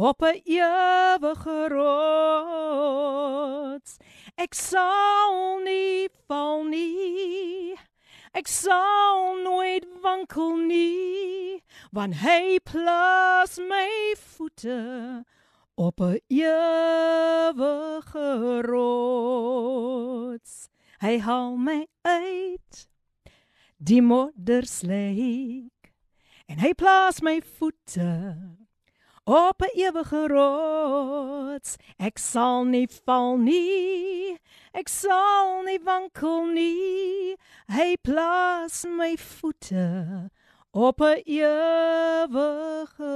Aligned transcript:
op 0.00 0.24
'n 0.24 0.40
ewige 0.44 1.68
rots. 1.74 3.98
Ek 4.36 4.54
sal 4.54 5.60
nie 5.60 6.08
val 6.28 6.64
nie. 6.64 7.76
Ek 8.32 8.48
sal 8.48 9.36
nooit 9.44 9.84
wankel 10.00 10.56
nie 10.56 11.60
want 11.92 12.24
hy 12.24 12.58
plaas 12.64 13.58
my 13.58 14.14
voete 14.16 15.24
op 15.76 16.00
'n 16.00 16.20
ewige 16.28 18.30
rots. 18.64 20.71
Hy 21.02 21.16
haal 21.18 21.56
my 21.58 21.80
uit 22.06 22.82
die 23.82 23.98
moddersleek 24.06 25.88
en 26.46 26.60
hy 26.62 26.70
plaas 26.78 27.18
my 27.26 27.40
voete 27.42 28.12
op 29.26 29.62
'n 29.66 29.74
ewige 29.74 30.28
rots. 30.30 31.74
Ek 31.98 32.22
sal 32.22 32.64
nie 32.70 32.86
val 32.86 33.36
nie. 33.36 34.38
Ek 34.72 34.88
sal 34.88 35.64
nie 35.66 35.80
wankel 35.82 36.46
nie. 36.54 37.34
Hy 37.66 37.96
plaas 38.02 38.84
my 38.86 39.16
voete 39.16 40.30
op 40.70 41.00
'n 41.00 41.22
ewige 41.26 43.12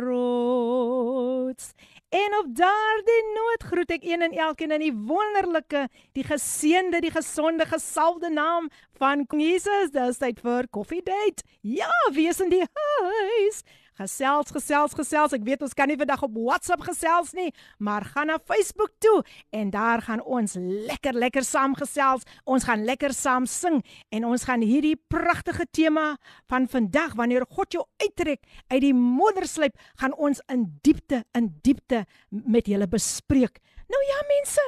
rots. 0.00 1.74
En 2.11 2.33
op 2.39 2.47
daardie 2.55 3.21
noot 3.33 3.63
groet 3.63 3.91
ek 3.95 4.03
een 4.03 4.21
en 4.25 4.33
elkeen 4.35 4.73
in 4.75 4.83
die 4.83 4.93
wonderlike, 4.93 5.85
die 6.17 6.25
geseënde, 6.27 6.99
die 6.99 7.13
gesonde, 7.13 7.65
gesalfde 7.65 8.29
naam 8.29 8.67
van 8.99 9.23
Jesus. 9.31 9.93
Dis 9.95 10.19
tyd 10.19 10.41
vir 10.43 10.67
koffiedייט. 10.75 11.45
Ja, 11.61 11.93
wie 12.11 12.27
is 12.27 12.41
in 12.43 12.51
die 12.51 12.65
huis? 12.65 13.61
Gesels, 13.96 14.50
gesels, 14.52 14.92
gesels. 14.92 15.32
Ek 15.32 15.44
weet 15.46 15.62
ons 15.64 15.72
kan 15.76 15.88
nie 15.88 15.96
vandag 15.96 16.20
op 16.26 16.34
WhatsApp 16.36 16.82
gesels 16.84 17.30
nie, 17.36 17.48
maar 17.80 18.04
gaan 18.04 18.28
na 18.28 18.36
Facebook 18.44 18.90
toe 19.00 19.22
en 19.56 19.70
daar 19.72 20.02
gaan 20.04 20.20
ons 20.20 20.56
lekker 20.60 21.16
lekker 21.16 21.46
saam 21.46 21.72
gesels. 21.78 22.26
Ons 22.44 22.66
gaan 22.68 22.84
lekker 22.84 23.14
saam 23.16 23.46
sing 23.48 23.78
en 24.12 24.26
ons 24.28 24.44
gaan 24.44 24.60
hierdie 24.60 24.98
pragtige 25.08 25.64
tema 25.72 26.18
van 26.52 26.68
vandag 26.68 27.14
wanneer 27.16 27.46
God 27.48 27.72
jou 27.72 27.86
uittrek 28.02 28.44
uit 28.68 28.82
die 28.84 28.92
modderslyp, 28.92 29.78
gaan 29.96 30.12
ons 30.20 30.42
in 30.52 30.66
diepte, 30.84 31.22
in 31.32 31.54
diepte 31.64 32.04
met 32.28 32.68
julle 32.68 32.90
bespreek. 32.92 33.62
Nou 33.88 34.02
ja 34.10 34.20
mense, 34.28 34.66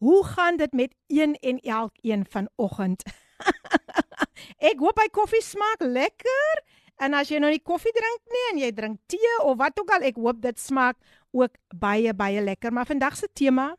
hoe 0.00 0.24
gaan 0.24 0.56
dit 0.56 0.72
met 0.72 0.96
een 1.12 1.36
en 1.36 1.60
elkeen 1.60 2.24
vanoggend? 2.24 3.04
Ek 4.72 4.80
hoop 4.80 4.96
hy 5.04 5.08
koffie 5.12 5.44
smaak 5.44 5.84
lekker. 5.84 6.64
En 7.02 7.14
as 7.14 7.28
jy 7.28 7.40
nou 7.42 7.50
nie 7.52 7.60
koffie 7.60 7.92
drink 7.92 8.22
nie 8.32 8.44
en 8.52 8.60
jy 8.62 8.70
drink 8.72 9.00
tee 9.10 9.32
of 9.44 9.58
wat 9.60 9.76
ook 9.80 9.90
al, 9.92 10.06
ek 10.08 10.16
hoop 10.16 10.40
dit 10.40 10.60
smaak 10.60 10.96
ook 11.36 11.52
baie 11.76 12.14
baie 12.16 12.40
lekker. 12.40 12.72
Maar 12.72 12.88
vandag 12.88 13.16
se 13.16 13.28
tema 13.34 13.74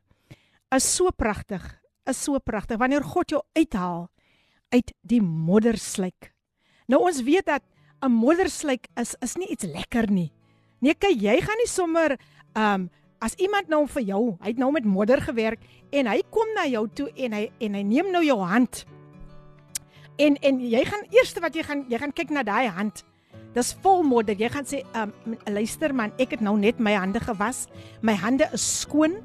is 0.75 0.85
so 0.85 1.09
pragtig, 1.16 1.63
is 2.06 2.19
so 2.22 2.39
pragtig 2.39 2.77
wanneer 2.77 3.03
God 3.03 3.33
jou 3.33 3.41
uithaal 3.57 4.07
uit 4.75 4.94
die 5.01 5.22
moddersluik. 5.23 6.33
Nou 6.88 7.01
ons 7.07 7.23
weet 7.23 7.45
dat 7.45 7.63
'n 8.03 8.11
moddersluik 8.11 8.88
is 8.95 9.16
is 9.22 9.35
nie 9.35 9.47
iets 9.47 9.66
lekker 9.66 10.11
nie. 10.11 10.31
Nee, 10.79 10.94
kyk, 10.94 11.17
jy 11.22 11.41
gaan 11.41 11.57
nie 11.57 11.67
sommer 11.67 12.17
ehm 12.53 12.73
um, 12.73 12.89
as 13.19 13.33
iemand 13.41 13.67
nou 13.67 13.88
vir 13.88 14.03
jou, 14.03 14.38
hy 14.41 14.47
het 14.47 14.59
nou 14.61 14.72
met 14.72 14.85
modder 14.85 15.22
gewerk 15.22 15.59
en 15.89 16.06
hy 16.06 16.22
kom 16.29 16.47
na 16.53 16.67
jou 16.69 16.88
toe 16.94 17.09
en 17.16 17.33
hy 17.33 17.51
en 17.59 17.73
hy 17.73 17.81
neem 17.81 18.11
nou 18.11 18.23
jou 18.23 18.38
hand. 18.45 18.85
En 20.17 20.38
en 20.41 20.59
jy 20.66 20.81
gaan 20.85 21.05
eerste 21.13 21.41
wat 21.44 21.55
jy 21.55 21.63
gaan 21.63 21.85
jy 21.89 22.00
gaan 22.01 22.13
kyk 22.13 22.33
na 22.33 22.44
daai 22.44 22.67
hand. 22.73 23.03
Dis 23.55 23.73
vol 23.81 24.03
modder. 24.05 24.38
Jy 24.38 24.50
gaan 24.53 24.67
sê, 24.69 24.83
um, 24.97 25.13
luister 25.50 25.94
man, 25.95 26.13
ek 26.22 26.35
het 26.35 26.44
nou 26.45 26.55
net 26.59 26.81
my 26.83 26.94
hande 26.97 27.22
gewas. 27.23 27.66
My 28.05 28.13
hande 28.17 28.50
is 28.53 28.66
skoon. 28.81 29.17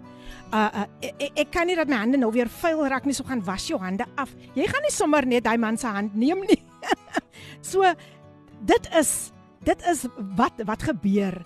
Uh, 0.53 0.69
uh 0.83 0.87
ek, 1.01 1.33
ek 1.45 1.53
kan 1.53 1.69
nie 1.69 1.77
dat 1.77 1.89
my 1.89 1.99
hande 2.01 2.21
nou 2.21 2.31
weer 2.33 2.49
vuil 2.61 2.85
raak 2.93 3.09
nie, 3.09 3.17
so 3.17 3.25
gaan 3.29 3.45
was 3.45 3.67
jou 3.69 3.81
hande 3.81 4.07
af. 4.21 4.33
Jy 4.57 4.69
gaan 4.69 4.85
nie 4.85 4.93
sommer 4.93 5.27
net 5.29 5.45
daai 5.49 5.59
man 5.61 5.81
se 5.81 5.89
hand 5.89 6.17
neem 6.17 6.45
nie. 6.49 6.61
so 7.73 7.89
dit 8.69 8.89
is 8.99 9.33
dit 9.65 9.89
is 9.91 10.07
wat 10.37 10.61
wat 10.67 10.83
gebeur 10.91 11.39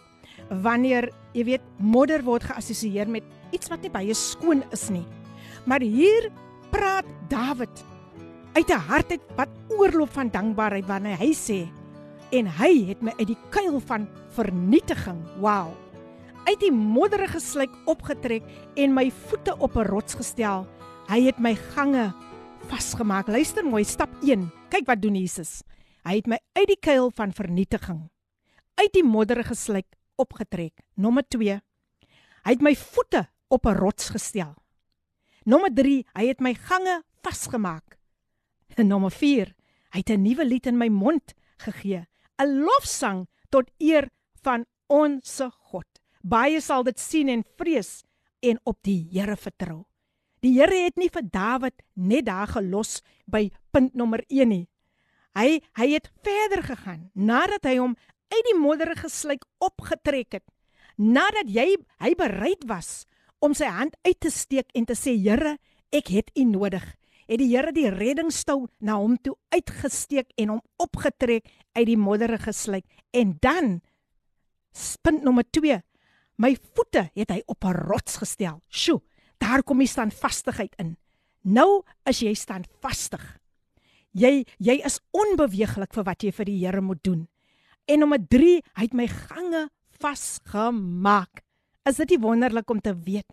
wanneer 0.62 1.10
jy 1.34 1.44
weet 1.50 1.66
modder 1.78 2.22
word 2.24 2.46
geassosieer 2.46 3.08
met 3.10 3.24
iets 3.54 3.70
wat 3.70 3.82
nie 3.82 3.92
baie 3.92 4.14
skoon 4.14 4.62
is 4.74 4.88
nie. 4.90 5.04
Maar 5.66 5.82
hier 5.82 6.30
praat 6.70 7.06
Dawid 7.30 7.82
uit 8.56 8.70
'n 8.72 8.86
hart 8.88 9.10
uit 9.10 9.24
wat 9.36 9.48
oorloop 9.68 10.12
van 10.16 10.30
dankbaarheid 10.32 10.86
wanneer 10.88 11.18
hy 11.20 11.32
sê 11.36 11.68
en 12.32 12.46
hy 12.48 12.88
het 12.88 13.02
my 13.04 13.12
uit 13.18 13.28
die 13.28 13.42
kuil 13.52 13.80
van 13.80 14.08
vernietiging 14.32 15.20
wow 15.44 15.74
uit 16.48 16.60
die 16.62 16.72
modderige 16.72 17.40
sluik 17.40 17.74
opgetrek 17.84 18.46
en 18.80 18.94
my 18.94 19.10
voete 19.10 19.52
op 19.58 19.76
'n 19.76 19.88
rots 19.90 20.14
gestel. 20.14 20.66
Hy 21.08 21.20
het 21.26 21.38
my 21.38 21.54
gange 21.54 22.14
vasgemaak. 22.68 23.28
Luister 23.28 23.64
mooi 23.64 23.84
stap 23.84 24.08
1 24.22 24.50
kyk 24.70 24.86
wat 24.86 25.02
doen 25.02 25.14
Jesus. 25.14 25.62
Hy 26.04 26.16
het 26.16 26.26
my 26.26 26.38
uit 26.52 26.66
die 26.66 26.80
kuil 26.80 27.10
van 27.10 27.32
vernietiging 27.32 28.08
uit 28.74 28.92
die 28.92 29.04
modderige 29.04 29.54
sluik 29.54 29.86
opgetrek. 30.16 30.80
Nommer 30.94 31.24
2 31.28 31.60
hy 32.42 32.52
het 32.52 32.62
my 32.62 32.74
voete 32.74 33.28
op 33.48 33.66
'n 33.66 33.76
rots 33.76 34.08
gestel. 34.08 34.54
Nommer 35.44 35.74
3 35.74 36.06
hy 36.14 36.26
het 36.26 36.40
my 36.40 36.54
gange 36.54 37.02
vasgemaak 37.22 37.96
En 38.76 38.90
nommer 38.92 39.10
4, 39.10 39.54
hy 39.94 39.98
het 40.04 40.10
'n 40.10 40.22
nuwe 40.22 40.44
lied 40.44 40.66
in 40.66 40.76
my 40.76 40.88
mond 40.88 41.32
gegee, 41.56 42.04
'n 42.38 42.60
lofsang 42.60 43.26
tot 43.50 43.70
eer 43.78 44.10
van 44.42 44.66
ons 44.86 45.40
God. 45.70 45.86
Baie 46.22 46.60
sal 46.60 46.82
dit 46.82 46.98
sien 46.98 47.28
en 47.28 47.44
vrees 47.56 48.04
en 48.40 48.60
op 48.64 48.78
die 48.82 49.08
Here 49.10 49.36
vertrou. 49.36 49.86
Die 50.40 50.52
Here 50.58 50.84
het 50.84 50.96
nie 50.96 51.08
vir 51.08 51.22
Dawid 51.22 51.82
net 51.94 52.26
daar 52.26 52.46
gelos 52.46 53.00
by 53.26 53.50
punt 53.72 53.94
nommer 53.94 54.22
1 54.28 54.48
nie. 54.48 54.68
Hy 55.34 55.60
hy 55.76 55.88
het 55.92 56.10
verder 56.22 56.62
gegaan 56.62 57.10
nadat 57.14 57.64
hy 57.64 57.76
hom 57.78 57.96
uit 58.28 58.44
die 58.44 58.58
modderige 58.58 59.08
sluik 59.08 59.44
opgetrek 59.58 60.32
het. 60.32 60.44
Nadat 60.96 61.48
jy 61.48 61.76
hy 61.98 62.14
bereid 62.14 62.64
was 62.66 63.06
om 63.40 63.54
sy 63.54 63.66
hand 63.66 63.96
uit 64.02 64.20
te 64.20 64.30
steek 64.30 64.70
en 64.74 64.84
te 64.84 64.94
sê 64.94 65.16
Here, 65.16 65.56
ek 65.92 66.08
het 66.08 66.30
U 66.36 66.44
nodig 66.44 66.84
het 67.26 67.38
die 67.38 67.50
Here 67.50 67.72
die 67.72 67.90
reddingstou 67.90 68.66
na 68.80 68.96
hom 69.00 69.16
toe 69.18 69.34
uitgesteek 69.54 70.32
en 70.36 70.56
hom 70.56 70.62
opgetrek 70.82 71.46
uit 71.74 71.86
die 71.86 71.98
modderige 71.98 72.52
sluik. 72.52 72.84
En 73.10 73.36
dan 73.40 73.80
punt 75.02 75.24
nommer 75.24 75.44
2. 75.50 75.80
My 76.36 76.52
voete 76.74 77.08
het 77.14 77.30
hy 77.30 77.42
op 77.46 77.64
'n 77.64 77.76
rots 77.88 78.16
gestel. 78.16 78.60
Sjoe, 78.68 79.00
daar 79.38 79.62
kom 79.62 79.78
die 79.78 79.88
standvastigheid 79.88 80.74
in. 80.78 80.96
Nou 81.42 81.82
is 82.04 82.20
jy 82.20 82.34
standvastig. 82.34 83.38
Jy 84.12 84.44
jy 84.58 84.80
is 84.84 85.00
onbeweeglik 85.12 85.94
vir 85.94 86.04
wat 86.04 86.22
jy 86.22 86.32
vir 86.32 86.44
die 86.44 86.58
Here 86.64 86.80
moet 86.80 87.02
doen. 87.04 87.28
En 87.86 87.98
nommer 87.98 88.18
3, 88.18 88.62
hy 88.74 88.82
het 88.82 88.94
my 88.94 89.06
gange 89.06 89.68
vasgemaak. 90.00 91.42
Is 91.84 91.96
dit 91.96 92.10
nie 92.10 92.18
wonderlik 92.18 92.70
om 92.70 92.80
te 92.80 92.94
weet 92.94 93.26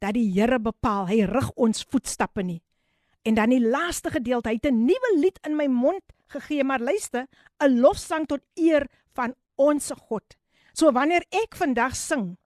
dat 0.00 0.14
die 0.14 0.32
Here 0.32 0.58
bepaal, 0.58 1.06
hy 1.06 1.24
rig 1.24 1.50
ons 1.56 1.84
voetstappe 1.84 2.42
nie. 2.42 2.60
En 3.22 3.34
dan 3.34 3.52
die 3.52 3.60
laaste 3.60 4.10
gedeelte, 4.10 4.48
hy 4.48 4.54
het 4.54 4.66
'n 4.72 4.84
nuwe 4.84 5.10
lied 5.18 5.38
in 5.46 5.56
my 5.56 5.66
mond 5.66 6.02
gegee, 6.26 6.64
maar 6.64 6.80
luister, 6.80 7.26
'n 7.58 7.80
lofsang 7.80 8.26
tot 8.26 8.40
eer 8.54 8.88
van 9.12 9.34
ons 9.54 9.90
God. 10.08 10.36
So 10.72 10.92
wanneer 10.92 11.24
ek 11.28 11.56
vandag 11.56 11.96
sing, 11.96 12.38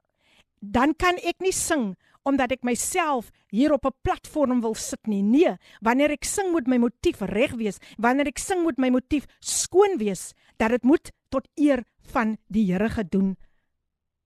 dan 0.58 0.94
kan 0.96 1.16
ek 1.16 1.38
nie 1.38 1.52
sing 1.52 1.96
omdat 2.24 2.52
ek 2.52 2.64
myself 2.64 3.30
hier 3.52 3.72
op 3.72 3.84
'n 3.84 3.98
platform 4.02 4.60
wil 4.60 4.74
sit 4.74 5.06
nie. 5.06 5.22
Nee, 5.22 5.56
wanneer 5.80 6.10
ek 6.10 6.24
sing 6.24 6.50
moet 6.50 6.66
my 6.66 6.76
motief 6.76 7.20
reg 7.20 7.52
wees. 7.52 7.78
Wanneer 7.98 8.26
ek 8.26 8.38
sing 8.38 8.62
moet 8.62 8.78
my 8.78 8.88
motief 8.88 9.26
skoon 9.40 9.98
wees 9.98 10.32
dat 10.56 10.70
dit 10.70 10.82
moet 10.82 11.12
tot 11.28 11.48
eer 11.54 11.84
van 12.00 12.38
die 12.48 12.72
Here 12.72 12.88
gedoen. 12.88 13.36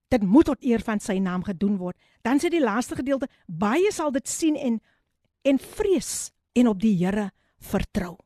Dit 0.07 0.23
moet 0.23 0.45
tot 0.45 0.63
eer 0.63 0.79
van 0.79 0.99
sy 0.99 1.19
naam 1.19 1.43
gedoen 1.43 1.77
word. 1.77 1.97
Dan 2.21 2.39
sê 2.39 2.49
die 2.49 2.63
laaste 2.63 2.95
gedeelte, 2.95 3.27
baie 3.47 3.91
sal 3.91 4.11
dit 4.11 4.27
sien 4.27 4.55
en 4.55 4.81
en 5.43 5.59
vrees 5.59 6.31
en 6.53 6.67
op 6.67 6.79
die 6.81 6.95
Here 6.97 7.29
vertrou. 7.59 8.17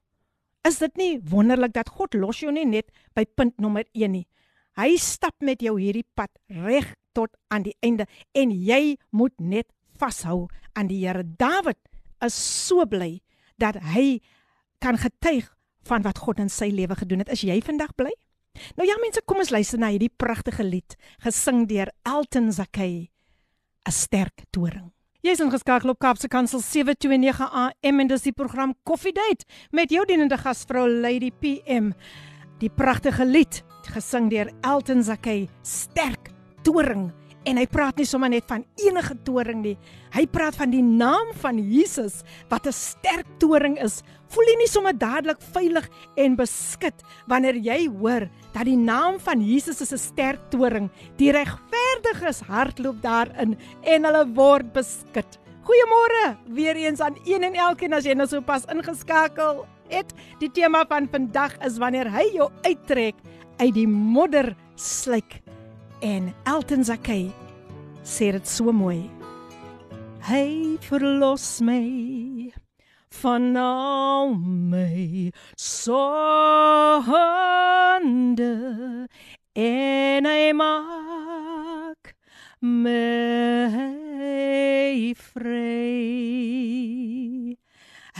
Is 0.63 0.79
dit 0.79 0.95
nie 0.97 1.19
wonderlik 1.19 1.73
dat 1.75 1.89
God 1.89 2.13
los 2.13 2.39
jou 2.39 2.51
nie 2.51 2.65
net 2.65 2.91
by 3.15 3.25
punt 3.25 3.59
nommer 3.59 3.83
1 3.93 4.11
nie. 4.11 4.27
Hy 4.79 4.95
stap 4.97 5.35
met 5.43 5.61
jou 5.61 5.75
hierdie 5.77 6.05
pad 6.15 6.31
reg 6.49 6.95
tot 7.13 7.35
aan 7.53 7.65
die 7.67 7.75
einde 7.83 8.07
en 8.33 8.51
jy 8.51 8.95
moet 9.11 9.35
net 9.39 9.67
vashou 9.99 10.47
aan 10.73 10.89
die 10.89 11.03
Here. 11.03 11.23
Dawid 11.23 11.77
is 12.23 12.33
so 12.33 12.85
bly 12.89 13.21
dat 13.61 13.77
hy 13.93 14.21
kan 14.81 14.97
getuig 14.97 15.51
van 15.87 16.03
wat 16.03 16.21
God 16.23 16.39
in 16.39 16.49
sy 16.49 16.71
lewe 16.71 16.95
gedoen 16.95 17.23
het. 17.23 17.31
Is 17.31 17.43
jy 17.45 17.59
vandag 17.63 17.93
bly? 17.99 18.11
Nou 18.77 18.85
ja 18.87 18.95
mense, 19.01 19.21
kom 19.25 19.41
ons 19.41 19.51
luister 19.53 19.81
na 19.81 19.89
hierdie 19.93 20.13
pragtige 20.13 20.63
lied 20.65 20.95
gesing 21.25 21.65
deur 21.69 21.89
Elton 22.05 22.51
Zakai, 22.53 23.09
'n 23.85 23.91
sterk 23.91 24.45
toring. 24.51 24.93
Jy's 25.23 25.39
ingeskakel 25.39 25.93
op 25.93 26.01
Kaapse 26.03 26.27
Kansel 26.27 26.59
729 26.59 27.45
AM 27.55 28.01
en 28.03 28.09
dis 28.11 28.25
die 28.25 28.33
program 28.35 28.73
Coffee 28.83 29.13
Date 29.15 29.45
met 29.71 29.93
jou 29.95 30.01
dienende 30.03 30.35
gasvrou 30.35 30.83
Lady 30.91 31.29
PM. 31.31 31.93
Die 32.59 32.67
pragtige 32.67 33.23
lied 33.23 33.61
gesing 33.93 34.27
deur 34.33 34.51
Elton 34.67 34.99
Zakai, 34.99 35.45
sterk 35.63 36.33
toring 36.67 37.05
en 37.49 37.59
hy 37.59 37.65
praat 37.69 37.97
nie 37.99 38.07
sommer 38.07 38.31
net 38.31 38.47
van 38.49 38.63
enige 38.81 39.15
toring 39.27 39.61
nie. 39.63 39.75
Hy 40.15 40.25
praat 40.31 40.55
van 40.59 40.71
die 40.73 40.83
naam 40.83 41.33
van 41.41 41.59
Jesus 41.59 42.23
wat 42.49 42.67
'n 42.67 42.71
sterk 42.71 43.27
toring 43.39 43.77
is. 43.79 44.03
Voel 44.29 44.47
jy 44.47 44.57
nie 44.57 44.67
sommer 44.67 44.93
dadelik 44.93 45.41
veilig 45.53 45.89
en 46.17 46.35
beskik 46.35 46.95
wanneer 47.27 47.55
jy 47.55 47.87
hoor 47.87 48.29
dat 48.53 48.65
die 48.65 48.77
naam 48.77 49.19
van 49.19 49.41
Jesus 49.41 49.81
is 49.81 49.93
'n 49.93 49.97
sterk 49.97 50.39
toring. 50.49 50.89
Die 51.17 51.31
regverdiges 51.31 52.41
hardloop 52.41 53.01
daarin 53.01 53.57
en 53.83 54.03
hulle 54.05 54.25
word 54.33 54.73
beskik. 54.73 55.27
Goeiemôre 55.63 56.37
weer 56.47 56.75
eens 56.75 56.99
aan 56.99 57.15
een 57.25 57.43
en 57.43 57.55
elkeen 57.55 57.93
as 57.93 58.03
jy 58.03 58.13
nou 58.13 58.27
so 58.27 58.41
pas 58.41 58.65
ingeskakel 58.65 59.65
het. 59.89 60.13
Die 60.39 60.51
tema 60.51 60.85
van 60.85 61.07
vandag 61.07 61.57
is 61.65 61.77
wanneer 61.77 62.09
hy 62.11 62.25
jou 62.33 62.49
uittrek 62.63 63.15
uit 63.59 63.73
die 63.73 63.87
modder 63.87 64.55
slyk 64.75 65.42
en 66.03 66.33
Elton 66.43 66.83
Zakai 66.83 67.31
sê 68.03 68.31
dit 68.35 68.47
so 68.47 68.71
mooi. 68.75 69.09
Hy 70.27 70.77
verlos 70.83 71.61
my 71.63 72.51
van 73.21 73.55
al 73.57 74.35
my 74.71 75.31
sonde 75.55 76.03
en 79.55 80.25
hy 80.27 80.51
maak 80.59 82.15
my 82.59 83.03
vry. 85.31 85.95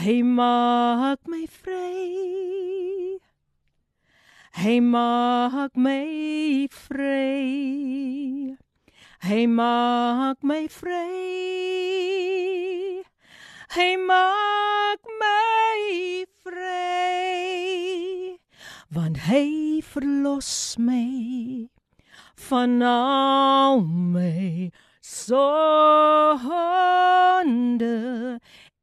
Hy 0.03 0.17
maak 0.23 1.19
my 1.27 1.45
vry. 1.59 3.19
Hy 4.63 4.79
maak 4.79 5.75
my 5.75 6.67
vry. 6.69 7.62
Hy 9.33 9.49
maak 9.49 10.45
my 10.45 10.69
vry. 10.69 11.01
Hy 13.73 13.97
maak 13.97 15.01
my 15.17 16.21
vry. 16.45 18.37
Want 18.93 19.25
hy 19.25 19.81
verlos 19.81 20.77
my 20.77 21.65
van 22.45 22.77
al 22.85 23.81
my 23.81 24.69
sonde 25.01 25.57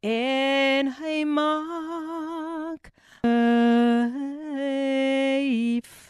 en 0.03 0.91
hy 0.99 1.23
maak 1.31 2.91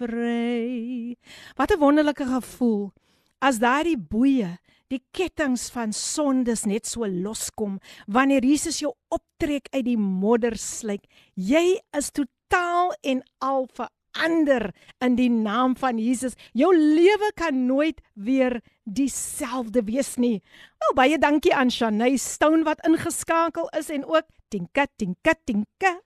vry. 0.00 1.20
Wat 1.60 1.68
'n 1.76 1.78
wonderlike 1.84 2.24
gevoel 2.24 2.96
as 3.40 3.60
daardie 3.60 3.98
boeye, 3.98 4.58
die 4.90 5.00
kettinge 5.14 5.70
van 5.72 5.94
sondes 5.94 6.66
net 6.66 6.88
so 6.88 7.06
loskom 7.06 7.78
wanneer 8.10 8.44
Jesus 8.44 8.80
jou 8.82 8.92
optrek 9.14 9.70
uit 9.72 9.86
die 9.86 9.98
modderslyk. 10.00 11.06
Jy 11.34 11.78
is 11.96 12.10
totaal 12.10 12.92
en 13.06 13.22
al 13.38 13.68
verander 13.78 14.70
in 15.00 15.16
die 15.16 15.30
naam 15.30 15.76
van 15.78 15.98
Jesus. 16.02 16.34
Jou 16.52 16.72
lewe 16.74 17.30
kan 17.38 17.64
nooit 17.68 18.02
weer 18.14 18.58
dieselfde 18.84 19.86
wees 19.86 20.16
nie. 20.18 20.40
Wel 20.82 20.96
baie 20.98 21.18
dankie 21.22 21.54
aan 21.54 21.70
Shanay 21.70 22.18
Stone 22.18 22.66
wat 22.66 22.82
ingeskakel 22.86 23.70
is 23.78 23.90
en 23.94 24.04
ook 24.04 24.26
Tinka 24.50 24.88
Tinka 24.98 25.38
Tinka 25.46 26.00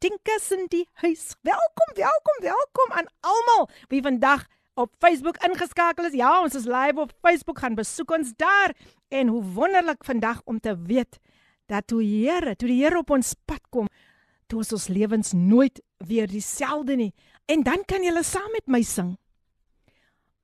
Dinkas 0.00 0.48
in 0.56 0.64
die 0.72 0.86
huis. 1.02 1.34
Welkom, 1.44 1.90
welkom, 1.94 2.38
welkom 2.40 2.92
aan 2.96 3.10
almal 3.20 3.68
wie 3.92 4.00
vandag 4.00 4.46
op 4.74 4.94
Facebook 4.98 5.36
ingeskakel 5.36 6.04
is. 6.04 6.12
Ja, 6.12 6.42
ons 6.42 6.54
is 6.54 6.64
live 6.64 7.00
op 7.00 7.12
Facebook. 7.20 7.58
Gaan 7.58 7.74
besoek 7.74 8.10
ons 8.10 8.32
daar. 8.36 8.74
En 9.08 9.26
hoe 9.28 9.42
wonderlik 9.42 10.04
vandag 10.04 10.40
om 10.44 10.60
te 10.60 10.76
weet 10.82 11.18
dat 11.66 11.86
toe 11.86 12.04
Here, 12.04 12.56
toe 12.56 12.68
die 12.68 12.82
Here 12.82 12.98
op 12.98 13.10
ons 13.10 13.34
pad 13.44 13.60
kom, 13.70 13.86
toe 14.46 14.58
ons 14.58 14.72
ons 14.72 14.88
lewens 14.88 15.32
nooit 15.32 15.82
weer 16.06 16.26
dieselfde 16.26 16.96
nie. 16.96 17.14
En 17.46 17.62
dan 17.62 17.84
kan 17.86 18.02
jy 18.02 18.22
saam 18.22 18.50
met 18.52 18.66
my 18.66 18.82
sing. 18.82 19.18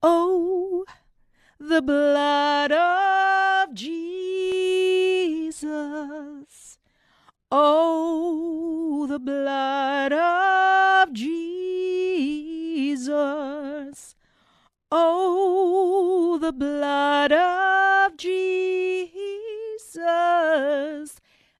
Oh, 0.00 0.84
the 1.58 1.82
blood 1.82 2.72
of 2.72 3.74
Jesus. 3.74 4.66
Oh, 7.50 9.06
the 9.06 9.20
blood 9.20 10.12
of 10.12 11.12
Jesus. 11.14 12.56
Oh, 14.92 16.38
the 16.40 16.52
blood 16.52 17.32
of 17.32 18.16
Jesus. 18.16 18.46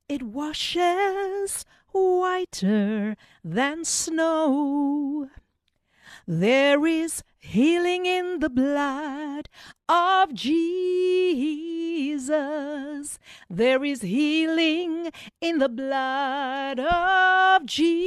It 0.09 0.23
washes 0.23 1.65
whiter 1.91 3.17
than 3.43 3.85
snow. 3.85 5.29
There 6.29 6.87
is 6.87 7.25
healing 7.39 8.07
in 8.07 8.39
the 8.41 8.51
blood 8.51 9.49
of 9.89 10.35
Jesus. 10.35 10.69
There 13.49 13.85
is 13.85 14.03
healing 14.03 15.11
in 15.41 15.59
the 15.59 15.69
blood 15.69 16.79
of 16.81 17.67
Jesus. 17.67 18.03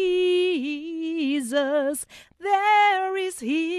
There 2.40 3.18
is 3.18 3.40
healing 3.40 3.79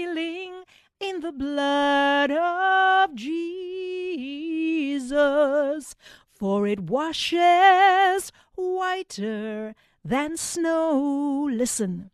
the 1.21 1.31
blood 1.31 2.31
of 2.31 3.15
Jesus. 3.15 3.45
For 6.33 6.67
it 6.67 6.79
washes 6.81 8.31
whiter 8.55 9.75
than 10.03 10.35
snow. 10.37 11.47
Listen. 11.51 12.11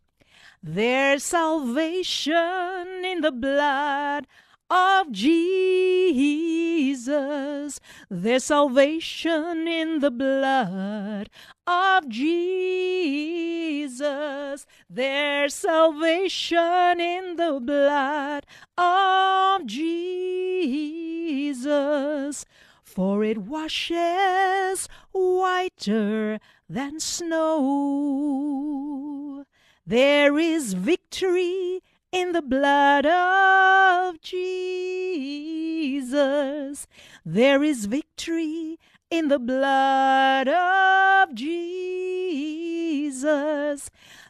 There's 0.62 1.22
salvation 1.22 3.04
in 3.04 3.20
the 3.20 3.32
blood 3.32 4.26
of 4.68 5.10
Jesus. 5.12 6.60
There's 8.10 8.44
salvation 8.44 9.66
in 9.68 10.00
the 10.00 10.10
blood 10.10 11.30
of 11.68 12.08
Jesus. 12.08 12.56
There's 14.88 15.54
salvation 15.54 16.98
in 16.98 17.36
the 17.36 17.60
blood 17.62 18.46
of 18.78 19.66
Jesus. 19.66 20.86
For 22.82 23.22
it 23.22 23.36
washes 23.38 24.88
whiter 25.12 26.40
than 26.70 27.00
snow. 27.00 27.84
There 29.86 30.38
is 30.38 30.72
victory 30.72 31.82
in 32.10 32.32
the 32.32 32.42
blood 32.42 33.04
of 33.04 34.20
Jesus. 34.22 35.26
There 37.24 37.62
is 37.62 37.84
victory 37.84 38.78
in 39.10 39.28
the 39.28 39.38
blood 39.38 40.48
of 40.48 41.34
Jesus. 41.34 41.88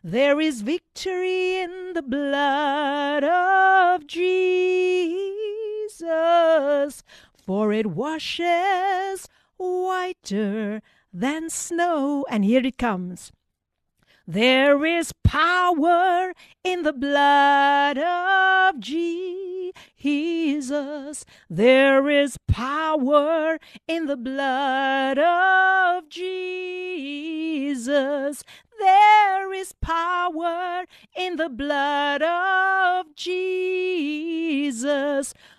There 0.05 0.41
is 0.41 0.63
victory 0.63 1.61
in 1.61 1.93
the 1.95 2.03
blood 2.03 3.25
of 3.25 4.07
Jesus, 4.07 4.53
for 7.37 7.73
it 7.73 7.87
washes 7.87 9.29
whiter 9.57 10.81
than 11.13 11.51
snow. 11.51 12.25
And 12.31 12.45
here 12.45 12.65
it 12.65 12.79
comes. 12.79 13.33
There 14.27 14.85
is 14.87 15.13
power 15.25 16.33
in 16.63 16.83
the 16.83 16.93
blood 16.93 17.99
of 17.99 18.79
Jesus. 18.79 19.48
There 21.51 22.09
is 22.09 22.39
power 22.47 23.59
in 23.87 24.07
the 24.07 24.17
blood 24.17 25.19
of 25.19 26.09
Jesus. 26.09 27.25
There 28.79 29.53
is 29.53 29.73
power 29.81 30.85
in 31.17 31.37
the 31.37 31.49
blood 31.49 32.23
of 32.23 33.15
Jesus, 33.17 33.65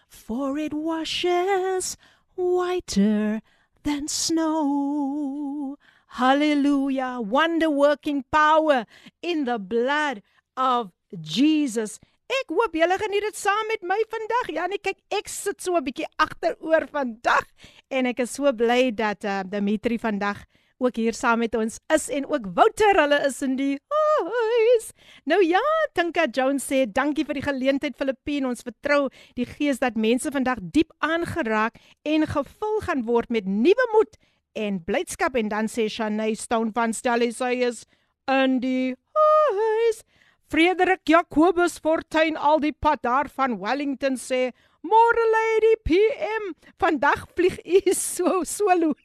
for 0.07 0.57
it 0.57 0.73
washes 0.73 1.97
whiter 2.35 3.41
than 3.83 4.07
snow. 4.07 5.77
Hallelujah. 6.07 7.19
Wonder 7.21 7.69
working 7.69 8.23
power 8.31 8.85
in 9.21 9.45
the 9.45 9.59
blood 9.59 10.23
of 10.55 10.91
Jesus. 11.19 11.99
Ek 12.29 12.51
hoop 12.53 12.75
julle 12.77 12.97
geniet 13.01 13.25
dit 13.25 13.37
saam 13.37 13.69
met 13.71 13.81
my 13.89 13.97
vandag. 14.11 14.49
Ja, 14.53 14.67
nee, 14.69 14.77
kyk, 14.77 14.99
ek 15.17 15.29
sit 15.33 15.63
so 15.65 15.73
'n 15.77 15.83
bietjie 15.83 16.05
agteroor 16.21 16.85
vandag 16.91 17.45
en 17.89 18.05
ek 18.05 18.19
is 18.21 18.35
so 18.37 18.51
bly 18.53 18.91
dat 18.93 19.25
uh, 19.25 19.41
Dimitri 19.41 19.97
vandag 19.97 20.45
ook 20.79 20.95
hier 20.95 21.13
saam 21.13 21.39
met 21.39 21.55
ons 21.55 21.79
is 21.93 22.09
en 22.09 22.25
ook 22.29 22.45
Wouter, 22.55 22.95
hulle 22.95 23.19
is 23.25 23.41
in 23.41 23.55
die 23.57 23.79
huis. 23.89 24.91
Nou 25.25 25.41
ja, 25.43 25.63
Tinka 25.93 26.27
Jones 26.31 26.63
sê 26.69 26.85
dankie 26.85 27.25
vir 27.25 27.39
die 27.39 27.43
geleentheid 27.43 27.97
Filippine. 27.97 28.47
Ons 28.47 28.61
vertrou 28.61 29.09
die 29.35 29.45
Gees 29.49 29.81
dat 29.81 29.97
mense 29.97 30.31
vandag 30.31 30.61
diep 30.61 30.93
aangeraak 30.99 31.81
en 32.05 32.27
gevul 32.29 32.79
gaan 32.85 33.03
word 33.09 33.29
met 33.29 33.49
nuwe 33.49 33.89
moed 33.95 34.15
en 34.53 34.79
blydskap 34.83 35.35
en 35.35 35.49
dan 35.49 35.67
sê 35.67 35.89
Shanay 35.89 36.35
Stone 36.35 36.71
van 36.77 36.93
Stelly 36.93 37.31
sy 37.35 37.57
is 37.65 37.85
in 38.29 38.59
die 38.63 38.95
huis. 39.17 40.03
Frederik 40.49 41.05
Jacobus 41.05 41.77
Fortuin 41.77 42.33
al 42.33 42.57
die 42.63 42.73
pad 42.73 43.03
daar 43.05 43.27
van 43.29 43.59
Wellington 43.61 44.15
sê 44.17 44.49
Môre 44.81 45.25
lady 45.29 45.73
PM, 45.85 46.45
vandag 46.81 47.27
vlieg 47.35 47.59
u 47.61 47.93
so 47.93 48.39
solo. 48.47 48.95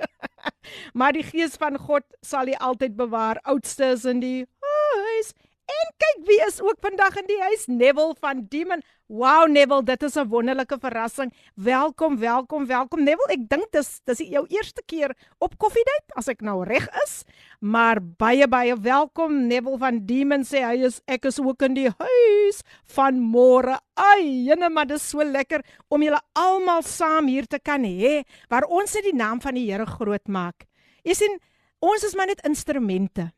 maar 0.99 1.13
die 1.13 1.25
gees 1.27 1.59
van 1.61 1.77
God 1.77 2.07
sal 2.25 2.49
u 2.49 2.55
altyd 2.57 2.97
bewaar. 2.97 3.43
Oudste 3.45 3.91
is 3.93 4.07
in 4.09 4.23
die 4.23 4.47
huis. 4.63 5.35
En 5.70 5.92
kyk 6.02 6.22
wie 6.28 6.40
is 6.48 6.58
ook 6.64 6.80
vandag 6.82 7.18
in 7.22 7.28
die 7.30 7.40
huis, 7.44 7.68
Neville 7.70 8.16
van 8.20 8.42
Demon. 8.50 8.82
Wow 9.10 9.48
Neville, 9.50 9.84
dit 9.84 10.04
is 10.04 10.16
'n 10.18 10.28
wonderlike 10.30 10.78
verrassing. 10.80 11.34
Welkom, 11.56 12.18
welkom, 12.18 12.66
welkom 12.66 13.04
Neville. 13.04 13.34
Ek 13.34 13.50
dink 13.50 13.72
dis 13.72 14.02
dis 14.06 14.18
jou 14.18 14.46
eerste 14.50 14.82
keer 14.86 15.16
op 15.38 15.58
Koffiedייט 15.58 16.16
as 16.16 16.28
ek 16.28 16.42
nou 16.42 16.64
reg 16.64 16.88
is. 17.04 17.24
Maar 17.60 18.02
baie 18.02 18.48
baie 18.48 18.76
welkom 18.76 19.48
Neville 19.48 19.78
van 19.78 20.06
Demon 20.06 20.44
sê 20.44 20.64
hy 20.66 20.86
is 20.86 21.02
ek 21.08 21.26
is 21.26 21.40
ook 21.40 21.62
in 21.62 21.74
die 21.74 21.90
huis 21.90 22.62
van 22.86 23.20
môre. 23.20 23.78
Ai, 23.96 24.46
jene 24.48 24.70
maar 24.70 24.88
dis 24.88 25.10
so 25.10 25.24
lekker 25.24 25.62
om 25.90 26.02
julle 26.02 26.22
almal 26.34 26.82
saam 26.82 27.28
hier 27.28 27.46
te 27.46 27.60
kan 27.60 27.84
hê 27.84 28.24
waar 28.50 28.64
ons 28.64 28.94
net 28.94 29.04
die 29.04 29.16
naam 29.16 29.42
van 29.42 29.54
die 29.54 29.70
Here 29.70 29.86
groot 29.86 30.28
maak. 30.28 30.66
Jy 31.04 31.14
sien, 31.14 31.40
ons 31.80 32.04
is 32.04 32.16
maar 32.16 32.28
net 32.28 32.42
instrumente. 32.46 33.32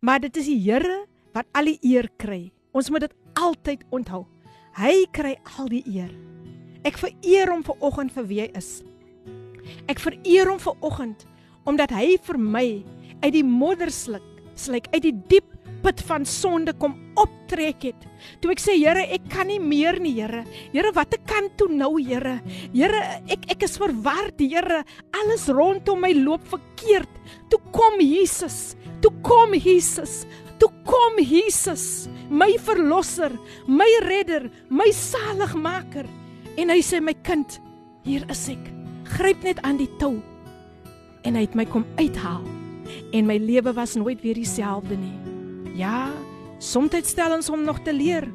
Maar 0.00 0.20
dit 0.20 0.36
is 0.36 0.46
die 0.46 0.60
Here 0.60 1.06
wat 1.39 1.47
al 1.55 1.71
die 1.71 1.79
eer 1.87 2.09
kry. 2.19 2.49
Ons 2.75 2.91
moet 2.91 3.07
dit 3.07 3.15
altyd 3.39 3.85
onthou. 3.95 4.25
Hy 4.79 5.05
kry 5.15 5.35
al 5.57 5.69
die 5.71 5.83
eer. 5.87 6.11
Ek 6.87 6.99
vereer 6.99 7.51
hom 7.51 7.63
ver 7.65 7.79
oggend 7.83 8.13
vir 8.15 8.27
wie 8.29 8.41
hy 8.43 8.49
is. 8.59 8.79
Ek 9.91 10.01
vereer 10.01 10.49
hom 10.49 10.59
ver 10.61 10.77
oggend 10.85 11.27
omdat 11.67 11.91
hy 11.93 12.15
vir 12.25 12.37
my 12.41 12.67
uit 13.21 13.33
die 13.35 13.45
moddersluk, 13.45 14.23
sluk 14.57 14.87
uit 14.95 15.03
die 15.03 15.15
diep 15.29 15.47
put 15.83 16.01
van 16.07 16.25
sonde 16.27 16.73
kom 16.79 16.95
optrek 17.19 17.85
het. 17.87 18.07
Toe 18.41 18.51
ek 18.51 18.63
sê 18.63 18.75
Here, 18.79 19.03
ek 19.15 19.27
kan 19.31 19.47
nie 19.51 19.59
meer 19.63 19.99
nie, 20.01 20.15
Here. 20.17 20.41
Here, 20.73 20.91
wat 20.95 21.13
ek 21.15 21.27
kan 21.29 21.47
toe 21.59 21.69
nou, 21.71 21.93
Here? 22.01 22.39
Here, 22.73 23.03
ek 23.31 23.47
ek 23.53 23.67
is 23.67 23.77
verward, 23.79 24.39
Here. 24.41 24.81
Alles 25.21 25.47
rondom 25.51 26.03
my 26.03 26.11
loop 26.17 26.47
verkeerd. 26.51 27.11
Toe 27.51 27.61
kom 27.75 27.99
Jesus. 28.03 28.75
Toe 29.03 29.13
kom 29.23 29.55
Jesus. 29.55 30.23
Toe 30.59 30.71
kom 30.87 31.19
Jesus 31.23 32.09
my 32.29 32.51
verlosser, 32.61 33.31
my 33.67 33.89
redder, 34.05 34.49
my 34.69 34.91
saligmaker. 34.93 36.05
En 36.59 36.69
hy 36.69 36.81
sê 36.83 36.99
my 37.01 37.15
kind, 37.25 37.59
hier 38.05 38.25
is 38.31 38.47
ek. 38.51 38.69
Gryp 39.15 39.43
net 39.47 39.61
aan 39.65 39.79
die 39.79 39.89
tou. 40.01 40.19
En 41.25 41.35
hy 41.35 41.45
het 41.47 41.55
my 41.57 41.65
kom 41.69 41.85
uithaal. 41.97 42.43
En 43.15 43.27
my 43.29 43.37
lewe 43.41 43.73
was 43.77 43.95
nooit 43.97 44.21
weer 44.25 44.37
dieselfde 44.37 44.97
nie. 44.97 45.15
Ja, 45.79 46.09
soms 46.59 46.95
stel 47.07 47.37
ons 47.37 47.49
hom 47.49 47.63
nog 47.63 47.81
te 47.85 47.93
leer. 47.95 48.27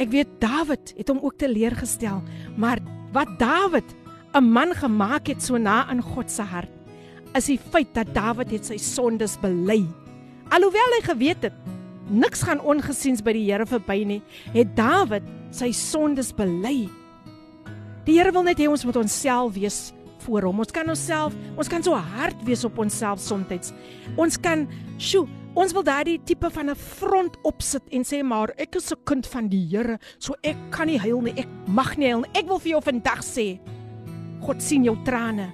Ek 0.00 0.12
weet 0.12 0.38
Dawid 0.40 0.94
het 0.96 1.10
hom 1.12 1.20
ook 1.20 1.36
te 1.40 1.48
leer 1.48 1.74
gestel, 1.76 2.22
maar 2.56 2.80
wat 3.12 3.38
Dawid 3.38 3.96
'n 4.34 4.44
man 4.44 4.72
gemaak 4.74 5.26
het 5.26 5.42
so 5.42 5.58
na 5.58 5.90
in 5.90 6.02
God 6.02 6.30
se 6.30 6.42
hart, 6.42 6.70
is 7.34 7.46
die 7.46 7.58
feit 7.58 7.94
dat 7.94 8.14
Dawid 8.14 8.50
het 8.50 8.64
sy 8.66 8.76
sondes 8.76 9.36
bely. 9.40 9.86
Alhoewel 10.50 10.96
hy 10.96 11.02
geweet 11.06 11.44
het 11.46 11.58
niks 12.10 12.42
gaan 12.42 12.58
ongesiens 12.66 13.20
by 13.22 13.36
die 13.36 13.44
Here 13.46 13.66
verby 13.70 14.00
nie, 14.02 14.18
het 14.50 14.72
Dawid 14.74 15.26
sy 15.54 15.70
sondes 15.70 16.32
bely. 16.34 16.88
Die 18.06 18.16
Here 18.16 18.32
wil 18.34 18.42
net 18.48 18.58
hê 18.58 18.66
ons 18.66 18.82
moet 18.86 18.98
onsself 18.98 19.54
wees 19.54 19.92
voor 20.24 20.48
hom. 20.48 20.58
Ons 20.64 20.74
kan 20.74 20.90
onsself, 20.90 21.36
ons 21.54 21.70
kan 21.70 21.84
so 21.86 21.94
hard 21.94 22.42
wees 22.48 22.64
op 22.66 22.80
onsself 22.82 23.22
soms. 23.22 23.70
Ons 24.18 24.40
kan, 24.42 24.66
sjoe, 24.98 25.28
ons 25.54 25.74
wil 25.76 25.86
daardie 25.86 26.18
tipe 26.26 26.50
van 26.50 26.70
'n 26.70 26.74
front 26.74 27.38
opsit 27.46 27.86
en 27.92 28.02
sê 28.02 28.22
maar 28.24 28.50
ek 28.58 28.74
is 28.74 28.90
'n 28.90 29.04
kind 29.04 29.26
van 29.26 29.48
die 29.48 29.66
Here, 29.70 29.98
so 30.18 30.34
ek 30.42 30.56
kan 30.70 30.88
nie 30.88 30.98
huil 30.98 31.20
nie. 31.20 31.34
Ek 31.38 31.48
mag 31.68 31.96
nie 31.96 32.10
huil 32.10 32.20
nie. 32.22 32.30
Ek 32.34 32.48
wil 32.48 32.58
vir 32.58 32.72
jou 32.72 32.82
vandag 32.82 33.22
sê, 33.22 33.60
God 34.42 34.60
sien 34.60 34.84
jou 34.84 34.96
trane. 35.04 35.52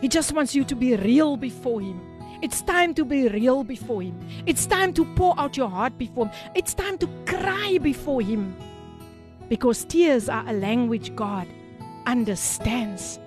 He 0.00 0.08
just 0.08 0.32
wants 0.32 0.54
you 0.54 0.64
to 0.64 0.76
be 0.76 0.96
real 0.96 1.36
before 1.36 1.80
him. 1.80 2.13
It's 2.44 2.60
time 2.60 2.92
to 3.00 3.06
be 3.06 3.26
real 3.28 3.64
before 3.64 4.02
Him. 4.02 4.20
It's 4.44 4.66
time 4.66 4.92
to 5.00 5.06
pour 5.16 5.32
out 5.40 5.56
your 5.56 5.70
heart 5.70 5.96
before 5.96 6.26
Him. 6.26 6.52
It's 6.54 6.74
time 6.74 6.98
to 6.98 7.08
cry 7.24 7.78
before 7.80 8.20
Him. 8.20 8.54
Because 9.48 9.86
tears 9.86 10.28
are 10.28 10.44
a 10.46 10.52
language 10.52 11.16
God 11.16 11.48
understands. 12.04 13.18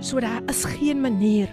So 0.00 0.16
daar 0.16 0.40
is 0.48 0.64
geen 0.64 1.04
manier 1.04 1.52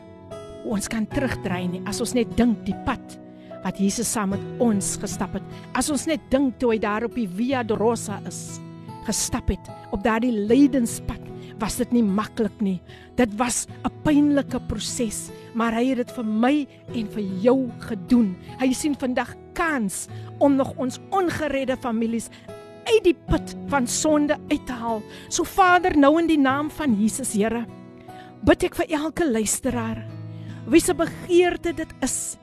hoe 0.64 0.78
ons 0.80 0.88
kan 0.88 1.04
terugdraai 1.12 1.68
nie 1.68 1.84
as 1.84 2.00
ons 2.00 2.16
net 2.16 2.32
dink 2.40 2.64
die 2.64 2.78
pad 2.88 3.20
wat 3.66 3.76
Jesus 3.76 4.08
saam 4.08 4.32
met 4.32 4.64
ons 4.64 4.96
gestap 5.04 5.36
het. 5.36 5.54
As 5.76 5.92
ons 5.92 6.08
net 6.08 6.24
dink 6.32 6.56
toe 6.64 6.78
hy 6.78 6.80
daar 6.80 7.10
op 7.10 7.20
die 7.20 7.28
Via 7.28 7.68
Dolorosa 7.68 8.22
is, 8.24 8.62
gestap 9.04 9.52
het 9.52 9.72
op 9.92 10.00
daardie 10.08 10.32
lydenspad 10.32 11.25
was 11.60 11.78
dit 11.80 11.92
nie 11.96 12.04
maklik 12.04 12.56
nie. 12.62 12.82
Dit 13.16 13.32
was 13.38 13.68
'n 13.84 13.92
pynlike 14.04 14.60
proses, 14.68 15.32
maar 15.54 15.74
hy 15.74 15.90
het 15.90 15.98
dit 15.98 16.12
vir 16.12 16.26
my 16.26 16.68
en 16.94 17.08
vir 17.08 17.24
jou 17.42 17.72
gedoen. 17.80 18.36
Hy 18.60 18.74
sien 18.74 18.96
vandag 18.96 19.36
kans 19.54 20.08
om 20.40 20.56
nog 20.56 20.74
ons 20.78 21.00
ongeredde 21.12 21.78
families 21.78 22.30
uit 22.86 23.04
die 23.04 23.16
put 23.28 23.56
van 23.68 23.88
sonde 23.88 24.38
uit 24.50 24.66
te 24.66 24.74
haal. 24.74 25.02
So 25.30 25.44
Vader, 25.44 25.98
nou 25.98 26.20
in 26.20 26.28
die 26.28 26.40
naam 26.40 26.70
van 26.70 26.96
Jesus, 27.00 27.34
Here, 27.34 27.66
bid 28.46 28.64
ek 28.64 28.76
vir 28.76 28.86
elke 28.90 29.26
luisteraar 29.26 30.06
wie 30.68 30.82
se 30.82 30.96
begeerte 30.98 31.74
dit 31.78 31.92
is, 32.02 32.38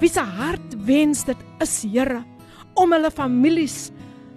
wie 0.00 0.08
se 0.08 0.20
hart 0.20 0.76
wens 0.86 1.24
dit 1.24 1.36
is, 1.60 1.84
Here, 1.84 2.24
om 2.74 2.92
hulle 2.92 3.10
families 3.10 3.90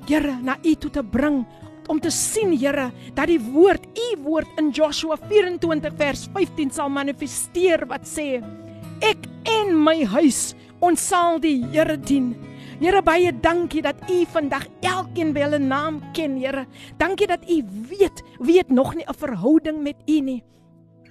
Here 0.08 0.34
na 0.42 0.58
U 0.66 0.76
toe 0.76 0.90
te 0.90 1.04
bring 1.04 1.44
om 1.90 2.00
te 2.00 2.12
sien 2.14 2.54
Here 2.54 2.90
dat 3.18 3.28
die 3.32 3.40
woord 3.42 3.86
u 3.98 4.08
woord 4.24 4.62
in 4.62 4.70
Joshua 4.76 5.18
24 5.28 5.96
vers 5.98 6.28
15 6.36 6.72
sal 6.78 6.92
manifesteer 6.94 7.86
wat 7.90 8.06
sê 8.08 8.40
ek 9.06 9.26
en 9.50 9.74
my 9.74 10.04
huis 10.14 10.54
ons 10.86 11.02
sal 11.12 11.42
die 11.44 11.58
Here 11.74 11.98
dien. 11.98 12.36
Here 12.80 13.02
baie 13.04 13.34
dankie 13.36 13.82
dat 13.84 14.00
u 14.08 14.22
vandag 14.32 14.70
elkeen 14.86 15.34
by 15.36 15.44
hulle 15.48 15.60
naam 15.60 16.00
ken 16.16 16.38
Here. 16.40 16.68
Dankie 17.02 17.28
dat 17.28 17.44
u 17.50 17.64
weet 17.90 18.24
weet 18.40 18.70
nog 18.70 18.96
nie 18.96 19.06
'n 19.08 19.14
verhouding 19.14 19.84
met 19.84 19.98
u 20.08 20.20
nie. 20.22 20.44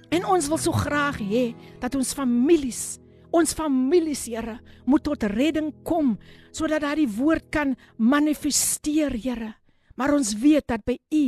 En 0.09 0.25
ons 0.25 0.47
wil 0.47 0.57
so 0.57 0.71
graag 0.71 1.19
hê 1.19 1.53
dat 1.79 1.95
ons 1.95 2.13
families 2.13 2.99
Ons 3.31 3.53
families, 3.53 4.25
Here, 4.25 4.57
moet 4.85 5.03
tot 5.03 5.23
redding 5.23 5.73
kom 5.83 6.17
sodat 6.51 6.81
daardie 6.81 7.07
woord 7.07 7.51
kan 7.51 7.75
manifesteer, 7.97 9.13
Here. 9.13 9.58
Maar 9.99 10.15
ons 10.15 10.31
weet 10.39 10.63
dat 10.71 10.85
by 10.87 10.95
U 11.11 11.25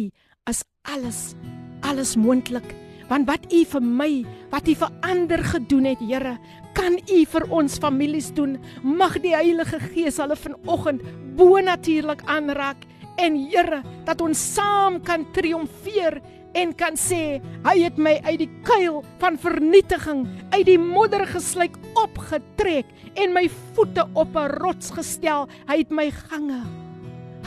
is 0.48 0.64
alles 0.88 1.34
alles 1.82 2.16
moontlik. 2.16 2.76
Want 3.10 3.28
wat 3.28 3.50
U 3.52 3.64
vir 3.68 3.84
my, 3.84 4.10
wat 4.54 4.70
U 4.70 4.76
vir 4.80 4.92
ander 5.04 5.42
gedoen 5.44 5.90
het, 5.90 6.00
Here, 6.00 6.38
kan 6.78 6.96
U 6.96 7.18
vir 7.34 7.46
ons 7.52 7.80
families 7.82 8.30
doen. 8.38 8.56
Mag 8.84 9.18
die 9.20 9.34
Heilige 9.36 9.82
Gees 9.92 10.22
hulle 10.22 10.38
vanoggend 10.40 11.04
bonatuurlik 11.36 12.24
aanraak 12.32 12.86
en 13.20 13.36
Here 13.50 13.82
dat 14.08 14.22
ons 14.24 14.40
saam 14.54 15.02
kan 15.04 15.26
triomfeer 15.36 16.22
en 16.56 16.72
kan 16.76 16.96
sê 17.00 17.40
hy 17.66 17.76
het 17.80 18.00
my 18.00 18.18
uit 18.28 18.42
die 18.44 18.50
kuil 18.68 19.02
van 19.22 19.40
vernietiging 19.40 20.26
uit 20.52 20.66
die 20.68 20.80
modder 20.80 21.24
geslyk 21.32 21.78
opgetrek 21.96 22.88
en 23.16 23.36
my 23.36 23.46
voete 23.74 24.04
op 24.14 24.36
'n 24.36 24.60
rots 24.60 24.92
gestel 24.92 25.48
hy 25.68 25.80
het 25.84 25.92
my 25.92 26.10
gange 26.12 26.62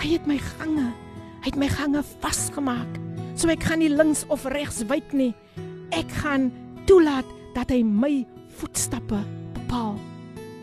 hy 0.00 0.16
het 0.16 0.26
my 0.26 0.38
gange 0.38 1.03
hy 1.44 1.52
het 1.52 1.60
my 1.60 1.68
gange 1.68 2.02
vasgemaak 2.24 2.98
so 3.36 3.52
ek 3.52 3.68
gaan 3.68 3.84
nie 3.84 3.92
links 3.92 4.24
of 4.32 4.46
regs 4.48 4.80
wyk 4.88 5.12
nie 5.12 5.34
ek 5.92 6.08
gaan 6.24 6.48
toelaat 6.88 7.28
dat 7.54 7.70
hy 7.70 7.82
my 7.84 8.24
voetstappe 8.58 9.20
bepaal 9.54 9.94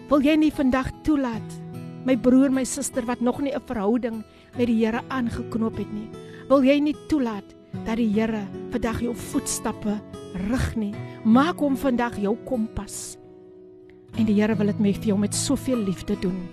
wil 0.10 0.26
jy 0.26 0.36
nie 0.42 0.52
vandag 0.52 0.90
toelaat 1.06 1.58
my 2.04 2.18
broer 2.18 2.50
my 2.50 2.66
suster 2.66 3.06
wat 3.06 3.22
nog 3.22 3.40
nie 3.46 3.54
'n 3.54 3.68
verhouding 3.70 4.24
met 4.58 4.68
die 4.68 4.82
Here 4.84 5.02
aangeknoop 5.10 5.78
het 5.78 5.94
nie 5.94 6.10
wil 6.50 6.66
jy 6.66 6.80
nie 6.80 6.96
toelaat 7.08 7.56
dat 7.86 7.98
die 7.98 8.10
Here 8.12 8.44
vandag 8.72 9.02
jou 9.02 9.16
voetstappe 9.16 10.00
rig 10.50 10.68
nie. 10.76 10.94
Maak 11.24 11.62
hom 11.62 11.78
vandag 11.78 12.18
jou 12.22 12.36
kompas. 12.48 13.18
En 14.18 14.28
die 14.28 14.36
Here 14.40 14.56
wil 14.56 14.72
dit 14.72 14.80
met 14.80 15.06
jou 15.06 15.18
met 15.20 15.36
soveel 15.36 15.84
liefde 15.86 16.18
doen. 16.20 16.48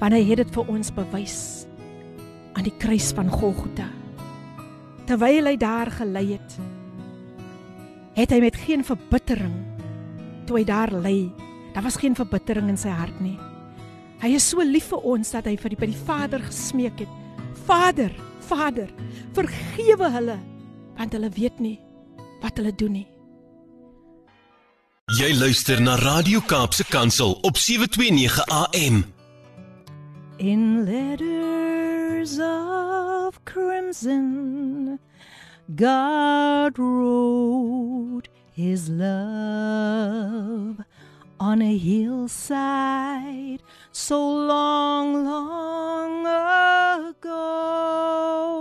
Want 0.00 0.12
hy 0.12 0.22
het 0.28 0.44
dit 0.44 0.52
vir 0.52 0.68
ons 0.68 0.92
bewys 0.92 1.65
aan 2.56 2.64
die 2.64 2.74
kruis 2.80 3.12
van 3.16 3.28
Golgotha. 3.30 3.86
Terwyl 5.06 5.46
hy 5.50 5.56
daar 5.60 5.90
gelê 5.92 6.24
het, 6.32 6.56
het 8.16 8.32
hy 8.32 8.40
met 8.42 8.56
geen 8.64 8.84
verbittering 8.84 9.56
toe 10.46 10.60
hy 10.60 10.64
daar 10.66 10.92
lê. 10.94 11.28
Daar 11.74 11.84
was 11.84 11.98
geen 12.00 12.16
verbittering 12.16 12.70
in 12.72 12.78
sy 12.80 12.92
hart 12.94 13.18
nie. 13.20 13.36
Hy 14.22 14.32
is 14.38 14.46
so 14.48 14.64
lief 14.64 14.88
vir 14.94 15.04
ons 15.04 15.34
dat 15.34 15.48
hy 15.50 15.56
vir 15.60 15.74
die 15.74 15.80
by 15.80 15.88
die 15.90 16.04
Vader 16.06 16.44
gesmeek 16.46 17.02
het. 17.04 17.18
Vader, 17.66 18.14
Vader, 18.46 18.88
vergewe 19.36 20.10
hulle 20.14 20.38
want 20.96 21.12
hulle 21.12 21.28
weet 21.36 21.58
nie 21.60 21.76
wat 22.40 22.56
hulle 22.56 22.72
doen 22.72 23.02
nie. 23.02 23.08
Jy 25.18 25.28
luister 25.36 25.82
na 25.82 25.98
Radio 26.00 26.40
Kaapse 26.40 26.86
Kansel 26.88 27.36
op 27.46 27.60
729 27.60 28.40
AM. 28.48 29.04
In 30.38 30.84
letters 30.88 31.95
of 32.16 33.44
crimson 33.44 34.98
God 35.74 36.78
wrote 36.78 38.28
his 38.52 38.88
love 38.88 40.80
on 41.38 41.60
a 41.60 41.76
hillside 41.76 43.62
so 43.92 44.26
long, 44.28 45.24
long 45.24 46.26
ago. 47.10 48.56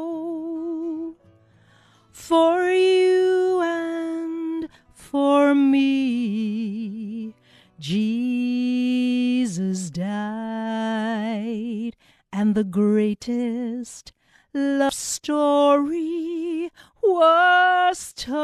For 2.11 2.69
you 2.69 3.61
and 3.61 4.67
for 4.93 5.55
me, 5.55 7.33
Jesus 7.79 9.89
died, 9.91 11.94
and 12.37 12.53
the 12.53 12.65
greatest 12.65 14.11
love 14.53 14.93
story 14.93 16.69
was 17.01 18.11
told. 18.11 18.35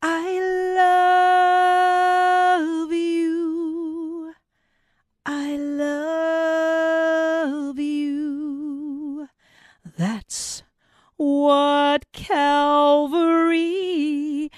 I 0.00 0.40
love 2.80 2.90
you. 2.90 4.32
I 5.26 5.56
love 5.58 5.78
you. 7.78 9.28
That's 9.98 10.62
what 11.18 12.10
Calvary 12.12 13.70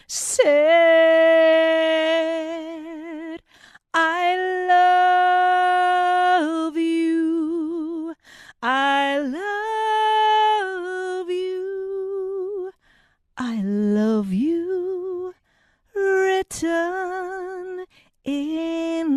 said. 0.06 1.06
Written 16.48 17.86
in 18.22 19.08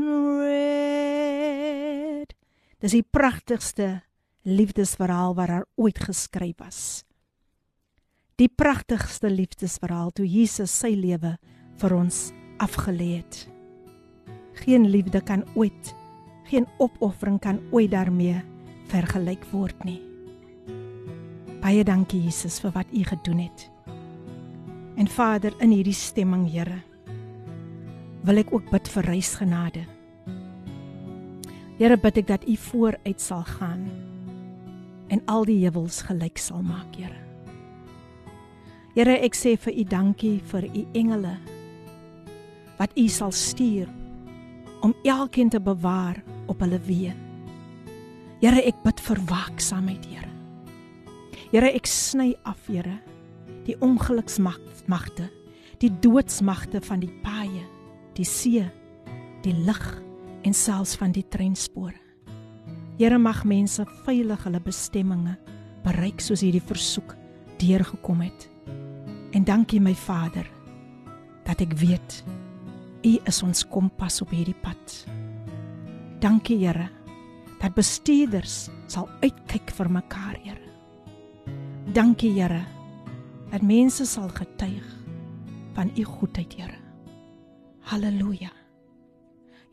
red. 0.42 2.34
Dis 2.82 2.96
die 2.96 3.06
pragtigste 3.06 4.02
liefdesverhaal 4.50 5.36
wat 5.38 5.48
daar 5.52 5.66
ooit 5.78 6.00
geskryf 6.02 6.58
was. 6.58 7.04
Die 8.42 8.50
pragtigste 8.50 9.30
liefdesverhaal 9.30 10.10
toe 10.16 10.26
Jesus 10.26 10.74
sy 10.74 10.96
lewe 10.98 11.38
vir 11.78 11.94
ons 11.94 12.32
afgelê 12.58 13.20
het. 13.20 13.46
Geen 14.66 14.90
liefde 14.90 15.22
kan 15.22 15.46
ooit, 15.54 15.94
geen 16.50 16.66
opoffering 16.80 17.40
kan 17.40 17.62
ooit 17.70 17.92
daarmee 17.94 18.42
vergelyk 18.90 19.46
word 19.54 19.84
nie. 19.86 20.02
Baie 21.62 21.84
dankie 21.86 22.24
Jesus 22.26 22.58
vir 22.64 22.74
wat 22.74 22.90
U 22.90 23.04
gedoen 23.06 23.46
het. 23.46 23.70
En 24.98 25.08
Vader, 25.08 25.54
in 25.62 25.72
hierdie 25.72 25.96
stemming, 25.96 26.50
Here, 26.50 26.82
wil 28.28 28.42
ek 28.42 28.52
ook 28.54 28.68
bid 28.72 28.90
vir 28.92 29.08
reisgenade. 29.08 29.86
Here, 31.80 31.96
bid 31.96 32.18
ek 32.20 32.28
dat 32.28 32.44
U 32.44 32.56
vooruit 32.60 33.22
sal 33.24 33.46
gaan 33.48 33.86
en 35.10 35.22
al 35.32 35.46
die 35.48 35.62
heuwels 35.64 36.02
gelyk 36.10 36.38
sal 36.38 36.60
maak, 36.66 36.92
Here. 37.00 37.16
Here, 38.98 39.16
ek 39.24 39.38
sê 39.38 39.56
vir 39.56 39.78
U 39.80 39.86
dankie 39.88 40.36
vir 40.52 40.68
U 40.68 40.84
engele 40.98 41.38
wat 42.80 42.92
U 43.00 43.08
sal 43.08 43.32
stuur 43.32 43.88
om 44.84 44.96
elkeen 45.08 45.50
te 45.52 45.60
bewaar 45.60 46.20
op 46.52 46.60
hulle 46.64 46.80
weë. 46.84 47.16
Here, 48.44 48.60
ek 48.60 48.84
bid 48.84 49.00
vir 49.08 49.24
waaksaamheid, 49.32 50.06
Here. 50.12 50.32
Here, 51.54 51.72
ek 51.72 51.88
sny 51.88 52.34
af, 52.44 52.68
Here, 52.68 53.00
die 53.64 53.80
ongeluksmagte, 53.80 55.30
die 55.80 55.92
doodsmagte 56.04 56.84
van 56.84 57.08
die 57.08 57.12
paaie, 57.24 57.39
die 58.18 58.26
see, 58.26 58.66
die 59.44 59.56
lug 59.66 59.84
en 60.44 60.54
selfs 60.54 60.96
van 61.00 61.12
die 61.16 61.26
treinspore. 61.28 61.98
Here 63.00 63.18
mag 63.18 63.46
mense 63.48 63.86
veilig 64.06 64.44
hulle 64.44 64.60
bestemminge 64.60 65.38
bereik 65.86 66.20
soos 66.20 66.44
hierdie 66.44 66.64
versoek 66.64 67.16
deurgekom 67.62 68.24
het. 68.26 68.48
En 69.36 69.46
dankie 69.48 69.80
my 69.80 69.94
Vader 69.96 70.48
dat 71.48 71.62
ek 71.64 71.78
weet 71.80 72.24
U 73.08 73.14
is 73.32 73.38
ons 73.46 73.64
kompas 73.72 74.20
op 74.20 74.34
hierdie 74.36 74.58
pad. 74.60 74.96
Dankie 76.20 76.58
Here 76.60 76.90
dat 77.62 77.76
bestuurders 77.76 78.68
sal 78.92 79.08
uitkyk 79.24 79.72
vir 79.76 79.92
mekaar, 79.92 80.36
Here. 80.44 81.56
Dankie 81.96 82.34
Here 82.36 82.66
dat 83.54 83.64
mense 83.64 84.06
sal 84.08 84.28
getuig 84.36 84.86
van 85.78 85.92
U 85.96 86.04
goedheid, 86.04 86.54
Here. 86.60 86.79
Halleluja. 87.90 88.52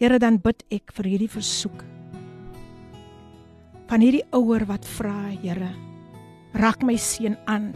Here 0.01 0.17
dan 0.17 0.39
bid 0.41 0.63
ek 0.73 0.89
vir 0.97 1.09
hierdie 1.11 1.29
versoek 1.29 1.83
van 3.87 4.03
hierdie 4.03 4.25
ouer 4.35 4.65
wat 4.67 4.89
vra, 4.97 5.29
Here, 5.43 5.69
raak 6.57 6.81
my 6.81 6.97
seun 6.97 7.37
aan 7.45 7.69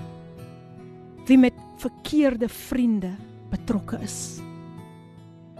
wie 1.28 1.36
met 1.38 1.54
verkeerde 1.78 2.48
vriende 2.48 3.12
betrokke 3.52 4.00
is. 4.00 4.40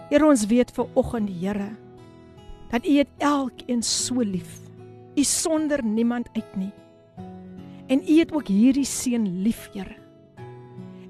Here 0.09 0.25
ons 0.25 0.47
weet 0.49 0.73
vir 0.73 0.89
oggend 0.97 1.29
Here 1.29 1.69
dat 2.73 2.89
U 2.89 2.97
het 2.97 3.13
elkeen 3.21 3.85
so 3.85 4.25
lief. 4.25 4.63
U 5.13 5.23
sonder 5.29 5.85
niemand 5.85 6.33
uit 6.33 6.57
nie. 6.57 6.73
En 7.93 8.01
U 8.01 8.17
het 8.17 8.33
ook 8.33 8.49
hierdie 8.49 8.89
seun 8.89 9.29
lief, 9.45 9.69
Here. 9.77 10.01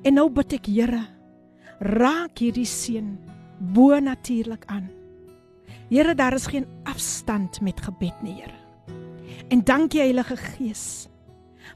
En 0.02 0.18
nou 0.18 0.26
bid 0.26 0.58
ek 0.58 0.66
Here, 0.74 1.06
raak 1.78 2.42
hierdie 2.42 2.66
seun 2.66 3.14
bo 3.60 3.98
natuurlik 4.00 4.64
aan. 4.66 4.88
Here, 5.90 6.14
daar 6.14 6.34
is 6.34 6.46
geen 6.46 6.66
afstand 6.88 7.60
met 7.60 7.80
gebed 7.80 8.22
nie, 8.22 8.34
Here. 8.34 8.56
En 9.48 9.64
dankie 9.64 10.00
Heilige 10.00 10.36
Gees 10.36 11.08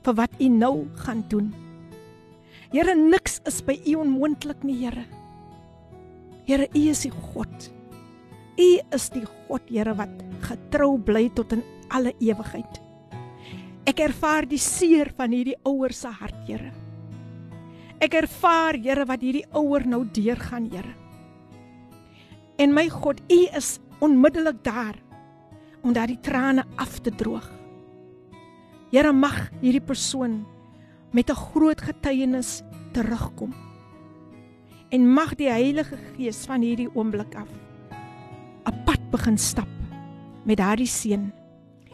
vir 0.04 0.14
wat 0.14 0.30
U 0.38 0.48
nou 0.48 0.86
gaan 1.04 1.24
doen. 1.28 1.52
Here, 2.72 2.94
niks 2.94 3.40
is 3.46 3.60
by 3.64 3.76
U 3.86 3.94
onmoontlik 4.04 4.62
nie, 4.62 4.78
Here. 4.84 5.04
Here, 6.46 6.68
U 6.70 6.84
is 6.90 7.04
die 7.06 7.10
God. 7.10 7.70
U 8.58 8.70
is 8.94 9.10
die 9.10 9.26
God, 9.26 9.68
Here, 9.68 9.94
wat 9.98 10.24
getrou 10.46 10.94
bly 10.98 11.28
tot 11.34 11.52
in 11.56 11.64
alle 11.90 12.14
ewigheid. 12.22 12.80
Ek 13.84 14.00
ervaar 14.00 14.46
die 14.48 14.62
seer 14.62 15.10
van 15.16 15.34
hierdie 15.34 15.58
ouers 15.66 16.04
se 16.06 16.10
hart, 16.20 16.44
Here. 16.46 16.70
Ek 17.98 18.14
ervaar, 18.22 18.78
Here, 18.78 19.06
wat 19.10 19.24
hierdie 19.26 19.46
ouer 19.52 19.86
nou 19.88 20.04
deurgaan, 20.06 20.70
Here. 20.70 21.03
En 22.56 22.70
my 22.74 22.88
God, 22.88 23.20
U 23.30 23.40
is 23.56 23.78
onmiddellik 23.98 24.62
daar 24.62 24.94
om 25.82 25.92
daardie 25.92 26.20
trane 26.20 26.64
af 26.76 27.00
te 27.02 27.10
droog. 27.10 27.46
Here, 28.90 29.12
mag 29.12 29.50
hierdie 29.60 29.82
persoon 29.82 30.44
met 31.12 31.30
'n 31.30 31.34
groot 31.34 31.80
getuienis 31.80 32.62
terugkom. 32.92 33.54
En 34.88 35.12
mag 35.12 35.34
die 35.34 35.48
Heilige 35.48 35.96
Gees 35.96 36.44
van 36.46 36.60
hierdie 36.60 36.94
oomblik 36.94 37.34
af 37.34 37.48
'n 38.66 38.84
pad 38.84 39.10
begin 39.10 39.38
stap 39.38 39.68
met 40.44 40.56
daardie 40.56 40.86
seun 40.86 41.32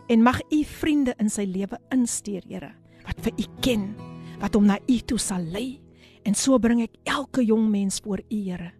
en 0.06 0.22
mag 0.22 0.40
u 0.50 0.64
vriende 0.64 1.14
in 1.18 1.30
sy 1.30 1.44
lewe 1.44 1.78
instuur, 1.88 2.42
Here, 2.48 2.72
wat 3.06 3.20
vir 3.20 3.32
u 3.38 3.44
ken, 3.60 3.94
wat 4.40 4.54
hom 4.54 4.66
na 4.66 4.78
u 4.86 4.98
toe 4.98 5.18
sal 5.18 5.42
lei. 5.42 5.80
En 6.22 6.34
so 6.34 6.58
bring 6.58 6.82
ek 6.82 6.96
elke 7.04 7.44
jong 7.44 7.68
mens 7.70 8.00
voor 8.00 8.18
u, 8.18 8.36
Here. 8.36 8.72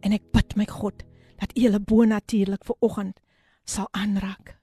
En 0.00 0.12
ek 0.12 0.22
bid 0.32 0.56
my 0.56 0.66
God 0.66 1.02
dat 1.40 1.52
u 1.56 1.62
hulle 1.66 1.80
bonatuurlik 1.80 2.64
vir 2.64 2.76
oggend 2.80 3.20
sal 3.64 3.88
aanraak. 3.92 4.54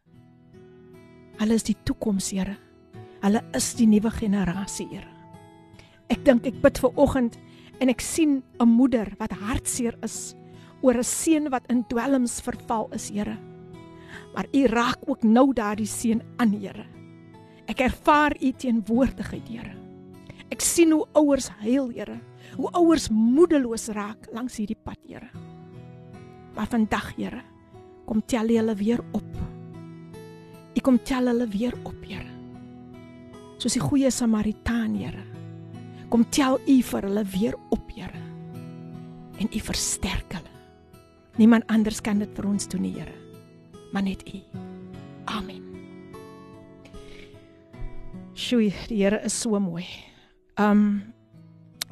Hulle 1.40 1.58
is 1.58 1.66
die 1.68 1.78
toekoms, 1.86 2.32
Here. 2.32 2.56
Hulle 3.24 3.42
is 3.58 3.74
die 3.76 3.88
nuwe 3.88 4.12
generasie, 4.12 4.88
Here. 4.92 5.10
Ek 6.14 6.24
dink 6.26 6.46
ek 6.48 6.62
bid 6.62 6.80
vir 6.84 7.00
oggend 7.00 7.38
en 7.82 7.90
ek 7.90 8.02
sien 8.02 8.44
'n 8.60 8.70
moeder 8.70 9.16
wat 9.20 9.32
hartseer 9.32 9.98
is 10.04 10.36
oor 10.82 10.98
'n 10.98 11.04
seun 11.04 11.50
wat 11.50 11.66
in 11.70 11.84
dwelms 11.88 12.42
verval 12.42 12.88
is, 12.94 13.10
Here. 13.10 13.38
Maar 14.34 14.48
U 14.54 14.66
raak 14.68 15.00
ook 15.08 15.24
nou 15.24 15.54
daardie 15.54 15.88
seun 15.88 16.22
aan, 16.38 16.52
Here. 16.52 16.86
Ek 17.68 17.80
ervaar 17.80 18.36
U 18.42 18.52
teenwoordigheid, 18.52 19.48
Here. 19.48 19.76
Ek 20.52 20.62
sien 20.62 20.92
hoe 20.92 21.08
ouers 21.14 21.50
huil, 21.64 21.90
Here. 21.90 22.20
Hoe 22.58 22.70
ouers 22.72 23.10
moedeloos 23.10 23.88
raak 23.88 24.28
langs 24.32 24.58
hierdie 24.58 24.78
pad, 24.84 25.00
Here. 25.08 25.30
Maar 26.56 26.70
vandag, 26.70 27.16
Here, 27.18 27.42
kom 28.06 28.22
tel 28.26 28.52
jy 28.52 28.60
hulle 28.62 28.76
weer 28.78 29.02
op. 29.14 29.30
U 30.74 30.82
kom 30.82 31.00
tel 31.06 31.30
hulle 31.32 31.48
weer 31.50 31.76
op, 31.84 31.98
Here. 32.06 32.30
Soos 33.58 33.78
die 33.78 33.84
goeie 33.84 34.12
Samaritaan, 34.12 34.96
Here. 34.98 35.24
Kom 36.14 36.26
tel 36.30 36.60
U 36.60 36.78
vir 36.90 37.08
hulle 37.10 37.24
weer 37.34 37.58
op, 37.74 37.90
Here. 37.94 38.22
En 39.42 39.50
U 39.50 39.60
versterk 39.60 40.38
hulle. 40.38 40.52
Niemand 41.42 41.66
anders 41.74 42.02
kan 42.06 42.20
dit 42.22 42.30
vir 42.38 42.46
ons 42.50 42.70
doen 42.70 42.86
Here. 42.86 43.16
Maar 43.94 44.06
net 44.06 44.22
U. 44.30 44.42
Amen. 45.26 45.62
Sjoe, 48.34 48.70
die 48.90 49.02
Here 49.02 49.24
is 49.26 49.40
so 49.42 49.60
mooi. 49.60 49.86
Um 50.62 51.14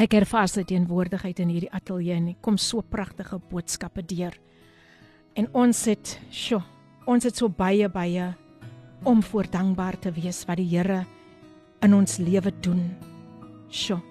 ek 0.01 0.15
ervaar 0.17 0.49
sy 0.49 0.63
teenwoordigheid 0.65 1.37
in 1.43 1.51
hierdie 1.53 1.69
ateljee 1.77 2.15
en 2.17 2.31
kom 2.41 2.55
so 2.57 2.81
pragtige 2.81 3.37
boodskappe 3.51 4.01
deur. 4.09 4.33
En 5.33 5.47
ons 5.55 5.85
het, 5.87 6.19
sjoe, 6.29 6.61
ons 7.07 7.23
het 7.23 7.37
so 7.37 7.49
baie 7.49 7.87
baie 7.89 8.33
om 9.07 9.23
voor 9.23 9.47
dankbaar 9.49 9.97
te 9.99 10.11
wees 10.11 10.43
wat 10.45 10.59
die 10.59 10.67
Here 10.69 11.05
in 11.81 11.93
ons 11.97 12.17
lewe 12.21 12.51
doen. 12.61 12.83
Sjoe. 13.69 14.01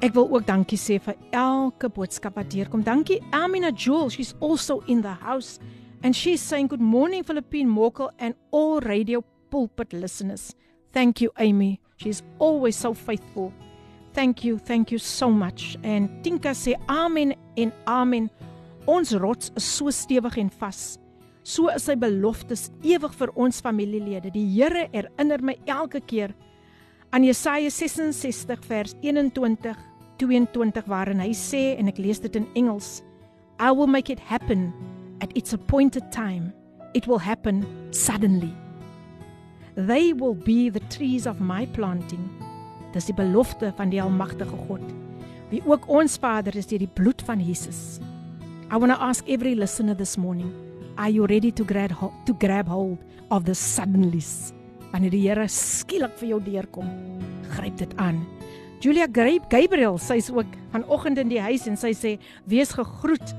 Ek 0.00 0.14
wil 0.16 0.30
ook 0.32 0.46
dankie 0.48 0.78
sê 0.80 0.96
vir 1.02 1.18
elke 1.36 1.90
boodskap 1.92 2.38
wat 2.40 2.48
deurkom. 2.54 2.80
Dankie 2.86 3.18
Amina 3.36 3.68
Jewel, 3.68 4.08
she's 4.08 4.32
also 4.40 4.80
in 4.88 5.02
the 5.02 5.12
house 5.20 5.58
and 6.02 6.16
she's 6.16 6.40
saying 6.40 6.70
good 6.70 6.80
morning 6.80 7.24
Philippine 7.24 7.68
Mokel 7.68 8.08
and 8.18 8.34
all 8.50 8.80
radio 8.80 9.20
pulpit 9.50 9.92
listeners. 9.92 10.54
Thank 10.92 11.20
you 11.20 11.30
Amy. 11.36 11.80
She's 11.96 12.22
always 12.38 12.76
so 12.76 12.94
faithful. 12.94 13.52
Thank 14.14 14.42
you, 14.42 14.58
thank 14.58 14.90
you 14.90 14.98
so 14.98 15.28
much. 15.30 15.76
En 15.82 16.08
Tinka 16.22 16.54
sê 16.54 16.78
amen 16.88 17.36
en 17.56 17.72
amen. 17.84 18.30
Ons 18.90 19.12
rots 19.22 19.52
is 19.54 19.66
so 19.76 19.90
stewig 19.94 20.36
en 20.40 20.48
vas. 20.58 20.98
So 21.46 21.70
is 21.70 21.84
sy 21.86 21.94
beloftes 21.98 22.68
ewig 22.82 23.12
vir 23.20 23.30
ons 23.38 23.60
familielede. 23.62 24.32
Die 24.34 24.46
Here 24.50 24.88
herinner 24.90 25.44
my 25.46 25.54
elke 25.70 26.00
keer 26.02 26.34
aan 27.14 27.22
Jesaja 27.26 27.70
66 27.70 28.66
vers 28.66 28.96
21 29.02 29.78
22 30.20 30.90
waarin 30.90 31.22
hy 31.22 31.30
sê 31.38 31.62
en 31.78 31.88
ek 31.90 32.00
lees 32.02 32.20
dit 32.20 32.34
in 32.36 32.48
Engels 32.58 33.00
I 33.62 33.70
will 33.76 33.88
make 33.90 34.10
it 34.12 34.20
happen 34.20 34.72
at 35.20 35.30
its 35.36 35.54
appointed 35.54 36.10
time. 36.10 36.50
It 36.94 37.06
will 37.06 37.20
happen 37.20 37.62
suddenly. 37.92 38.50
They 39.76 40.12
will 40.12 40.34
be 40.34 40.70
the 40.70 40.82
trees 40.90 41.28
of 41.30 41.40
my 41.40 41.66
planting. 41.76 42.24
Dis 42.94 43.06
die 43.06 43.14
belofte 43.14 43.70
van 43.76 43.92
die 43.92 44.00
almagtige 44.02 44.56
God. 44.66 44.82
Wie 45.52 45.62
ook 45.68 45.86
ons 45.92 46.16
Vader 46.18 46.56
is 46.56 46.66
deur 46.66 46.82
die 46.82 46.94
bloed 46.96 47.22
van 47.28 47.42
Jesus 47.44 48.00
I 48.72 48.76
want 48.76 48.92
to 48.92 49.02
ask 49.02 49.26
every 49.26 49.56
listener 49.56 49.94
this 49.94 50.16
morning 50.16 50.54
are 50.96 51.10
you 51.10 51.26
ready 51.26 51.50
to 51.50 51.64
grab 51.64 51.90
to 52.24 52.32
grab 52.34 52.68
hold 52.68 53.02
of 53.34 53.42
the 53.42 53.50
suddenlies 53.50 54.52
wanneer 54.92 55.10
die 55.10 55.22
Here 55.24 55.48
skielik 55.50 56.14
vir 56.20 56.28
jou 56.28 56.38
deurkom 56.46 56.92
gryp 57.56 57.80
dit 57.82 57.96
aan 57.98 58.20
Julia 58.78 59.08
Gabriel, 59.10 59.98
sy's 59.98 60.30
ook 60.30 60.46
vanoggend 60.70 61.18
in 61.18 61.32
die 61.32 61.40
huis 61.42 61.66
en 61.66 61.74
sy 61.76 61.90
sê: 61.90 62.14
"Wees 62.46 62.70
gegroet, 62.72 63.34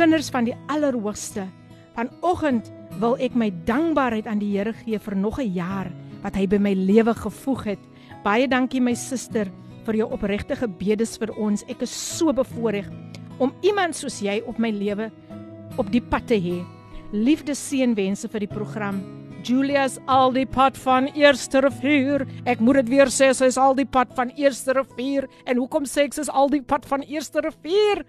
kinders 0.00 0.32
van 0.32 0.48
die 0.48 0.56
Allerhoogste. 0.72 1.44
Vanoggend 1.94 2.72
wil 2.98 3.20
ek 3.20 3.36
my 3.36 3.52
dankbaarheid 3.68 4.26
aan 4.26 4.40
die 4.40 4.56
Here 4.56 4.72
gee 4.72 4.98
vir 4.98 5.16
nog 5.16 5.38
'n 5.38 5.52
jaar 5.52 5.92
wat 6.22 6.34
hy 6.34 6.46
by 6.46 6.58
my 6.58 6.72
lewe 6.72 7.14
gevoeg 7.14 7.64
het. 7.64 7.82
Baie 8.24 8.48
dankie 8.48 8.80
my 8.80 8.94
suster 8.94 9.52
vir 9.84 9.94
jou 9.94 10.08
opregte 10.10 10.56
gebedes 10.56 11.18
vir 11.18 11.36
ons. 11.36 11.64
Ek 11.68 11.82
is 11.82 11.92
so 11.92 12.32
bevoorreg 12.32 12.88
om 13.40 13.54
iemand 13.66 13.96
soos 13.96 14.20
jy 14.22 14.40
op 14.46 14.60
my 14.60 14.70
lewe 14.74 15.10
op 15.80 15.88
die 15.92 16.02
pad 16.04 16.28
te 16.28 16.38
hê. 16.40 16.60
Liefde 17.12 17.56
seënwense 17.56 18.30
vir 18.30 18.46
die 18.46 18.54
program." 18.54 19.00
Julia's 19.40 19.96
al 20.04 20.34
die 20.34 20.46
pad 20.46 20.76
van 20.76 21.06
eerste 21.16 21.62
rivier. 21.64 22.26
Ek 22.44 22.60
moet 22.60 22.82
dit 22.82 22.90
weer 22.92 23.08
sê, 23.08 23.30
sy 23.32 23.48
is 23.48 23.56
al 23.60 23.74
die 23.78 23.88
pad 23.88 24.12
van 24.16 24.32
eerste 24.36 24.74
rivier. 24.76 25.28
En 25.48 25.56
hoekom 25.56 25.86
sê 25.88 26.04
ek 26.08 26.16
sy 26.16 26.26
is 26.26 26.32
al 26.32 26.52
die 26.52 26.60
pad 26.60 26.84
van 26.88 27.04
eerste 27.08 27.40
rivier? 27.46 28.04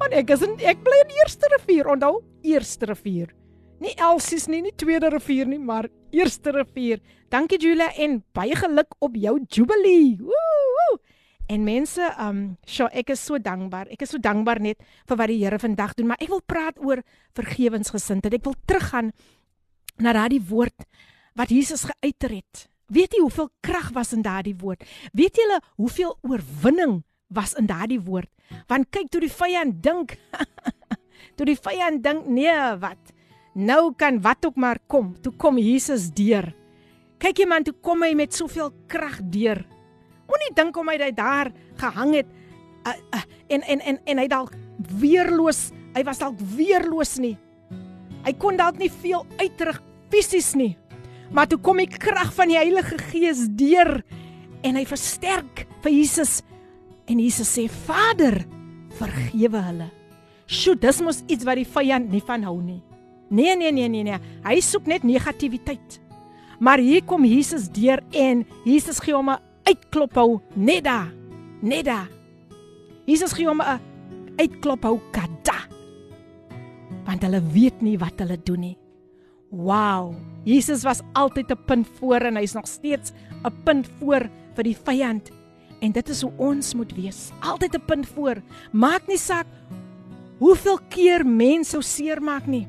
Want 0.00 0.16
ek 0.16 0.32
is 0.32 0.44
in 0.46 0.56
ek 0.64 0.80
bly 0.86 1.02
in 1.04 1.12
eerste 1.20 1.50
rivier, 1.58 1.90
onthou? 1.92 2.22
Eerste 2.46 2.88
rivier. 2.88 3.34
Nie 3.80 3.92
Elsies 4.00 4.46
nie, 4.48 4.62
nie 4.64 4.74
tweede 4.76 5.10
rivier 5.12 5.48
nie, 5.48 5.60
maar 5.60 5.88
eerste 6.16 6.54
rivier. 6.56 7.00
Dankie 7.32 7.60
Julia 7.60 7.90
en 8.00 8.22
baie 8.36 8.56
geluk 8.56 8.96
op 9.04 9.16
jou 9.16 9.36
jubilee. 9.48 10.16
Woo! 10.20 10.96
En 11.50 11.64
mense, 11.66 12.06
um, 12.22 12.42
sjoe, 12.62 12.86
ek 12.94 13.10
is 13.16 13.22
so 13.26 13.38
dankbaar. 13.42 13.88
Ek 13.90 14.04
is 14.04 14.12
so 14.14 14.22
dankbaar 14.22 14.60
net 14.62 14.82
vir 15.08 15.18
wat 15.18 15.30
die 15.32 15.40
Here 15.40 15.58
vandag 15.58 15.96
doen, 15.98 16.12
maar 16.12 16.20
ek 16.22 16.30
wil 16.30 16.42
praat 16.46 16.78
oor 16.78 17.02
vergewensgesindheid. 17.38 18.36
Ek 18.38 18.46
wil 18.46 18.54
teruggaan 18.70 19.10
na 19.98 20.14
daardie 20.14 20.42
woord 20.46 20.86
wat 21.38 21.50
Jesus 21.50 21.88
geuiter 21.88 22.36
het. 22.38 22.66
Weet 22.90 23.14
jy 23.14 23.22
hoeveel 23.22 23.50
krag 23.66 23.90
was 23.94 24.14
in 24.14 24.22
daardie 24.22 24.54
woord? 24.58 24.82
Weet 25.14 25.38
julle 25.38 25.58
hoeveel 25.78 26.16
oorwinning 26.26 27.00
was 27.34 27.56
in 27.58 27.66
daardie 27.70 28.00
woord? 28.02 28.30
Want 28.70 28.90
kyk 28.94 29.10
toe 29.10 29.22
die 29.22 29.30
vyand 29.30 29.82
dink, 29.82 30.16
toe 31.36 31.46
die 31.46 31.58
vyand 31.58 32.02
dink, 32.06 32.30
nee, 32.30 32.54
wat? 32.82 33.14
Nou 33.58 33.90
kan 33.98 34.22
wat 34.22 34.46
ook 34.46 34.58
maar 34.58 34.78
kom. 34.86 35.16
Toe 35.22 35.34
kom 35.34 35.58
Jesus 35.58 36.10
deur. 36.14 36.52
Kyk 37.22 37.42
jy 37.42 37.50
man, 37.50 37.66
toe 37.66 37.74
kom 37.82 38.06
hy 38.06 38.14
met 38.18 38.34
soveel 38.34 38.70
krag 38.90 39.18
deur. 39.34 39.64
Moenie 40.30 40.52
dink 40.54 40.76
om 40.78 40.88
hy 40.88 41.10
daar 41.10 41.50
gehang 41.80 42.14
het 42.14 42.28
uh, 42.86 42.94
uh, 43.14 43.24
en 43.48 43.62
en 43.66 43.80
en 43.80 43.98
en 44.04 44.20
hy 44.22 44.26
dalk 44.30 44.54
weerloos, 45.00 45.70
hy 45.94 46.04
was 46.06 46.20
dalk 46.22 46.38
weerloos 46.56 47.18
nie. 47.18 47.36
Hy 48.24 48.32
kon 48.38 48.58
dalk 48.60 48.78
nie 48.78 48.90
veel 48.92 49.24
uitrig 49.40 49.80
fisies 50.12 50.54
nie. 50.54 50.76
Maar 51.34 51.48
toe 51.50 51.60
kom 51.62 51.80
die 51.80 51.88
krag 51.90 52.32
van 52.34 52.50
die 52.50 52.58
Heilige 52.58 52.98
Gees 53.10 53.46
deur 53.58 54.00
en 54.66 54.76
hy 54.76 54.84
versterk 54.88 55.64
vir 55.84 55.94
Jesus 55.94 56.40
en 57.10 57.18
Jesus 57.18 57.50
sê 57.50 57.64
Vader, 57.86 58.44
vergewe 58.98 59.62
hulle. 59.64 59.88
Sjoe, 60.50 60.76
dis 60.78 61.00
mos 61.02 61.22
iets 61.30 61.46
wat 61.46 61.58
die 61.58 61.66
vyand 61.66 62.10
nie 62.10 62.22
van 62.26 62.44
hou 62.46 62.58
nie. 62.62 62.80
Nee 63.30 63.54
nee 63.58 63.70
nee 63.74 63.88
nee 63.88 64.06
nee, 64.06 64.18
hy 64.44 64.56
soek 64.62 64.88
net 64.90 65.06
negativiteit. 65.06 66.00
Maar 66.60 66.82
hier 66.82 67.04
kom 67.06 67.24
Jesus 67.24 67.68
deur 67.72 68.02
en 68.10 68.42
Jesus 68.66 68.98
gee 69.00 69.14
hom 69.14 69.30
'n 69.30 69.38
uitklop 69.70 70.18
hou. 70.18 70.40
Net 70.56 70.84
daar. 70.84 72.08
Jesus 73.06 73.32
gee 73.32 73.46
hom 73.46 73.60
'n 73.60 73.80
uitklop 74.38 74.82
hou 74.84 75.00
kada. 75.12 75.58
Want 77.04 77.22
hulle 77.22 77.40
weet 77.52 77.82
nie 77.82 77.98
wat 77.98 78.18
hulle 78.18 78.38
doen 78.44 78.60
nie. 78.60 78.78
Wow, 79.50 80.14
Jesus 80.44 80.84
was 80.84 81.02
altyd 81.12 81.50
'n 81.50 81.64
punt 81.66 81.88
voor 81.98 82.20
en 82.20 82.36
hy's 82.36 82.54
nog 82.54 82.66
steeds 82.66 83.12
'n 83.44 83.52
punt 83.64 83.88
voor 83.98 84.30
vir 84.54 84.64
die 84.64 84.76
vyand. 84.76 85.30
En 85.80 85.92
dit 85.92 86.08
is 86.08 86.22
hoe 86.22 86.32
ons 86.36 86.74
moet 86.74 86.92
wees. 86.92 87.30
Altyd 87.40 87.74
'n 87.74 87.84
punt 87.86 88.06
voor. 88.06 88.42
Maak 88.72 89.06
nie 89.06 89.18
saak 89.18 89.46
hoeveel 90.38 90.78
keer 90.88 91.26
mense 91.26 91.70
sou 91.70 91.82
seermaak 91.82 92.46
nie. 92.46 92.66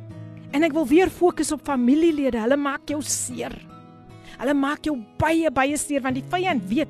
En 0.51 0.63
ek 0.63 0.73
wil 0.73 0.87
weer 0.87 1.09
fokus 1.09 1.51
op 1.51 1.61
familielede. 1.63 2.39
Hulle 2.39 2.57
maak 2.57 2.89
jou 2.89 3.01
seer. 3.01 3.70
Hulle 4.41 4.55
maak 4.57 4.85
jou 4.85 4.97
baie 5.21 5.51
baie 5.53 5.77
seer 5.77 6.01
want 6.01 6.17
die 6.17 6.25
vyand 6.25 6.65
weet 6.69 6.89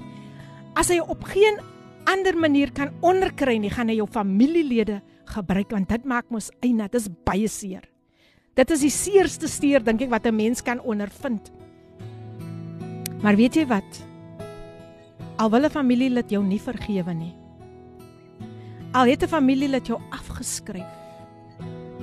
as 0.80 0.90
hy 0.90 1.02
op 1.04 1.26
geen 1.28 1.58
ander 2.10 2.38
manier 2.40 2.72
kan 2.72 2.94
onderkry 3.06 3.58
nie, 3.60 3.72
gaan 3.72 3.92
hy 3.92 3.98
jou 4.00 4.08
familielede 4.10 5.02
gebruik 5.32 5.74
want 5.76 5.90
dit 5.92 6.06
maak 6.08 6.30
mos 6.32 6.50
eina, 6.64 6.88
dit 6.88 7.00
is 7.00 7.10
baie 7.28 7.50
seer. 7.52 7.84
Dit 8.58 8.72
is 8.74 8.84
die 8.84 8.92
seerste 8.92 9.48
steer 9.52 9.84
dink 9.84 10.02
ek 10.02 10.12
wat 10.12 10.26
'n 10.28 10.36
mens 10.36 10.62
kan 10.62 10.80
ondervind. 10.80 11.52
Maar 13.22 13.36
weet 13.36 13.56
jy 13.56 13.66
wat? 13.68 14.04
Al 15.38 15.50
wil 15.50 15.66
'n 15.66 15.70
familielid 15.70 16.30
jou 16.30 16.44
nie 16.44 16.60
vergewe 16.60 17.14
nie. 17.14 17.36
Al 18.94 19.06
het 19.06 19.24
'n 19.24 19.28
familielid 19.28 19.88
jou 19.88 20.00
afgeskryf. 20.12 20.92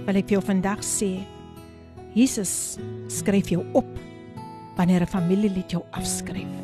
Wil 0.07 0.17
ek 0.17 0.29
vir 0.29 0.39
jou 0.39 0.43
vandag 0.43 0.81
sê, 0.81 1.25
Jesus 2.15 2.79
skryf 3.09 3.49
jou 3.51 3.65
op 3.73 4.08
wanneer 4.79 5.03
'n 5.03 5.11
familielid 5.11 5.71
jou 5.71 5.83
afskryf. 5.91 6.55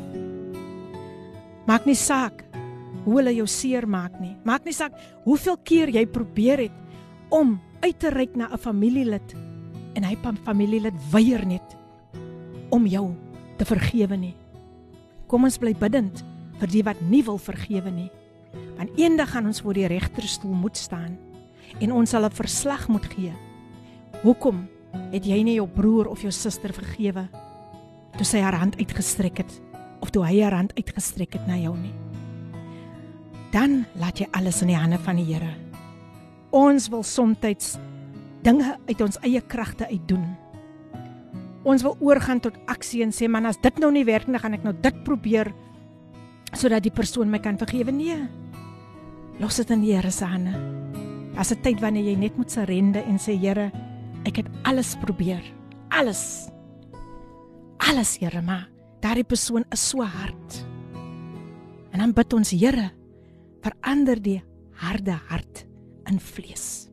Maak 1.67 1.85
nie 1.85 1.95
saak 1.95 2.45
hoe 3.03 3.17
hulle 3.17 3.35
jou 3.35 3.47
seer 3.47 3.87
maak 3.87 4.19
nie. 4.19 4.35
Maak 4.43 4.65
nie 4.65 4.73
saak 4.73 4.93
hoeveel 5.25 5.57
keer 5.63 5.89
jy 5.89 6.05
probeer 6.05 6.57
het 6.57 6.71
om 7.29 7.59
uit 7.81 7.99
te 7.99 8.09
reik 8.09 8.35
na 8.35 8.47
'n 8.47 8.57
familielid 8.57 9.35
en 9.95 10.03
hy 10.03 10.15
pa 10.15 10.33
familielid 10.43 10.93
weier 11.11 11.45
net 11.45 11.77
om 12.69 12.85
jou 12.87 13.13
te 13.57 13.65
vergewe 13.65 14.17
nie. 14.17 14.35
Kom 15.27 15.43
ons 15.43 15.57
bly 15.57 15.73
bidend 15.73 16.23
vir 16.59 16.67
die 16.67 16.83
wat 16.83 17.01
nie 17.01 17.23
wil 17.23 17.37
vergewe 17.37 17.91
nie. 17.91 18.11
Want 18.77 18.89
eendag 18.97 19.31
gaan 19.31 19.45
ons 19.45 19.61
voor 19.61 19.73
die 19.73 19.87
regterstoel 19.87 20.53
moet 20.53 20.77
staan 20.77 21.17
en 21.79 21.91
ons 21.91 22.09
sal 22.09 22.25
'n 22.25 22.31
verslag 22.31 22.87
moet 22.87 23.05
gee. 23.05 23.33
Hoekom 24.23 24.67
het 25.11 25.25
jy 25.25 25.43
nie 25.43 25.55
jou 25.55 25.67
broer 25.67 26.07
of 26.07 26.21
jou 26.21 26.31
suster 26.31 26.73
vergewe 26.73 27.27
toe 28.17 28.25
sy 28.25 28.39
haar 28.39 28.57
hand 28.59 28.77
uitgestrek 28.79 29.37
het 29.43 29.61
of 30.03 30.09
toe 30.09 30.25
hy 30.25 30.41
haar 30.41 30.55
hand 30.55 30.73
uitgestrek 30.77 31.33
het 31.33 31.47
na 31.47 31.57
jou 31.57 31.75
nie? 31.77 31.93
Dan 33.51 33.85
laat 33.99 34.19
jy 34.19 34.27
alles 34.35 34.61
in 34.61 34.73
die 34.73 34.79
hande 34.79 34.99
van 34.99 35.15
die 35.15 35.27
Here. 35.27 35.53
Ons 36.51 36.89
wil 36.91 37.03
soms 37.03 37.39
dinge 38.45 38.77
uit 38.87 39.01
ons 39.01 39.17
eie 39.23 39.41
kragte 39.41 39.87
uitdoen. 39.89 40.25
Ons 41.65 41.81
wil 41.81 41.95
oorgaan 41.99 42.39
tot 42.39 42.57
aksie 42.69 43.01
en 43.01 43.13
sê 43.15 43.27
man 43.31 43.47
as 43.49 43.57
dit 43.57 43.79
nou 43.81 43.89
nie 43.91 44.05
werk 44.05 44.27
nie, 44.27 44.39
gaan 44.39 44.53
ek 44.53 44.63
nou 44.63 44.73
dit 44.73 45.03
probeer 45.03 45.51
sodat 46.55 46.85
die 46.85 46.93
persoon 46.93 47.31
my 47.31 47.39
kan 47.39 47.57
vergewe. 47.59 47.91
Nee. 47.91 48.19
Los 49.41 49.57
dit 49.59 49.71
in 49.73 49.81
die 49.83 49.95
Here 49.95 50.11
se 50.11 50.25
hande. 50.25 50.53
As 51.35 51.51
'n 51.51 51.61
tyd 51.61 51.81
wanneer 51.81 52.03
jy 52.03 52.15
net 52.15 52.37
moet 52.37 52.51
surrender 52.51 53.03
en 53.03 53.17
sê 53.17 53.35
Here, 53.35 53.71
ek 54.25 54.37
het 54.37 54.47
alles 54.63 54.95
probeer. 54.95 55.43
Alles. 55.89 56.54
Alles, 57.77 58.17
Here, 58.19 58.41
maar 58.41 58.69
daardie 59.03 59.27
persoon 59.27 59.65
is 59.71 59.89
so 59.89 60.03
hard. 60.03 60.59
En 61.91 61.99
dan 61.99 62.13
bid 62.13 62.33
ons 62.33 62.51
Here, 62.51 62.91
verander 63.63 64.21
die 64.21 64.41
harde 64.81 65.17
hart 65.29 65.65
in 66.09 66.19
vlees. 66.19 66.89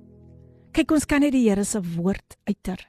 Kyk, 0.73 0.95
ons 0.95 1.07
kan 1.09 1.21
net 1.21 1.35
die 1.35 1.45
Here 1.49 1.64
se 1.64 1.81
woord 1.97 2.38
uiter. 2.49 2.81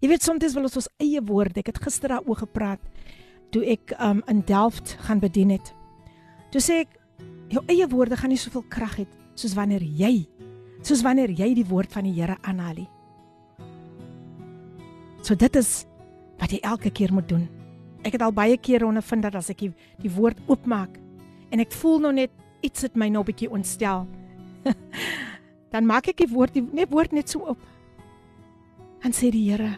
Jy 0.00 0.08
weet 0.08 0.24
soms 0.24 0.54
wil 0.56 0.66
ons 0.66 0.78
ons 0.80 0.88
eie 1.02 1.20
woorde. 1.20 1.60
Ek 1.60 1.72
het 1.72 1.82
gister 1.84 2.14
daaroor 2.14 2.40
gepraat 2.46 2.80
toe 3.50 3.64
ek 3.66 3.92
um, 3.98 4.22
in 4.30 4.40
Delft 4.46 4.94
gaan 5.04 5.20
bedien 5.20 5.50
het. 5.52 5.72
Toe 6.54 6.62
sê 6.62 6.82
ek 6.84 6.96
jou 7.50 7.62
eie 7.68 7.86
woorde 7.90 8.16
gaan 8.16 8.30
nie 8.32 8.40
soveel 8.40 8.64
krag 8.70 9.00
hê 9.02 9.06
soos 9.38 9.56
wanneer 9.58 9.82
jy 9.82 10.28
soos 10.86 11.02
wanneer 11.04 11.32
jy 11.36 11.50
die 11.58 11.66
woord 11.68 11.92
van 11.92 12.06
die 12.08 12.14
Here 12.16 12.38
aanhaal. 12.46 12.86
So 15.20 15.36
dit 15.36 15.56
is 15.60 15.84
wat 16.40 16.52
jy 16.52 16.60
elke 16.64 16.90
keer 16.90 17.12
moet 17.12 17.28
doen. 17.28 17.46
Ek 18.02 18.16
het 18.16 18.24
al 18.24 18.32
baie 18.32 18.56
kere 18.56 18.88
ondervind 18.88 19.26
dat 19.26 19.36
as 19.36 19.50
ek 19.52 19.66
die, 19.66 19.72
die 20.00 20.12
woord 20.12 20.40
oopmaak 20.48 20.96
en 21.52 21.60
ek 21.60 21.74
voel 21.76 22.00
nou 22.06 22.12
net 22.16 22.32
iets 22.64 22.86
het 22.86 22.96
my 22.96 23.08
nou 23.08 23.22
'n 23.22 23.28
bietjie 23.28 23.50
ontstel. 23.50 24.06
dan 25.72 25.86
maak 25.86 26.08
ek 26.08 26.24
die 26.24 26.32
woord 26.32 26.54
die 26.54 26.64
net 26.72 26.90
woord 26.90 27.12
net 27.12 27.28
so 27.28 27.40
op. 27.40 27.60
En 29.02 29.12
sê 29.12 29.30
die 29.30 29.50
Here, 29.50 29.76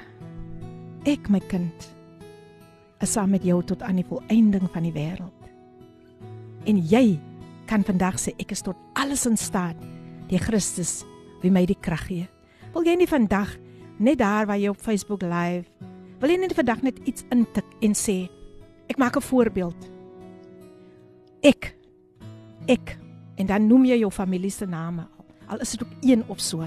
ek 1.06 1.28
my 1.30 1.40
kind 1.40 1.94
is 3.02 3.12
saam 3.12 3.30
met 3.30 3.44
jou 3.44 3.62
tot 3.62 3.82
aan 3.82 3.96
die 3.96 4.06
volëinding 4.06 4.70
van 4.70 4.82
die 4.82 4.94
wêreld. 4.94 5.38
En 6.66 6.78
jy 6.78 7.18
kan 7.66 7.82
vandag 7.82 8.18
sê 8.18 8.34
ek 8.38 8.52
is 8.52 8.62
tot 8.62 8.76
alles 8.94 9.26
in 9.26 9.36
staat 9.36 9.76
deur 10.30 10.38
Christus 10.38 11.04
wie 11.42 11.50
my 11.50 11.66
die 11.66 11.78
krag 11.78 12.06
gee. 12.06 12.28
Wil 12.74 12.86
jy 12.86 12.96
nie 12.96 13.10
vandag 13.10 13.58
net 13.98 14.18
daar 14.18 14.46
waar 14.46 14.58
jy 14.58 14.70
op 14.70 14.80
Facebook 14.80 15.22
live 15.22 15.66
wil 16.22 16.30
jy 16.30 16.38
net 16.38 16.54
vandag 16.54 16.84
net 16.86 17.00
iets 17.02 17.24
intik 17.34 17.66
en 17.82 17.96
sê 17.98 18.30
ek 18.86 18.98
maak 18.98 19.16
'n 19.16 19.26
voorbeeld. 19.26 19.90
Ek 21.42 21.74
ek 22.68 22.98
en 23.36 23.46
dan 23.46 23.66
noem 23.66 23.84
jy 23.84 23.98
jou 23.98 24.10
familie 24.10 24.50
se 24.50 24.66
name 24.66 25.02
al. 25.02 25.26
Al 25.48 25.60
is 25.60 25.70
dit 25.70 25.82
ook 25.82 25.92
een 26.00 26.22
of 26.28 26.40
so. 26.40 26.62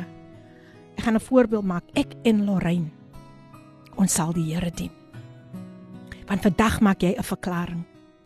Ek 0.98 1.04
gaan 1.04 1.16
'n 1.16 1.20
voorbeeld 1.20 1.64
maak. 1.64 1.84
Ek 1.94 2.14
en 2.24 2.46
Lorraine. 2.46 2.92
Ons 3.96 4.14
sal 4.14 4.34
die 4.34 4.54
Here 4.54 4.72
dien. 4.72 4.92
Want 6.28 6.42
vandag 6.42 6.82
maak 6.82 7.02
jy 7.02 7.16
'n 7.18 7.24
verklaring 7.24 7.84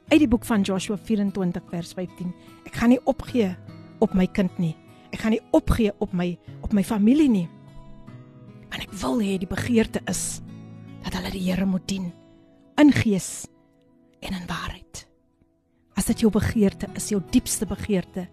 uit 0.10 0.20
die 0.20 0.28
boek 0.28 0.46
van 0.46 0.62
Joshua 0.62 0.98
24 0.98 1.64
vers 1.70 1.94
15. 1.94 2.34
Ek 2.66 2.74
gaan 2.74 2.90
nie 2.90 3.06
opgee 3.06 3.56
op 4.00 4.14
my 4.14 4.28
kind 4.28 4.58
nie. 4.58 4.76
Ek 5.12 5.20
gaan 5.20 5.32
nie 5.32 5.42
opgee 5.52 5.94
op 6.00 6.12
my 6.14 6.38
op 6.62 6.74
my 6.74 6.84
familie 6.84 7.30
nie. 7.30 7.50
Want 8.70 8.82
ek 8.82 8.92
wil 8.92 9.20
hê 9.22 9.38
die 9.38 9.48
begeerte 9.48 10.02
is 10.06 10.42
dat 11.10 11.24
hulle 11.24 11.34
die 11.34 11.48
Here 11.48 11.66
moet 11.66 11.88
dien 11.90 12.12
in 12.80 12.92
gees 12.94 13.48
en 14.22 14.36
in 14.36 14.46
waarheid. 14.48 15.06
As 15.98 16.06
dit 16.06 16.22
jou 16.22 16.30
begeerte 16.32 16.88
is, 16.96 17.10
jou 17.10 17.20
diepste 17.34 17.66
begeerte 17.66 18.28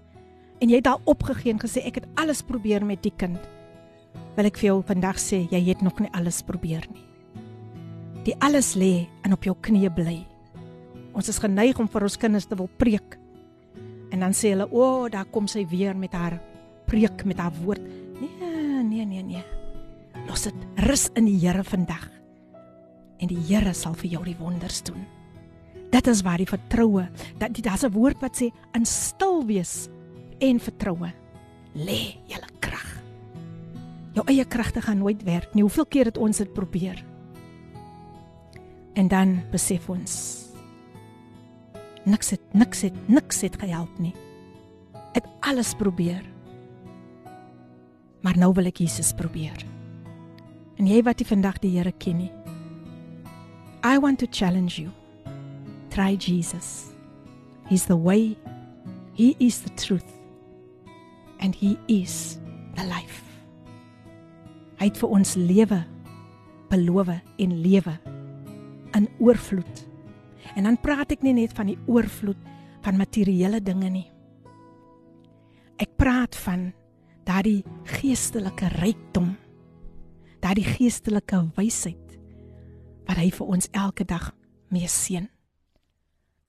en 0.61 0.69
jy 0.69 0.79
het 0.79 0.87
daar 0.87 1.09
opgegee 1.09 1.55
en 1.55 1.61
gesê 1.61 1.83
ek 1.89 2.03
het 2.03 2.09
alles 2.21 2.43
probeer 2.45 2.85
met 2.85 3.01
die 3.05 3.15
kind, 3.17 3.41
wil 4.37 4.49
ek 4.49 4.61
vir 4.61 4.71
jou 4.71 4.77
vandag 4.89 5.19
sê 5.21 5.47
jy 5.51 5.61
het 5.71 5.83
nog 5.85 5.99
nie 6.01 6.13
alles 6.17 6.43
probeer 6.45 6.85
nie. 6.93 7.05
Die 8.29 8.37
alles 8.45 8.75
lê 8.77 9.07
en 9.25 9.33
op 9.33 9.45
jou 9.47 9.55
knieë 9.57 9.93
bly. 9.97 10.19
Ons 11.17 11.31
is 11.33 11.41
geneig 11.41 11.79
om 11.81 11.89
vir 11.89 12.05
ons 12.05 12.19
kinders 12.21 12.49
te 12.49 12.59
wil 12.59 12.69
preek. 12.77 13.17
En 14.13 14.21
dan 14.21 14.35
sê 14.37 14.53
hulle, 14.53 14.69
"O, 14.71 14.83
oh, 14.83 15.11
daar 15.11 15.25
kom 15.25 15.47
sy 15.47 15.65
weer 15.67 15.97
met 15.97 16.13
haar 16.13 16.41
preek 16.87 17.25
met 17.25 17.39
haar 17.39 17.53
woord." 17.65 17.83
Nee, 18.21 18.83
nee, 18.83 19.05
nee, 19.05 19.23
nee. 19.23 19.45
Los 20.29 20.43
dit 20.43 20.55
rus 20.77 21.09
in 21.15 21.25
die 21.25 21.39
Here 21.39 21.65
vandag. 21.65 22.16
En 23.19 23.29
die 23.29 23.41
Here 23.49 23.75
sal 23.75 23.95
vir 23.95 24.11
jou 24.11 24.25
die 24.25 24.37
wonders 24.39 24.83
doen. 24.83 25.07
Dit 25.91 26.07
is 26.07 26.23
waar 26.23 26.39
die 26.39 26.49
vertroue, 26.49 27.09
dat 27.39 27.57
daar's 27.63 27.85
'n 27.85 27.93
woord 27.93 28.21
wat 28.21 28.37
sê 28.37 28.53
in 28.75 28.85
stil 28.85 29.47
wees 29.47 29.89
en 30.41 30.61
vertroue 30.61 31.13
lê 31.75 32.17
julle 32.27 32.49
krag. 32.61 33.03
Jou 34.17 34.25
eie 34.27 34.45
kragte 34.45 34.81
gaan 34.81 34.99
nooit 34.99 35.23
werk 35.23 35.55
nie. 35.55 35.63
Hoeveel 35.63 35.87
keer 35.87 36.05
het 36.05 36.19
ons 36.19 36.37
dit 36.37 36.53
probeer? 36.53 37.05
En 38.95 39.09
dan 39.09 39.43
besef 39.53 39.89
ons 39.89 40.47
niks 42.07 42.31
het 42.31 42.55
niks 42.55 42.81
het 42.87 43.09
niks 43.11 43.41
het 43.43 43.59
gehelp 43.61 43.99
nie. 43.99 44.15
Het 45.13 45.27
alles 45.41 45.75
probeer. 45.75 46.23
Maar 48.23 48.39
nou 48.39 48.53
wil 48.55 48.71
ek 48.71 48.79
Jesus 48.79 49.13
probeer. 49.13 49.65
En 50.79 50.87
jy 50.87 51.03
wat 51.03 51.21
jy 51.21 51.27
vandag 51.27 51.59
die 51.63 51.75
Here 51.77 51.93
ken 51.93 52.21
nie. 52.25 52.33
I 53.87 53.99
want 53.99 54.19
to 54.19 54.27
challenge 54.27 54.81
you. 54.81 54.91
Try 55.91 56.17
Jesus. 56.17 56.91
He's 57.69 57.87
the 57.87 57.97
way. 57.97 58.37
He 59.15 59.37
is 59.39 59.61
the 59.61 59.71
truth. 59.71 60.13
And 61.39 61.55
he 61.55 61.79
is 61.87 62.41
the 62.75 62.83
life. 62.83 63.23
Hy 64.81 64.89
het 64.91 64.99
vir 64.99 65.13
ons 65.15 65.37
lewe 65.39 65.79
beloof 66.67 67.13
en 67.15 67.53
lewe 67.63 67.95
in 68.99 69.07
oorvloed. 69.23 69.85
En 70.59 70.67
dan 70.67 70.81
praat 70.83 71.15
ek 71.15 71.23
nie 71.23 71.37
net 71.39 71.55
van 71.55 71.71
die 71.71 71.79
oorvloed 71.87 72.43
van 72.83 72.99
materiële 72.99 73.63
dinge 73.63 73.93
nie. 74.01 74.09
Ek 75.79 75.95
praat 75.95 76.35
van 76.43 76.73
daardie 77.23 77.63
geestelike 78.01 78.73
rykdom. 78.81 79.37
Daardie 80.43 80.67
geestelike 80.75 81.45
wysheid 81.55 82.06
wat 83.07 83.17
hy 83.17 83.31
vir 83.31 83.47
ons 83.47 83.69
elke 83.73 84.05
dag 84.05 84.31
mee 84.75 84.89
seën. 84.91 85.29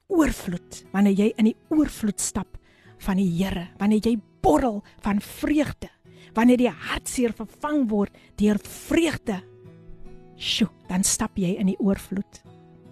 Oorvloed 0.07 0.83
wanneer 0.93 1.17
jy 1.19 1.27
in 1.37 1.51
die 1.51 1.57
oorvloed 1.69 2.19
stap 2.23 2.57
van 3.05 3.19
die 3.19 3.29
Here, 3.29 3.67
wanneer 3.77 4.01
jy 4.05 4.17
borrel 4.41 4.81
van 5.05 5.21
vreugde, 5.21 5.89
wanneer 6.33 6.57
die 6.57 6.71
hartseer 6.71 7.35
vervang 7.35 7.85
word 7.91 8.15
deur 8.39 8.59
vreugde. 8.63 9.41
Sjoe, 10.37 10.69
dan 10.89 11.03
stap 11.03 11.37
jy 11.37 11.55
in 11.59 11.71
die 11.71 11.79
oorvloed. 11.83 12.41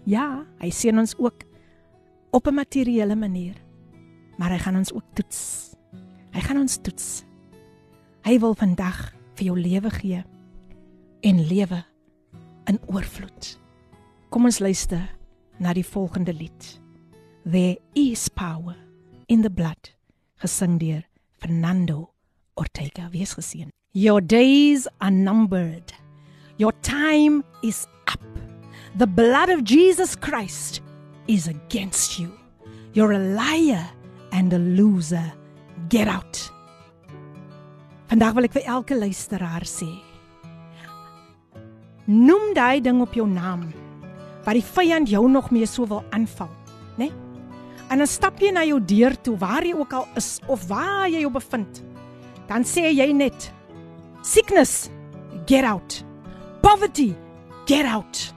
Ja, 0.06 0.46
hy 0.62 0.70
seën 0.70 0.98
ons 1.00 1.16
ook 1.18 1.46
op 2.32 2.48
'n 2.48 2.54
materiële 2.54 3.16
manier. 3.16 3.56
Maar 4.38 4.52
hy 4.52 4.58
gaan 4.58 4.76
ons 4.76 4.94
ook 4.94 5.06
toets. 5.14 5.74
Hy 6.32 6.42
gaan 6.42 6.58
ons 6.58 6.78
toets. 6.82 7.24
Hy 8.24 8.40
wil 8.40 8.54
vandag 8.54 9.14
vir 9.36 9.46
jou 9.46 9.60
lewe 9.60 9.90
gee 9.90 10.24
en 11.22 11.48
lewe 11.48 11.84
in 12.68 12.80
oorvloed. 12.92 13.56
Kom 14.30 14.46
ons 14.46 14.60
luister 14.60 15.04
na 15.60 15.74
die 15.74 15.86
volgende 15.86 16.34
lied. 16.34 16.72
There 17.46 17.78
is 17.94 18.28
power 18.30 18.76
in 19.28 19.42
the 19.42 19.50
blood 19.50 19.92
gesing 20.42 20.80
deur 20.82 21.04
Fernando 21.40 22.10
Ortega. 22.56 23.10
Wees 23.12 23.36
geseën. 23.38 23.70
Your 23.94 24.22
days 24.22 24.88
are 25.00 25.12
numbered. 25.12 25.94
Your 26.58 26.74
time 26.82 27.44
is 27.64 27.86
up. 28.08 28.20
The 28.98 29.08
blood 29.08 29.50
of 29.50 29.64
Jesus 29.64 30.16
Christ 30.16 30.82
is 31.28 31.48
against 31.48 32.20
you. 32.20 32.32
You're 32.94 33.14
a 33.14 33.20
liar 33.20 33.88
and 34.32 34.54
a 34.54 34.60
loser. 34.60 35.34
Get 35.90 36.08
out. 36.08 36.52
Vandag 38.08 38.36
wil 38.38 38.48
ek 38.48 38.56
vir 38.60 38.68
elke 38.70 38.96
luisteraar 38.96 39.66
sê. 39.68 40.05
Noem 42.06 42.54
daai 42.54 42.82
ding 42.86 43.02
op 43.02 43.16
jou 43.18 43.26
naam 43.28 43.66
wat 44.46 44.54
die 44.54 44.66
vyand 44.66 45.10
jou 45.10 45.24
nog 45.30 45.50
mee 45.50 45.66
so 45.66 45.88
wil 45.90 46.04
aanval, 46.14 46.52
né? 47.00 47.08
Nee? 47.08 47.12
En 47.90 47.98
dan 48.02 48.10
stap 48.10 48.40
jy 48.42 48.52
na 48.54 48.64
jou 48.66 48.80
deur 48.82 49.16
toe 49.22 49.36
waar 49.42 49.66
jy 49.66 49.74
ook 49.74 49.94
al 49.94 50.06
is 50.18 50.40
of 50.50 50.68
waar 50.70 51.10
jy 51.10 51.24
jou 51.24 51.32
bevind. 51.34 51.82
Dan 52.50 52.66
sê 52.66 52.92
jy 52.94 53.10
net 53.14 53.52
sickness, 54.22 54.90
get 55.50 55.66
out. 55.66 56.04
Poverty, 56.62 57.14
get 57.66 57.86
out. 57.86 58.34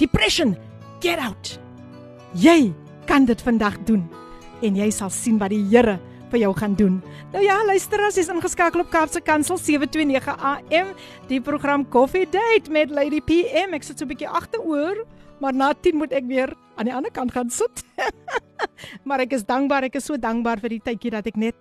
Depression, 0.00 0.56
get 1.00 1.20
out. 1.20 1.58
Jy 2.32 2.72
kan 3.08 3.24
dit 3.28 3.40
vandag 3.44 3.76
doen 3.84 4.04
en 4.62 4.76
jy 4.76 4.88
sal 4.94 5.10
sien 5.12 5.40
wat 5.40 5.52
die 5.52 5.64
Here 5.68 5.98
vir 6.32 6.42
jou 6.46 6.52
gaan 6.56 6.74
doen. 6.78 7.00
Nou 7.32 7.42
ja, 7.44 7.58
luister 7.68 8.00
as 8.06 8.16
jy's 8.16 8.30
ingeskakel 8.32 8.82
op 8.84 8.90
Kaapse 8.92 9.20
Kansel 9.20 9.58
729 9.60 10.36
AM, 10.40 10.94
die 11.28 11.40
program 11.44 11.84
Coffee 11.92 12.26
Date 12.28 12.72
met 12.72 12.90
Lady 12.90 13.20
PM. 13.20 13.76
Ek 13.76 13.84
sit 13.84 13.98
so 13.98 14.04
'n 14.04 14.08
bietjie 14.08 14.28
agteroor, 14.28 15.04
maar 15.40 15.52
na 15.52 15.72
10 15.74 15.96
moet 15.96 16.12
ek 16.12 16.24
weer 16.26 16.54
aan 16.76 16.86
die 16.88 16.94
ander 16.94 17.12
kant 17.12 17.32
gaan 17.32 17.50
sit. 17.50 17.84
maar 19.06 19.20
ek 19.20 19.32
is 19.32 19.44
dankbaar, 19.44 19.84
ek 19.84 19.96
is 19.96 20.04
so 20.04 20.16
dankbaar 20.16 20.60
vir 20.60 20.78
die 20.78 20.80
tydjie 20.80 21.10
dat 21.10 21.26
ek 21.26 21.36
net 21.36 21.54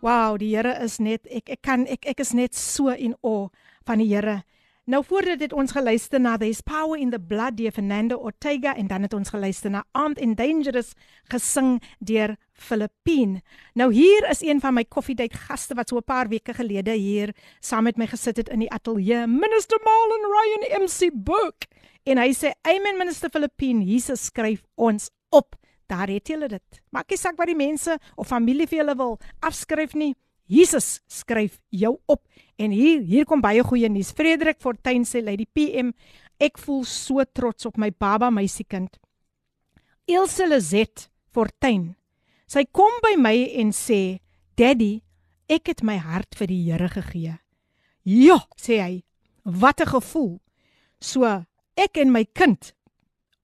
wow, 0.00 0.36
die 0.36 0.54
Here 0.56 0.76
is 0.84 0.98
net 0.98 1.26
ek 1.30 1.50
ek 1.50 1.62
kan 1.62 1.86
ek 1.86 2.06
ek 2.06 2.20
is 2.20 2.32
net 2.32 2.54
so 2.54 2.88
in 2.88 3.14
awe 3.22 3.48
van 3.86 3.98
die 3.98 4.08
Here. 4.08 4.42
Nou 4.89 5.01
voordat 5.01 5.39
dit 5.41 5.53
ons 5.53 5.71
geluister 5.71 6.21
na 6.21 6.35
There's 6.37 6.61
Power 6.61 6.99
in 7.01 7.09
the 7.09 7.19
Blood 7.19 7.55
deur 7.57 7.71
Fernando 7.73 8.19
Ortega 8.21 8.75
en 8.77 8.87
dan 8.87 9.01
het 9.01 9.13
ons 9.17 9.29
geluister 9.33 9.71
na 9.73 9.81
Armed 9.97 10.21
and 10.21 10.37
Dangerous 10.37 10.91
gesing 11.33 11.79
deur 11.99 12.35
Filippine. 12.53 13.41
Nou 13.73 13.89
hier 13.93 14.29
is 14.29 14.43
een 14.45 14.61
van 14.61 14.77
my 14.77 14.83
koffiedייט 14.85 15.33
gaste 15.47 15.73
wat 15.73 15.89
so 15.89 15.97
'n 15.97 16.03
paar 16.05 16.29
weke 16.29 16.53
gelede 16.53 16.91
hier 16.91 17.33
saam 17.59 17.83
met 17.83 17.97
my 17.97 18.07
gesit 18.07 18.37
het 18.37 18.49
in 18.49 18.59
die 18.59 18.71
ateljee, 18.71 19.27
Minister 19.27 19.79
Marlon 19.83 20.29
Ryan 20.35 20.83
MC 20.83 21.09
Book. 21.13 21.65
En 22.03 22.17
hy 22.17 22.33
sê, 22.33 22.53
"Amen 22.61 22.97
Minister 22.97 23.29
Filippine, 23.29 23.83
Jesus 23.83 24.25
skryf 24.25 24.61
ons 24.75 25.09
op." 25.29 25.55
Daar 25.87 26.07
het 26.07 26.27
julle 26.27 26.47
dit. 26.47 26.81
Maak 26.89 27.09
nie 27.09 27.17
saak 27.17 27.35
wat 27.35 27.47
die 27.47 27.55
mense 27.55 27.97
of 28.15 28.27
familie 28.27 28.67
vir 28.67 28.77
julle 28.77 28.95
wil 28.95 29.19
afskryf 29.39 29.93
nie. 29.93 30.15
Jesus 30.45 31.01
skryf 31.07 31.59
jou 31.69 31.97
op 32.05 32.21
en 32.60 32.74
hier 32.74 33.00
hier 33.06 33.26
kom 33.28 33.40
baie 33.40 33.62
goeie 33.64 33.88
nuus. 33.88 34.12
Frederik 34.16 34.60
Fortuin 34.60 35.06
sê 35.08 35.22
lei 35.24 35.36
die 35.40 35.48
PM, 35.48 35.94
ek 36.40 36.60
voel 36.60 36.84
so 36.88 37.24
trots 37.24 37.68
op 37.68 37.78
my 37.80 37.90
baba 37.90 38.30
meisiekind. 38.34 38.98
Ilse 40.10 40.48
Lizet 40.48 41.08
Fortuin. 41.32 41.94
Sy 42.50 42.66
kom 42.74 42.92
by 43.04 43.14
my 43.16 43.36
en 43.62 43.70
sê, 43.72 44.20
"Daddy, 44.56 45.02
ek 45.48 45.68
het 45.68 45.82
my 45.82 45.96
hart 45.98 46.34
vir 46.34 46.46
die 46.46 46.64
Here 46.64 46.88
gegee." 46.88 47.38
Ja, 48.04 48.40
sê 48.56 48.80
hy. 48.80 49.04
Wat 49.44 49.80
'n 49.80 49.86
gevoel. 49.86 50.40
So, 51.00 51.24
ek 51.76 51.96
en 51.96 52.12
my 52.12 52.24
kind, 52.24 52.74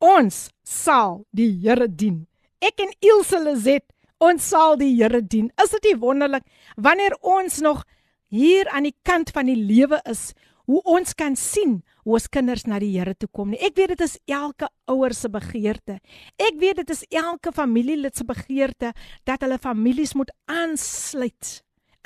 ons 0.00 0.50
sal 0.64 1.26
die 1.32 1.60
Here 1.62 1.88
dien. 1.88 2.26
Ek 2.60 2.80
en 2.80 2.92
Ilse 3.00 3.38
Lizet 3.38 3.92
Ons 4.18 4.46
sal 4.48 4.78
die 4.80 4.94
Here 4.96 5.20
dien. 5.20 5.50
Is 5.62 5.74
dit 5.76 5.90
nie 5.90 5.98
wonderlik 6.00 6.46
wanneer 6.80 7.16
ons 7.20 7.60
nog 7.60 7.84
hier 8.32 8.68
aan 8.74 8.88
die 8.88 8.96
kant 9.06 9.30
van 9.34 9.46
die 9.50 9.58
lewe 9.58 10.00
is, 10.10 10.32
hoe 10.66 10.82
ons 10.82 11.14
kan 11.14 11.36
sien 11.38 11.80
hoe 12.06 12.14
ons 12.20 12.28
kinders 12.30 12.64
na 12.70 12.78
die 12.78 12.92
Here 12.94 13.16
toe 13.18 13.28
kom 13.34 13.50
nie. 13.50 13.58
Ek 13.58 13.74
weet 13.74 13.96
dit 13.96 14.02
is 14.06 14.14
elke 14.30 14.68
ouer 14.90 15.14
se 15.14 15.28
begeerte. 15.30 15.98
Ek 16.38 16.54
weet 16.60 16.78
dit 16.84 16.92
is 16.94 17.02
elke 17.10 17.50
familielid 17.54 18.14
se 18.14 18.26
begeerte 18.26 18.92
dat 19.26 19.42
hulle 19.42 19.58
families 19.58 20.14
moet 20.14 20.30
aansluit 20.46 21.56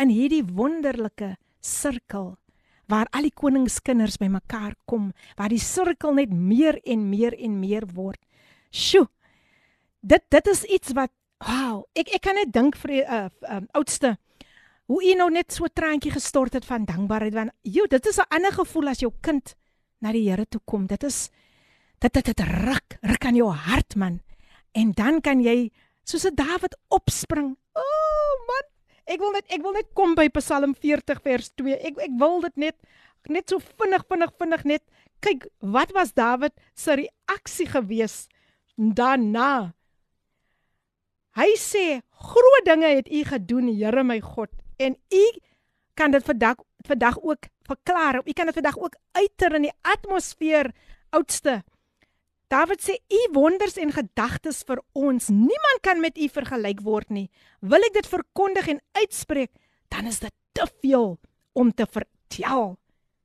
in 0.01 0.13
hierdie 0.13 0.45
wonderlike 0.49 1.35
sirkel 1.61 2.35
waar 2.91 3.07
al 3.15 3.29
die 3.29 3.37
koningskinders 3.37 4.17
bymekaar 4.19 4.73
kom, 4.89 5.13
waar 5.39 5.53
die 5.53 5.61
sirkel 5.63 6.17
net 6.17 6.33
meer 6.33 6.81
en 6.83 7.05
meer 7.13 7.37
en 7.39 7.61
meer 7.61 7.85
word. 7.95 8.19
Sjoe. 8.73 9.07
Dit 10.01 10.25
dit 10.33 10.47
is 10.51 10.65
iets 10.65 10.97
wat 10.97 11.13
Wow, 11.41 11.87
ek 11.97 12.11
ek 12.13 12.21
kan 12.27 12.37
net 12.37 12.51
dink 12.53 12.75
vir 12.83 12.91
die 12.93 13.01
uh, 13.01 13.29
um, 13.49 13.65
oudste 13.79 14.11
hoe 14.91 15.03
u 15.07 15.15
nou 15.15 15.29
net 15.31 15.55
so 15.55 15.71
traantjie 15.71 16.11
gestort 16.11 16.57
het 16.59 16.67
van 16.67 16.87
dankbaarheid 16.89 17.37
want 17.37 17.55
joh, 17.63 17.87
dit 17.87 18.07
is 18.07 18.19
'n 18.19 18.27
ander 18.35 18.53
gevoel 18.53 18.89
as 18.91 19.01
jou 19.01 19.13
kind 19.21 19.55
na 20.01 20.13
die 20.13 20.29
Here 20.29 20.47
toe 20.47 20.61
kom. 20.65 20.87
Dit 20.87 21.05
is 21.05 21.31
dit 22.01 22.13
dit, 22.13 22.25
dit 22.25 22.41
ruk, 22.41 22.99
ruk 23.03 23.25
aan 23.25 23.37
jou 23.37 23.51
hart 23.51 23.97
man. 23.97 24.21
En 24.73 24.93
dan 24.93 25.21
kan 25.21 25.41
jy 25.41 25.71
soos 26.05 26.25
'n 26.27 26.35
Dawid 26.35 26.77
opspring. 26.89 27.57
O 27.75 27.81
oh, 27.81 28.47
man, 28.47 28.67
ek 29.07 29.21
wil 29.21 29.33
net 29.33 29.47
ek 29.49 29.63
wil 29.63 29.73
net 29.73 29.95
kom 29.95 30.15
by 30.15 30.29
Psalm 30.29 30.75
40 30.75 31.23
vers 31.23 31.51
2. 31.55 31.77
Ek 31.79 31.99
ek 31.99 32.19
wil 32.19 32.41
dit 32.41 32.57
net 32.57 32.77
net 33.29 33.49
so 33.49 33.59
vinnig 33.59 34.05
vinnig 34.09 34.33
vinnig 34.39 34.65
net 34.65 34.83
kyk 35.21 35.47
wat 35.61 35.93
was 35.93 36.13
Dawid 36.13 36.53
se 36.75 36.97
reaksie 36.97 37.67
gewees 37.67 38.29
daarna 38.77 39.75
Hy 41.37 41.55
sê 41.55 42.03
groot 42.11 42.65
dinge 42.67 42.89
het 42.91 43.07
u 43.07 43.25
gedoen, 43.25 43.69
Here 43.69 44.03
my 44.03 44.21
God, 44.21 44.51
en 44.81 44.97
u 44.97 45.25
kan 45.95 46.11
dit 46.11 46.25
vandag 46.25 46.63
vandag 46.87 47.21
ook 47.21 47.49
verklaar. 47.63 48.23
U 48.25 48.33
kan 48.33 48.47
dit 48.47 48.55
vandag 48.55 48.79
ook 48.79 48.97
uiter 49.13 49.55
in 49.55 49.69
die 49.69 49.77
atmosfeer 49.81 50.73
oudste. 51.11 51.61
Dawid 52.51 52.83
sê 52.83 52.97
u 53.09 53.21
wonders 53.33 53.77
en 53.79 53.93
gedagtes 53.93 54.63
vir 54.67 54.81
ons, 54.93 55.29
niemand 55.29 55.83
kan 55.87 56.01
met 56.01 56.19
u 56.19 56.29
vergelyk 56.29 56.81
word 56.83 57.13
nie. 57.15 57.29
Wil 57.61 57.85
ek 57.87 58.01
dit 58.01 58.09
verkondig 58.11 58.73
en 58.73 58.81
uitspreek, 58.99 59.53
dan 59.93 60.09
is 60.11 60.19
dit 60.25 60.35
te 60.57 60.67
veel 60.81 61.15
om 61.53 61.71
te 61.71 61.87
vertel. 61.87 62.75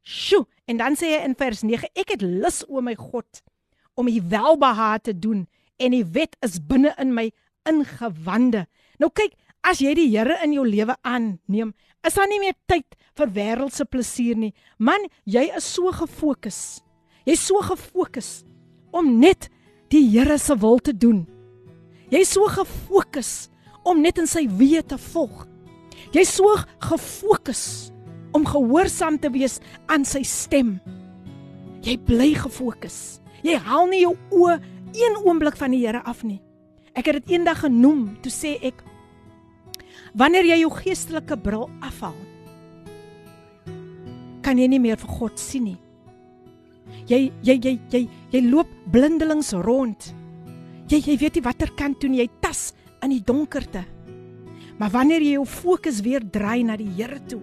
Sjoe, 0.06 0.46
en 0.70 0.78
dan 0.78 0.98
sê 1.00 1.15
hy 1.15 1.24
in 1.26 1.34
vers 1.39 1.63
9, 1.65 1.89
ek 1.98 2.13
het 2.13 2.22
lus 2.22 2.62
o 2.68 2.84
my 2.86 2.94
God 3.00 3.41
om 3.98 4.12
u 4.12 4.20
welbehae 4.30 5.00
te 5.02 5.15
doen 5.18 5.48
en 5.82 5.96
die 5.96 6.06
wet 6.06 6.36
is 6.46 6.60
binne 6.62 6.94
in 7.02 7.15
my 7.15 7.32
ingewande. 7.65 8.68
Nou 9.02 9.10
kyk, 9.10 9.34
as 9.65 9.82
jy 9.82 9.95
die 9.97 10.10
Here 10.13 10.38
in 10.45 10.54
jou 10.54 10.65
lewe 10.67 10.95
aanneem, 11.01 11.73
is 12.06 12.15
daar 12.17 12.30
nie 12.30 12.41
meer 12.43 12.56
tyd 12.69 12.97
vir 13.17 13.32
wêreldse 13.34 13.86
plesier 13.89 14.38
nie. 14.38 14.54
Man, 14.78 15.08
jy 15.25 15.47
is 15.58 15.65
so 15.65 15.91
gefokus. 15.95 16.84
Jy's 17.25 17.41
so 17.47 17.62
gefokus 17.65 18.43
om 18.93 19.15
net 19.19 19.49
die 19.89 20.04
Here 20.13 20.38
se 20.41 20.56
wil 20.62 20.80
te 20.80 20.93
doen. 20.93 21.25
Jy's 22.13 22.36
so 22.36 22.45
gefokus 22.51 23.49
om 23.86 24.01
net 24.01 24.21
in 24.21 24.30
sy 24.30 24.45
weë 24.45 24.86
te 24.91 24.99
volg. 25.12 25.45
Jy's 26.13 26.36
so 26.38 26.54
gefokus 26.86 27.91
om 28.36 28.45
gehoorsaam 28.45 29.17
te 29.21 29.32
wees 29.34 29.60
aan 29.89 30.06
sy 30.06 30.21
stem. 30.28 30.75
Jy 31.86 31.97
bly 32.06 32.34
gefokus. 32.38 33.21
Jy 33.45 33.58
haal 33.65 33.89
nie 33.89 34.04
jou 34.04 34.15
oë 34.34 34.60
een 34.95 35.17
oomblik 35.25 35.58
van 35.58 35.73
die 35.73 35.84
Here 35.86 36.04
af 36.06 36.23
nie. 36.23 36.41
Ek 36.95 37.10
het 37.10 37.19
dit 37.19 37.36
eendag 37.36 37.65
genoem, 37.65 38.13
toe 38.23 38.32
sê 38.32 38.56
ek 38.63 38.80
wanneer 40.15 40.47
jy 40.47 40.62
jou 40.63 40.71
geestelike 40.71 41.38
bril 41.43 41.67
afhaal, 41.84 42.15
kan 44.45 44.60
jy 44.62 44.67
nie 44.69 44.82
meer 44.82 44.99
vir 45.01 45.12
God 45.17 45.41
sien 45.41 45.65
nie. 45.71 45.80
Jy 47.10 47.32
jy 47.45 47.58
jy 47.62 47.73
jy 47.91 48.01
jy 48.34 48.41
loop 48.45 48.69
blindelings 48.93 49.54
rond. 49.65 50.12
Jy 50.89 51.01
jy 51.01 51.17
weet 51.21 51.39
nie 51.39 51.45
watter 51.45 51.71
kant 51.78 51.99
toe 52.01 52.10
jy 52.13 52.28
tas 52.41 52.69
in 53.04 53.13
die 53.16 53.24
donkerte. 53.26 53.84
Maar 54.78 54.91
wanneer 54.91 55.24
jy 55.24 55.38
jou 55.38 55.45
fokus 55.47 56.01
weer 56.05 56.24
draai 56.24 56.66
na 56.68 56.76
die 56.78 56.89
Here 56.97 57.22
toe, 57.32 57.39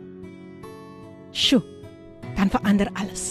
sjo, 1.32 1.62
dan 2.36 2.52
verander 2.52 2.90
alles. 3.00 3.24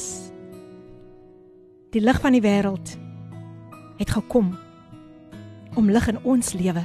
Die 1.94 2.02
lig 2.02 2.20
van 2.24 2.34
die 2.34 2.42
wêreld 2.42 2.96
het 4.00 4.10
gekom 4.10 4.56
om 5.78 5.92
lig 5.92 6.08
in 6.10 6.20
ons 6.26 6.54
lewe 6.58 6.84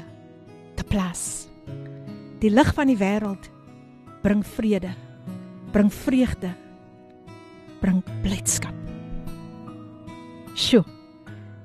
te 0.77 0.85
plaas. 0.85 1.46
Die 2.41 2.51
lig 2.51 2.75
van 2.75 2.91
die 2.91 2.99
wêreld 3.01 3.49
bring 4.23 4.43
vrede, 4.45 4.91
bring 5.73 5.93
vreugde, 5.93 6.51
bring 7.81 8.03
blydskap. 8.23 8.75
Sjoe. 10.57 10.85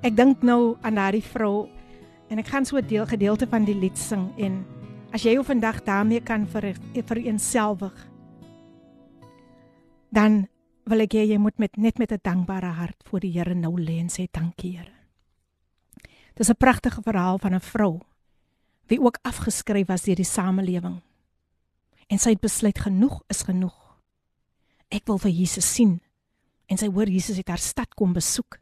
Ek 0.01 0.15
dink 0.15 0.43
nou 0.43 0.77
aan 0.81 0.95
daardie 0.95 1.23
vrou 1.23 1.67
en 2.31 2.39
ek 2.39 2.47
gaan 2.47 2.65
so 2.65 2.77
'n 2.77 2.87
deel 2.87 3.05
gedeelte 3.05 3.47
van 3.47 3.65
die 3.65 3.75
lied 3.75 3.97
sing 3.97 4.31
en 4.37 4.65
as 5.13 5.23
jy 5.23 5.33
jou 5.35 5.43
vandag 5.43 5.83
daarmee 5.83 6.21
kan 6.21 6.47
vir 6.47 6.73
vereenselwig 6.95 8.07
dan 10.11 10.47
wil 10.85 10.99
ek 11.01 11.13
hê 11.13 11.25
jy 11.27 11.37
moet 11.37 11.57
met 11.59 11.77
net 11.77 11.99
met 11.99 12.11
'n 12.11 12.19
dankbare 12.23 12.73
hart 12.79 13.03
voor 13.03 13.19
die 13.19 13.31
Here 13.31 13.55
nou 13.55 13.79
lê 13.79 13.99
en 13.99 14.09
sê 14.09 14.27
dankie 14.31 14.77
Here. 14.77 14.91
Dis 16.35 16.49
'n 16.49 16.55
pragtige 16.55 17.01
verhaal 17.01 17.37
van 17.37 17.53
'n 17.53 17.59
vrou 17.59 18.01
wie 18.91 18.99
ook 18.99 19.21
afgeskryf 19.27 19.87
was 19.87 20.03
deur 20.07 20.19
die 20.19 20.27
samelewing. 20.27 20.99
En 22.11 22.19
sy 22.19 22.35
het 22.35 22.43
besluit 22.43 22.79
genoeg 22.79 23.21
is 23.31 23.45
genoeg. 23.47 23.77
Ek 24.91 25.07
wil 25.07 25.21
vir 25.23 25.31
Jesus 25.31 25.67
sien. 25.67 25.99
En 26.67 26.79
sy 26.79 26.89
hoor 26.91 27.07
Jesus 27.07 27.39
het 27.39 27.51
haar 27.51 27.61
stad 27.63 27.95
kom 27.95 28.13
besoek. 28.15 28.59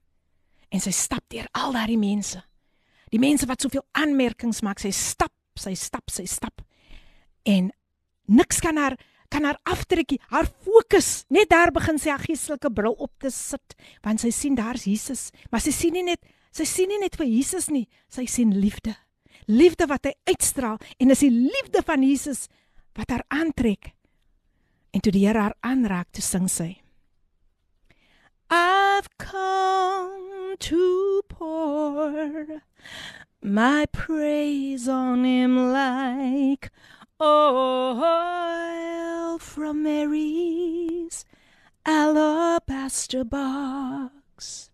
En 0.69 0.81
sy 0.83 0.93
stap 0.93 1.25
deur 1.33 1.49
al 1.57 1.73
daardie 1.73 1.97
mense. 1.97 2.41
Die 3.09 3.21
mense 3.21 3.47
wat 3.49 3.65
soveel 3.65 3.85
aanmerkings 3.97 4.61
maak, 4.61 4.81
sy 4.81 4.91
stap, 4.93 5.33
sy 5.57 5.73
stap, 5.73 6.05
sy 6.13 6.27
stap. 6.29 6.61
En 7.49 7.71
niks 8.29 8.61
kan 8.61 8.77
haar 8.77 8.99
kan 9.29 9.45
haar 9.45 9.59
aftrekkie, 9.69 10.17
haar 10.33 10.47
fokus 10.65 11.27
net 11.29 11.51
daar 11.51 11.69
begin 11.69 11.99
sy 12.01 12.15
geestelike 12.23 12.71
bril 12.73 12.95
op 12.97 13.11
te 13.21 13.29
sit, 13.29 13.75
want 14.01 14.23
sy 14.23 14.31
sien 14.33 14.55
daar's 14.57 14.87
Jesus, 14.89 15.27
maar 15.53 15.61
sy 15.61 15.69
sien 15.69 15.93
nie 15.93 16.01
net 16.07 16.25
sy 16.49 16.65
sien 16.65 16.89
nie 16.89 16.97
net 16.97 17.13
vir 17.13 17.29
Jesus 17.29 17.69
nie, 17.69 17.85
sy 18.09 18.25
sien 18.25 18.55
liefde. 18.57 18.95
Liefde 19.49 19.87
wat 19.89 20.05
hy 20.05 20.13
uitstraal 20.29 20.77
en 21.01 21.09
is 21.09 21.23
die 21.25 21.33
liefde 21.33 21.81
van 21.85 22.03
Jesus 22.05 22.45
wat 22.93 23.09
haar 23.09 23.25
aantrek. 23.33 23.95
En 24.93 25.01
toe 25.01 25.11
die 25.13 25.25
Here 25.25 25.41
haar 25.41 25.57
aanraak, 25.65 26.11
toe 26.13 26.23
sing 26.23 26.47
sy: 26.49 26.81
I've 28.49 29.09
come 29.17 30.55
to 30.69 31.21
pour 31.27 32.61
my 33.41 33.85
praise 33.91 34.87
on 34.87 35.23
him 35.23 35.73
like 35.73 36.71
oil 37.21 38.09
from 39.37 39.83
Mary's 39.83 41.25
alabaster 41.85 43.23
box. 43.23 44.68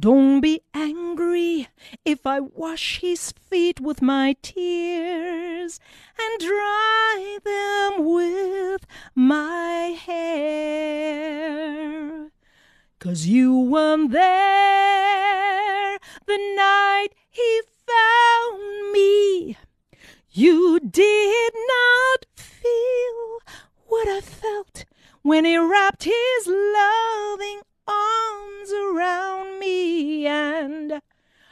Don't 0.00 0.40
be 0.40 0.62
angry 0.72 1.68
if 2.04 2.26
I 2.26 2.40
wash 2.40 3.00
his 3.00 3.32
feet 3.32 3.80
with 3.80 4.00
my 4.02 4.36
tears 4.42 5.78
and 6.18 6.40
dry 6.40 7.38
them 7.44 8.04
with 8.06 8.86
my 9.14 9.96
hair. 10.06 11.52
Cause 12.98 13.26
you 13.26 13.54
weren't 13.58 14.12
there 14.12 15.98
the 16.26 16.38
night 16.56 17.08
he 17.28 17.60
found 17.86 18.92
me. 18.92 19.58
You 20.30 20.80
did 20.80 21.52
not 21.54 22.26
feel 22.34 23.38
what 23.86 24.08
I 24.08 24.20
felt 24.20 24.84
when 25.22 25.44
he 25.44 25.58
wrapped 25.58 26.04
his 26.04 26.46
loving 26.46 27.60
arms 27.86 28.72
around 28.72 29.58
me. 29.58 30.26
And 30.26 31.00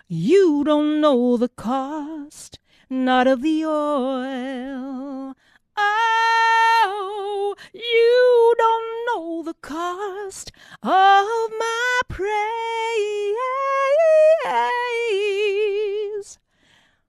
you 0.09 0.65
don't 0.65 1.01
know 1.01 1.37
the 1.37 1.49
cost, 1.49 2.59
not 2.89 3.27
of 3.27 3.43
the 3.43 3.65
oil. 3.65 5.35
Oh, 5.77 7.55
you 7.73 8.55
don't 8.59 9.07
know 9.07 9.43
the 9.43 9.55
cost 9.55 10.53
of 10.83 11.51
my 11.59 12.01
praise. 12.09 12.51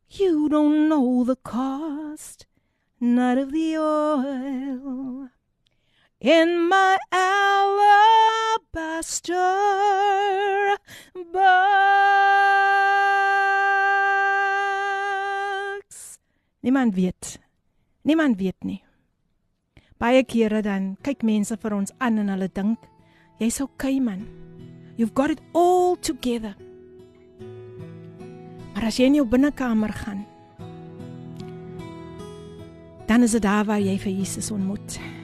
You 0.10 0.50
don't 0.50 0.90
know 0.90 1.24
the 1.24 1.38
cost, 1.38 2.46
not 3.00 3.38
of 3.38 3.52
the 3.52 3.78
oil 3.78 5.30
in 6.22 6.70
my 6.70 6.98
alabaster 7.10 7.58
box. 11.34 11.50
Niemand 16.62 16.94
weet. 16.96 17.40
Niemand 18.02 18.38
weet 18.38 18.64
nie. 18.64 18.84
Baie 19.98 20.24
kere 20.24 20.62
dan 20.62 20.98
kyk 21.02 21.24
mense 21.26 21.58
vir 21.58 21.74
ons 21.74 21.92
aan 21.98 22.18
en 22.22 22.30
hulle 22.30 22.50
dink 22.54 22.78
jy's 23.42 23.62
okay 23.62 24.00
man. 24.00 24.28
You've 24.98 25.14
got 25.18 25.30
it 25.34 25.42
all 25.54 25.98
together. 25.98 26.56
Maar 28.76 28.86
as 28.86 28.98
jy 29.02 29.06
in 29.10 29.18
jou 29.18 29.26
binnekamer 29.26 29.94
gaan, 29.94 30.26
dan 33.10 33.26
is 33.26 33.34
dit 33.34 33.42
daar 33.42 33.66
waar 33.66 33.82
jy 33.82 33.98
vir 33.98 34.14
Jesus 34.22 34.52
ontmoet. 34.54 35.21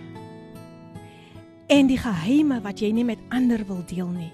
En 1.68 1.88
die 1.88 2.00
geheime 2.00 2.62
wat 2.64 2.80
jy 2.80 2.94
nie 2.96 3.06
met 3.08 3.20
ander 3.30 3.66
wil 3.68 3.84
deel 3.88 4.08
nie. 4.08 4.32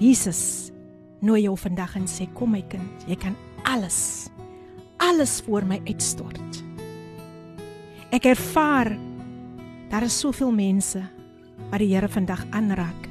Jesus 0.00 0.70
nooi 1.20 1.42
jou 1.44 1.56
vandag 1.58 1.96
en 1.98 2.06
sê 2.08 2.28
kom 2.34 2.54
my 2.54 2.62
kind, 2.70 3.02
jy 3.10 3.18
kan 3.20 3.34
alles 3.68 4.30
alles 5.00 5.40
voor 5.46 5.64
my 5.64 5.80
uitstort. 5.88 6.60
Ek 8.12 8.26
ervaar 8.28 8.92
daar 9.90 10.04
is 10.06 10.18
soveel 10.20 10.52
mense 10.54 11.00
wat 11.70 11.80
die 11.82 11.90
Here 11.94 12.08
vandag 12.08 12.44
aanraak. 12.54 13.08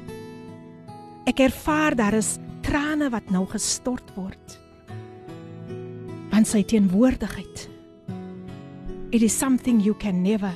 Ek 1.28 1.42
ervaar 1.44 1.96
daar 1.98 2.16
is 2.16 2.38
trane 2.64 3.10
wat 3.12 3.30
nou 3.32 3.44
gestort 3.50 4.14
word. 4.16 4.56
Want 6.30 6.48
sy 6.48 6.62
teenwoordigheid. 6.62 7.66
It 9.10 9.22
is 9.26 9.36
something 9.36 9.82
you 9.82 9.96
can 9.98 10.22
never 10.22 10.54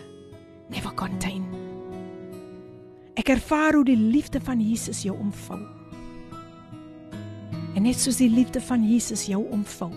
never 0.70 0.95
contain. 0.95 1.64
Ek 3.15 3.29
ervaar 3.29 3.75
hoe 3.79 3.85
die 3.87 3.99
liefde 3.99 4.41
van 4.41 4.61
Jesus 4.61 5.05
jou 5.07 5.15
omvou. 5.19 5.61
En 7.75 7.83
net 7.83 7.99
soos 7.99 8.19
die 8.19 8.31
liefde 8.31 8.61
van 8.61 8.83
Jesus 8.87 9.27
jou 9.27 9.45
omvou, 9.51 9.93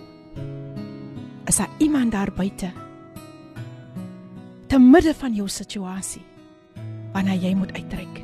is 1.46 1.56
daar 1.56 1.70
iemand 1.78 2.12
daar 2.12 2.32
buite 2.34 2.72
te 4.68 4.78
midde 4.78 5.14
van 5.16 5.32
jou 5.32 5.48
situasie 5.48 6.22
wanneer 7.14 7.40
jy 7.40 7.54
moet 7.56 7.72
uitreik. 7.72 8.20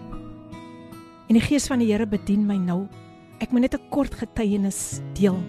En 1.28 1.38
die 1.38 1.42
gees 1.42 1.66
van 1.66 1.80
die 1.80 1.88
Here 1.88 2.06
bedien 2.06 2.44
my 2.46 2.58
nou. 2.60 2.84
Ek 3.40 3.50
moet 3.50 3.64
net 3.64 3.74
'n 3.74 3.88
kort 3.90 4.14
getuienis 4.14 5.00
deel. 5.14 5.40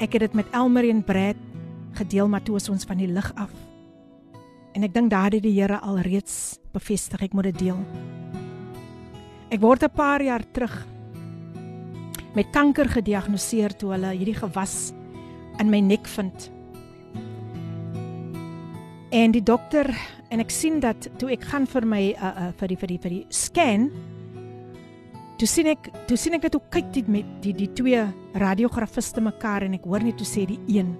Ek 0.00 0.12
het 0.12 0.20
dit 0.20 0.34
met 0.34 0.50
Elmer 0.52 0.88
en 0.88 1.04
Brad 1.04 1.36
gedeel 1.92 2.28
maar 2.28 2.42
toe 2.42 2.54
ons 2.54 2.84
van 2.84 2.96
die 2.96 3.06
lig 3.06 3.32
af. 3.34 3.52
En 4.74 4.82
ek 4.82 4.94
dink 4.94 5.10
daardie 5.10 5.40
die 5.40 5.60
Here 5.60 5.78
al 5.78 5.98
reeds 6.00 6.58
bevestig 6.76 7.24
ek 7.26 7.34
moet 7.36 7.50
dit 7.50 7.66
deel. 7.66 7.80
Ek 9.50 9.60
word 9.62 9.82
'n 9.84 9.94
paar 9.94 10.22
jaar 10.22 10.44
terug 10.52 10.74
met 12.34 12.52
kanker 12.52 12.88
gediagnoseer 12.88 13.76
toe 13.76 13.94
hulle 13.94 14.12
hierdie 14.12 14.36
gewas 14.36 14.92
in 15.58 15.70
my 15.70 15.80
nek 15.80 16.06
vind. 16.06 16.50
En 19.10 19.32
die 19.32 19.42
dokter 19.42 19.88
en 20.30 20.40
ek 20.40 20.50
sien 20.50 20.80
dat 20.80 21.08
toe 21.18 21.30
ek 21.32 21.46
gaan 21.48 21.66
vir 21.66 21.86
my 21.86 22.02
uh, 22.12 22.26
uh, 22.26 22.52
vir 22.58 22.68
die 22.68 22.76
vir 22.76 22.88
die 22.88 22.98
vir 22.98 23.10
die 23.10 23.26
scan 23.30 23.90
toe 25.38 25.48
sien 25.48 25.68
ek 25.70 25.90
toe 26.08 26.16
sien 26.16 26.34
ek 26.34 26.46
net 26.48 26.56
hoe 26.56 26.64
kyk 26.72 26.92
dit 26.92 27.08
met 27.08 27.26
die 27.44 27.52
die 27.56 27.68
twee 27.76 28.02
radiografiste 28.34 29.20
mekaar 29.20 29.66
en 29.66 29.76
ek 29.78 29.84
hoor 29.84 30.04
net 30.04 30.18
hoe 30.18 30.28
sê 30.28 30.46
die 30.48 30.60
een 30.66 30.94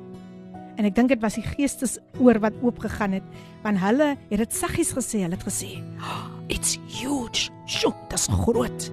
en 0.77 0.89
ek 0.89 0.97
dink 0.97 1.09
dit 1.15 1.23
was 1.23 1.39
die 1.39 1.47
geestes 1.47 1.99
oor 2.21 2.41
wat 2.45 2.57
oop 2.63 2.79
gegaan 2.85 3.19
het 3.19 3.37
want 3.65 3.81
hulle 3.83 4.15
het 4.31 4.39
dit 4.39 4.53
saggies 4.53 4.93
gesê 4.97 5.23
hulle 5.25 5.37
het 5.37 5.47
gesê 5.47 5.83
oh, 6.01 6.27
it's 6.49 6.77
huge 7.01 7.51
sjo 7.67 7.95
dis 8.11 8.29
groot 8.45 8.91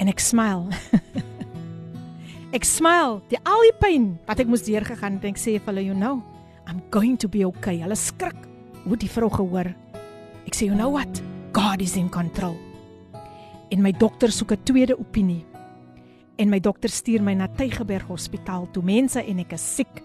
en 0.00 0.08
ek 0.12 0.20
smile 0.20 0.70
ek 2.56 2.64
smile 2.64 3.20
die 3.28 3.40
al 3.44 3.68
die 3.68 3.76
pyn 3.80 4.14
wat 4.28 4.40
ek 4.40 4.48
moes 4.48 4.64
deurgegaan 4.66 5.20
het 5.20 5.30
ek 5.34 5.40
sê 5.40 5.58
vir 5.58 5.72
hulle 5.72 5.90
you 5.90 5.96
know 5.96 6.22
I'm 6.66 6.82
going 6.90 7.16
to 7.18 7.28
be 7.28 7.44
okay. 7.46 7.78
Hulle 7.78 7.96
skrik. 7.96 8.36
Hoe 8.84 8.98
die 8.98 9.10
vrou 9.10 9.30
gehoor. 9.30 9.70
Ek 10.46 10.54
sê, 10.54 10.66
"You 10.66 10.74
know 10.74 10.90
what? 10.90 11.22
God 11.52 11.80
is 11.80 11.96
in 11.96 12.08
control." 12.08 12.56
En 13.70 13.82
my 13.82 13.92
dokter 13.92 14.30
soek 14.30 14.52
'n 14.52 14.62
tweede 14.64 14.98
opinie. 14.98 15.44
En 16.36 16.50
my 16.52 16.60
dokter 16.60 16.92
stuur 16.92 17.22
my 17.24 17.34
na 17.34 17.48
Tygerberg 17.48 18.08
Hospitaal 18.10 18.68
toe. 18.74 18.82
Mense 18.84 19.22
en 19.22 19.40
ek 19.40 19.54
is 19.56 19.64
siek. 19.76 20.02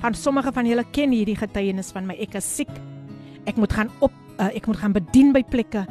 Van 0.00 0.14
sommige 0.14 0.52
van 0.54 0.68
julle 0.68 0.84
ken 0.94 1.12
hierdie 1.12 1.36
getuienis 1.36 1.90
van 1.92 2.06
my. 2.06 2.16
Ek 2.22 2.36
is 2.38 2.46
siek. 2.60 2.70
Ek 3.50 3.58
moet 3.58 3.74
gaan 3.74 3.90
op 4.00 4.14
uh, 4.38 4.48
ek 4.54 4.70
moet 4.70 4.80
gaan 4.80 4.94
bedien 4.96 5.34
by 5.36 5.42
plekke. 5.42 5.84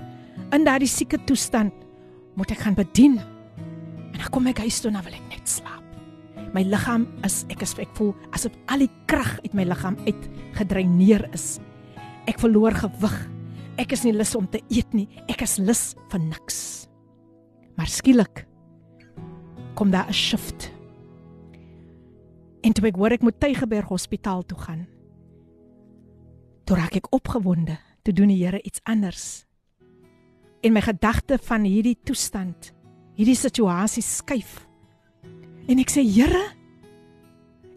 In 0.56 0.66
daardie 0.66 0.90
sieke 0.90 1.20
toestand 1.28 1.76
moet 2.40 2.56
ek 2.56 2.64
gaan 2.64 2.78
bedien. 2.80 3.20
En 3.20 4.18
dan 4.18 4.32
kom 4.32 4.48
ek 4.50 4.64
huis 4.64 4.80
toe 4.80 4.94
en 4.94 5.02
dan 5.02 5.08
wil 5.10 5.20
ek 5.20 5.30
net 5.36 5.50
slaap 5.50 5.80
my 6.54 6.64
liggaam 6.66 7.06
is 7.28 7.44
ek 7.54 7.64
is 7.66 7.76
ek 7.82 7.92
voel 7.98 8.14
asof 8.34 8.56
al 8.74 8.82
die 8.84 8.92
krag 9.10 9.38
uit 9.44 9.54
my 9.58 9.66
liggaam 9.68 9.98
uitgedreineer 10.08 11.28
is. 11.36 11.60
Ek 12.30 12.40
verloor 12.42 12.76
gewig. 12.78 13.18
Ek 13.80 13.94
is 13.96 14.04
nie 14.06 14.14
lus 14.16 14.36
om 14.38 14.48
te 14.50 14.62
eet 14.74 14.94
nie. 14.98 15.08
Ek 15.30 15.44
is 15.46 15.58
lus 15.62 15.84
vir 16.12 16.24
niks. 16.24 16.60
Maar 17.78 17.92
skielik 17.92 18.44
kom 19.80 19.92
daar 19.92 20.12
'n 20.12 20.14
shift. 20.14 20.72
En 22.62 22.74
toe 22.74 22.88
ek 22.88 22.96
hoor 22.96 23.12
ek 23.12 23.22
moet 23.22 23.40
Tygerberg 23.40 23.88
Hospitaal 23.88 24.44
toe 24.46 24.58
gaan. 24.58 24.88
Toe 26.64 26.76
raak 26.76 26.96
ek 26.96 27.14
opgewonde. 27.16 27.80
Toe 28.04 28.14
doen 28.14 28.28
die 28.28 28.44
Here 28.44 28.62
iets 28.62 28.80
anders. 28.84 29.46
En 30.62 30.74
my 30.74 30.82
gedagte 30.82 31.38
van 31.42 31.64
hierdie 31.64 31.98
toestand, 32.04 32.74
hierdie 33.16 33.36
situasie 33.36 34.04
skuif 34.04 34.70
En 35.70 35.78
ek 35.78 35.92
sê, 35.94 36.02
Here, 36.02 36.42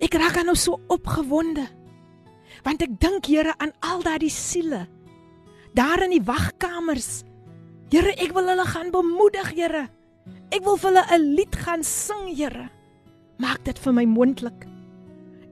ek 0.01 0.17
raak 0.17 0.41
nou 0.47 0.57
so 0.57 0.81
opgewonde. 0.89 1.67
Want 2.65 2.83
ek 2.85 2.97
dink 3.03 3.29
Here 3.29 3.53
aan 3.61 3.75
al 3.85 4.01
daardie 4.03 4.33
siele 4.33 4.87
daar 5.73 6.03
in 6.05 6.13
die 6.13 6.25
wagkamers. 6.25 7.23
Here, 7.93 8.13
ek 8.21 8.35
wil 8.37 8.49
hulle 8.49 8.65
gaan 8.69 8.91
bemoedig, 8.93 9.53
Here. 9.57 9.87
Ek 10.53 10.61
wil 10.67 10.77
vir 10.77 10.91
hulle 10.91 11.05
'n 11.17 11.35
lied 11.37 11.55
gaan 11.57 11.83
sing, 11.83 12.29
Here. 12.37 12.69
Maak 13.41 13.65
dit 13.65 13.79
vir 13.79 13.93
my 13.93 14.05
moontlik. 14.05 14.67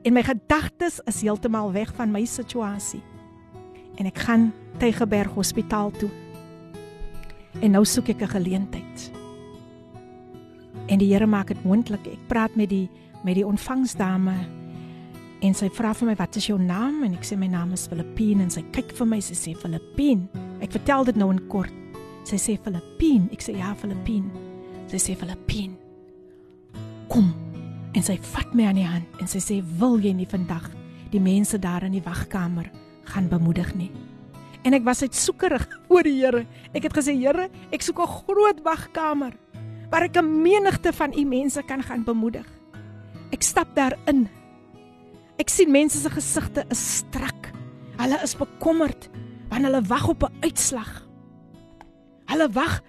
En 0.05 0.12
my 0.12 0.22
gedagtes 0.22 1.01
is 1.07 1.22
heeltemal 1.22 1.72
weg 1.72 1.94
van 1.94 2.12
my 2.12 2.24
situasie. 2.24 3.01
En 3.96 4.07
ek 4.07 4.18
gaan 4.18 4.53
Tygerberg 4.78 5.32
Hospitaal 5.32 5.90
toe. 5.90 6.11
En 7.62 7.70
nou 7.70 7.84
soek 7.84 8.09
ek 8.09 8.22
'n 8.22 8.28
geleentheid. 8.28 9.11
En 10.86 10.98
die 10.98 11.09
Here 11.09 11.26
maak 11.26 11.48
dit 11.48 11.64
moontlik. 11.64 12.07
Ek 12.07 12.28
praat 12.28 12.55
met 12.57 12.68
die 12.68 12.90
met 13.24 13.34
die 13.34 13.46
ontvangsdame 13.46 14.34
en 15.40 15.55
sy 15.55 15.68
vra 15.68 15.94
vir 15.94 16.09
my 16.09 16.14
wat 16.14 16.36
is 16.36 16.46
jou 16.46 16.59
naam 16.59 17.03
en 17.03 17.12
ek 17.14 17.24
sê 17.24 17.36
my 17.36 17.46
naam 17.46 17.72
is 17.72 17.86
Filippine 17.86 18.42
en 18.42 18.51
sy 18.51 18.62
kyk 18.70 18.92
vir 18.92 19.07
my 19.07 19.20
sy 19.20 19.34
sê 19.34 19.57
Filippine. 19.57 20.28
Ek 20.61 20.72
vertel 20.72 21.05
dit 21.05 21.16
nou 21.16 21.30
in 21.30 21.48
kort. 21.48 21.72
Sy 22.24 22.36
sê 22.36 22.59
Filippine. 22.62 23.28
Ek 23.32 23.40
sê 23.40 23.57
ja 23.57 23.74
Filippine. 23.74 24.49
Sy 24.91 24.99
sê 24.99 25.14
Filippine. 25.14 25.76
Kom. 27.11 27.28
En 27.95 28.03
sy 28.03 28.16
vat 28.32 28.55
my 28.55 28.64
aan 28.66 28.78
die 28.78 28.86
hand 28.86 29.20
en 29.22 29.28
sy 29.30 29.38
sê 29.43 29.61
wil 29.78 30.01
jy 30.03 30.11
nie 30.14 30.26
vandag 30.26 30.66
die 31.12 31.22
mense 31.22 31.59
daar 31.62 31.86
in 31.86 31.95
die 31.95 32.03
wagkamer 32.03 32.66
gaan 33.11 33.28
bemoedig 33.30 33.70
nie. 33.78 33.91
En 34.66 34.74
ek 34.74 34.84
was 34.86 35.03
uitsoekerig 35.03 35.62
voor 35.86 36.07
die 36.07 36.16
Here. 36.18 36.43
Ek 36.74 36.88
het 36.88 36.97
gesê 36.99 37.14
Here, 37.18 37.49
ek 37.70 37.86
soek 37.86 38.03
'n 38.03 38.14
groot 38.26 38.59
wagkamer 38.66 39.38
waar 39.91 40.07
ek 40.07 40.18
'n 40.18 40.43
menigte 40.43 40.93
van 40.93 41.14
u 41.14 41.24
mense 41.24 41.62
kan 41.62 41.82
gaan 41.82 42.05
bemoedig. 42.05 42.47
Ek 43.30 43.43
stap 43.43 43.70
daarin. 43.74 44.26
Ek 45.38 45.49
sien 45.49 45.70
mense 45.70 45.99
se 45.99 46.11
gesigte 46.11 46.66
is 46.70 46.99
strak. 46.99 47.55
Hulle 47.99 48.18
is 48.22 48.34
bekommerd 48.34 49.09
want 49.51 49.64
hulle 49.66 49.82
wag 49.82 50.09
op 50.09 50.22
'n 50.26 50.34
uitslag. 50.43 51.07
Hulle 52.26 52.49
wag 52.51 52.82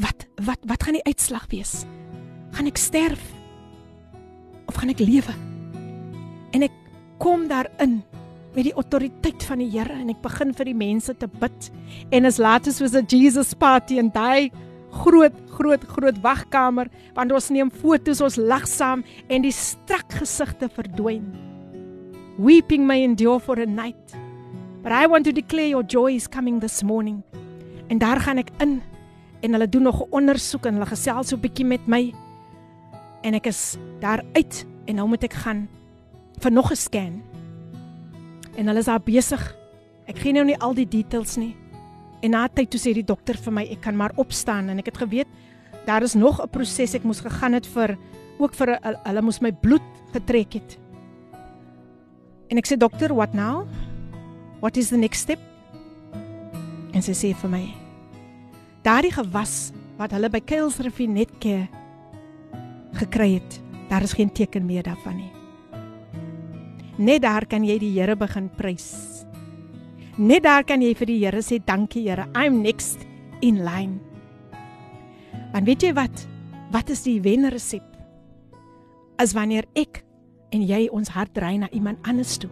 wat 0.00 0.26
wat 0.44 0.58
wat 0.68 0.82
gaan 0.82 0.98
die 0.98 1.06
uitslag 1.08 1.46
wees? 1.50 1.84
Gaan 2.54 2.70
ek 2.70 2.78
sterf? 2.78 3.22
Of 4.70 4.78
gaan 4.80 4.92
ek 4.94 5.02
lewe? 5.02 5.34
En 6.54 6.62
ek 6.62 6.74
kom 7.22 7.48
daarin 7.48 8.02
met 8.54 8.68
die 8.68 8.74
autoriteit 8.78 9.42
van 9.42 9.58
die 9.58 9.70
Here 9.70 9.92
en 9.92 10.12
ek 10.12 10.22
begin 10.22 10.54
vir 10.54 10.70
die 10.70 10.78
mense 10.78 11.14
te 11.18 11.26
bid. 11.26 11.70
En 12.14 12.24
as 12.24 12.38
laat 12.38 12.68
as 12.70 12.80
was 12.80 12.94
'n 12.94 13.06
Jesus 13.08 13.54
party 13.54 13.98
en 13.98 14.10
daai 14.10 14.50
groot 15.02 15.34
groot 15.50 15.82
groot 15.90 16.18
wagkamer 16.22 16.88
want 17.16 17.32
ons 17.34 17.50
neem 17.54 17.70
fotos 17.82 18.22
ons 18.24 18.38
lag 18.38 18.66
saam 18.70 19.02
en 19.28 19.44
die 19.44 19.54
strak 19.54 20.06
gesigte 20.20 20.68
verdwyn 20.70 21.26
weeping 22.38 22.86
may 22.86 23.02
endure 23.06 23.40
for 23.42 23.58
a 23.60 23.66
night 23.66 24.14
but 24.82 24.92
i 24.92 25.06
want 25.10 25.26
to 25.26 25.34
declare 25.34 25.68
your 25.68 25.86
joy 25.86 26.14
is 26.14 26.28
coming 26.30 26.60
this 26.62 26.82
morning 26.82 27.22
en 27.90 27.98
daar 28.02 28.22
gaan 28.22 28.42
ek 28.42 28.52
in 28.64 28.80
en 29.44 29.56
hulle 29.56 29.68
doen 29.68 29.86
nog 29.90 30.00
ondersoek 30.10 30.66
en 30.66 30.78
hulle 30.78 30.88
gesels 30.88 31.28
so 31.28 31.36
'n 31.36 31.44
bietjie 31.44 31.66
met 31.66 31.86
my 31.86 32.12
en 33.22 33.34
ek 33.34 33.46
is 33.46 33.76
daar 34.00 34.24
uit 34.34 34.64
en 34.86 34.96
nou 34.96 35.08
moet 35.08 35.24
ek 35.24 35.36
gaan 35.44 35.68
vir 36.40 36.52
nog 36.52 36.70
'n 36.70 36.76
scan 36.76 37.22
en 38.56 38.66
hulle 38.66 38.78
is 38.78 38.90
daar 38.90 39.04
besig 39.04 39.42
ek 40.06 40.18
gee 40.18 40.32
nou 40.32 40.44
nie 40.44 40.58
al 40.58 40.74
die 40.74 40.88
details 40.88 41.36
nie 41.36 41.56
En 42.24 42.32
na 42.32 42.46
tyd 42.48 42.70
toe 42.72 42.80
sê 42.80 42.94
die 42.96 43.04
dokter 43.04 43.36
vir 43.36 43.52
my 43.52 43.66
ek 43.68 43.82
kan 43.84 43.96
maar 44.00 44.14
opstaan 44.16 44.70
en 44.72 44.80
ek 44.80 44.88
het 44.88 45.02
geweet 45.02 45.28
daar 45.84 46.02
is 46.02 46.14
nog 46.16 46.40
'n 46.40 46.48
proses 46.48 46.94
ek 46.94 47.04
moes 47.04 47.20
gegaan 47.20 47.52
het 47.52 47.66
vir 47.66 47.98
ook 48.38 48.54
vir 48.54 48.78
hulle 48.80 49.22
moes 49.22 49.40
my 49.40 49.52
bloed 49.52 49.84
getrek 50.12 50.54
het. 50.54 50.78
En 52.48 52.56
ek 52.56 52.66
sê 52.66 52.76
dokter, 52.76 53.14
what 53.14 53.34
now? 53.34 53.66
What 54.60 54.76
is 54.76 54.88
the 54.88 54.96
next 54.96 55.20
step? 55.20 55.38
En 56.92 57.02
sy 57.02 57.12
sê 57.12 57.34
vir 57.34 57.50
my 57.50 57.83
daardie 58.84 59.14
gewas 59.14 59.72
wat 59.96 60.12
hulle 60.12 60.28
by 60.28 60.42
Kuilsrivier 60.44 61.08
netke 61.08 61.54
gekry 63.00 63.38
het, 63.38 63.56
daar 63.88 64.04
is 64.04 64.14
geen 64.16 64.32
teken 64.32 64.66
meer 64.68 64.84
daarvan 64.84 65.16
nie. 65.22 65.30
Net 67.00 67.24
daar 67.24 67.46
kan 67.48 67.64
jy 67.66 67.78
die 67.80 67.94
Here 67.96 68.14
begin 68.14 68.50
prys. 68.54 69.24
Net 70.18 70.44
daar 70.44 70.62
kan 70.68 70.82
jy 70.84 70.92
vir 70.94 71.10
die 71.10 71.18
Here 71.24 71.42
sê 71.42 71.58
dankie 71.58 72.04
Here. 72.06 72.28
I'm 72.36 72.60
next 72.62 73.02
in 73.42 73.64
line. 73.64 73.98
Want 75.54 75.66
weet 75.66 75.82
jy 75.82 75.94
wat? 75.96 76.26
Wat 76.74 76.90
is 76.90 77.02
die 77.06 77.20
wenresep? 77.24 77.86
As 79.18 79.34
wanneer 79.34 79.66
ek 79.74 80.04
en 80.54 80.62
jy 80.62 80.86
ons 80.92 81.10
hart 81.14 81.32
dry 81.34 81.56
na 81.58 81.70
iemand 81.72 81.98
anders 82.06 82.36
toe. 82.38 82.50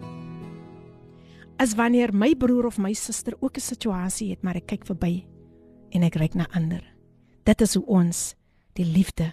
As 1.60 1.76
wanneer 1.78 2.10
my 2.14 2.32
broer 2.34 2.66
of 2.66 2.78
my 2.78 2.94
suster 2.94 3.36
ook 3.40 3.58
'n 3.58 3.60
situasie 3.60 4.30
het, 4.30 4.42
maar 4.42 4.56
ek 4.56 4.66
kyk 4.66 4.86
verby 4.86 5.31
en 5.92 6.06
ek 6.06 6.16
kyk 6.16 6.34
na 6.38 6.48
ander. 6.56 6.82
Dit 7.44 7.60
is 7.60 7.76
hoe 7.76 7.84
ons 7.86 8.32
die 8.78 8.86
liefde 8.88 9.32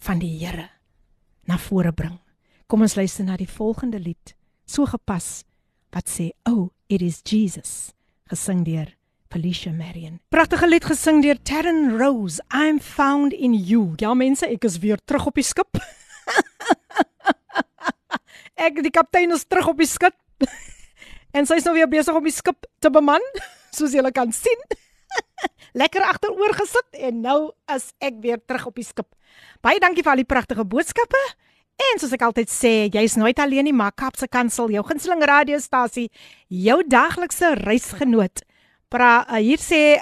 van 0.00 0.18
die 0.22 0.32
Here 0.40 0.70
na 1.48 1.58
vore 1.58 1.92
bring. 1.92 2.18
Kom 2.66 2.82
ons 2.84 2.96
luister 2.96 3.24
na 3.24 3.36
die 3.36 3.48
volgende 3.48 4.00
lied. 4.00 4.34
So 4.66 4.84
gepas 4.84 5.44
wat 5.92 6.08
sê, 6.08 6.30
"Oh, 6.44 6.70
It 6.88 7.02
is 7.02 7.20
Jesus, 7.20 7.92
gesing 8.32 8.64
deur 8.64 8.88
Felicia 9.28 9.68
Marion. 9.76 10.22
Pragtige 10.32 10.64
lied 10.64 10.86
gesing 10.88 11.20
deur 11.20 11.36
Terren 11.44 11.98
Rose. 11.98 12.40
I'm 12.48 12.80
found 12.80 13.34
in 13.36 13.52
you. 13.52 13.92
Ja 14.00 14.14
mense, 14.16 14.48
ek 14.48 14.64
is 14.64 14.78
weer 14.80 14.96
terug 15.04 15.26
op 15.28 15.36
die 15.36 15.44
skip. 15.44 15.76
ek 18.68 18.80
die 18.80 18.92
kaptein 18.94 19.36
is 19.36 19.44
terug 19.44 19.68
op 19.74 19.84
die 19.84 19.90
skip. 19.90 20.16
en 21.36 21.44
sy 21.44 21.60
is 21.60 21.68
nou 21.68 21.76
weer 21.76 21.90
besig 21.92 22.16
om 22.16 22.24
die 22.24 22.32
skip 22.32 22.64
te 22.80 22.88
beman, 22.88 23.20
soos 23.76 23.92
julle 23.92 24.14
kan 24.16 24.32
sien. 24.32 24.64
Lekker 25.76 26.04
agteroor 26.06 26.54
gesit 26.56 27.02
en 27.08 27.20
nou 27.24 27.38
is 27.74 27.90
ek 28.00 28.22
weer 28.22 28.40
terug 28.40 28.70
op 28.70 28.78
die 28.78 28.86
skip. 28.86 29.08
Baie 29.64 29.80
dankie 29.82 30.04
vir 30.04 30.14
al 30.14 30.22
die 30.22 30.28
pragtige 30.28 30.64
boodskappe. 30.64 31.20
En 31.78 32.00
soos 32.00 32.14
ek 32.16 32.24
altyd 32.26 32.50
sê, 32.50 32.72
jy's 32.90 33.14
nooit 33.20 33.38
alleen 33.38 33.68
nie, 33.68 33.76
maar 33.76 33.92
Kapse 33.94 34.26
Kansel, 34.26 34.72
jou 34.74 34.82
gunsteling 34.86 35.22
radiostasie, 35.22 36.08
jou 36.50 36.80
daglikse 36.82 37.52
reisgenoot. 37.60 38.42
Pra 38.90 39.26
uh, 39.28 39.36
hier 39.36 39.60
sê 39.60 40.00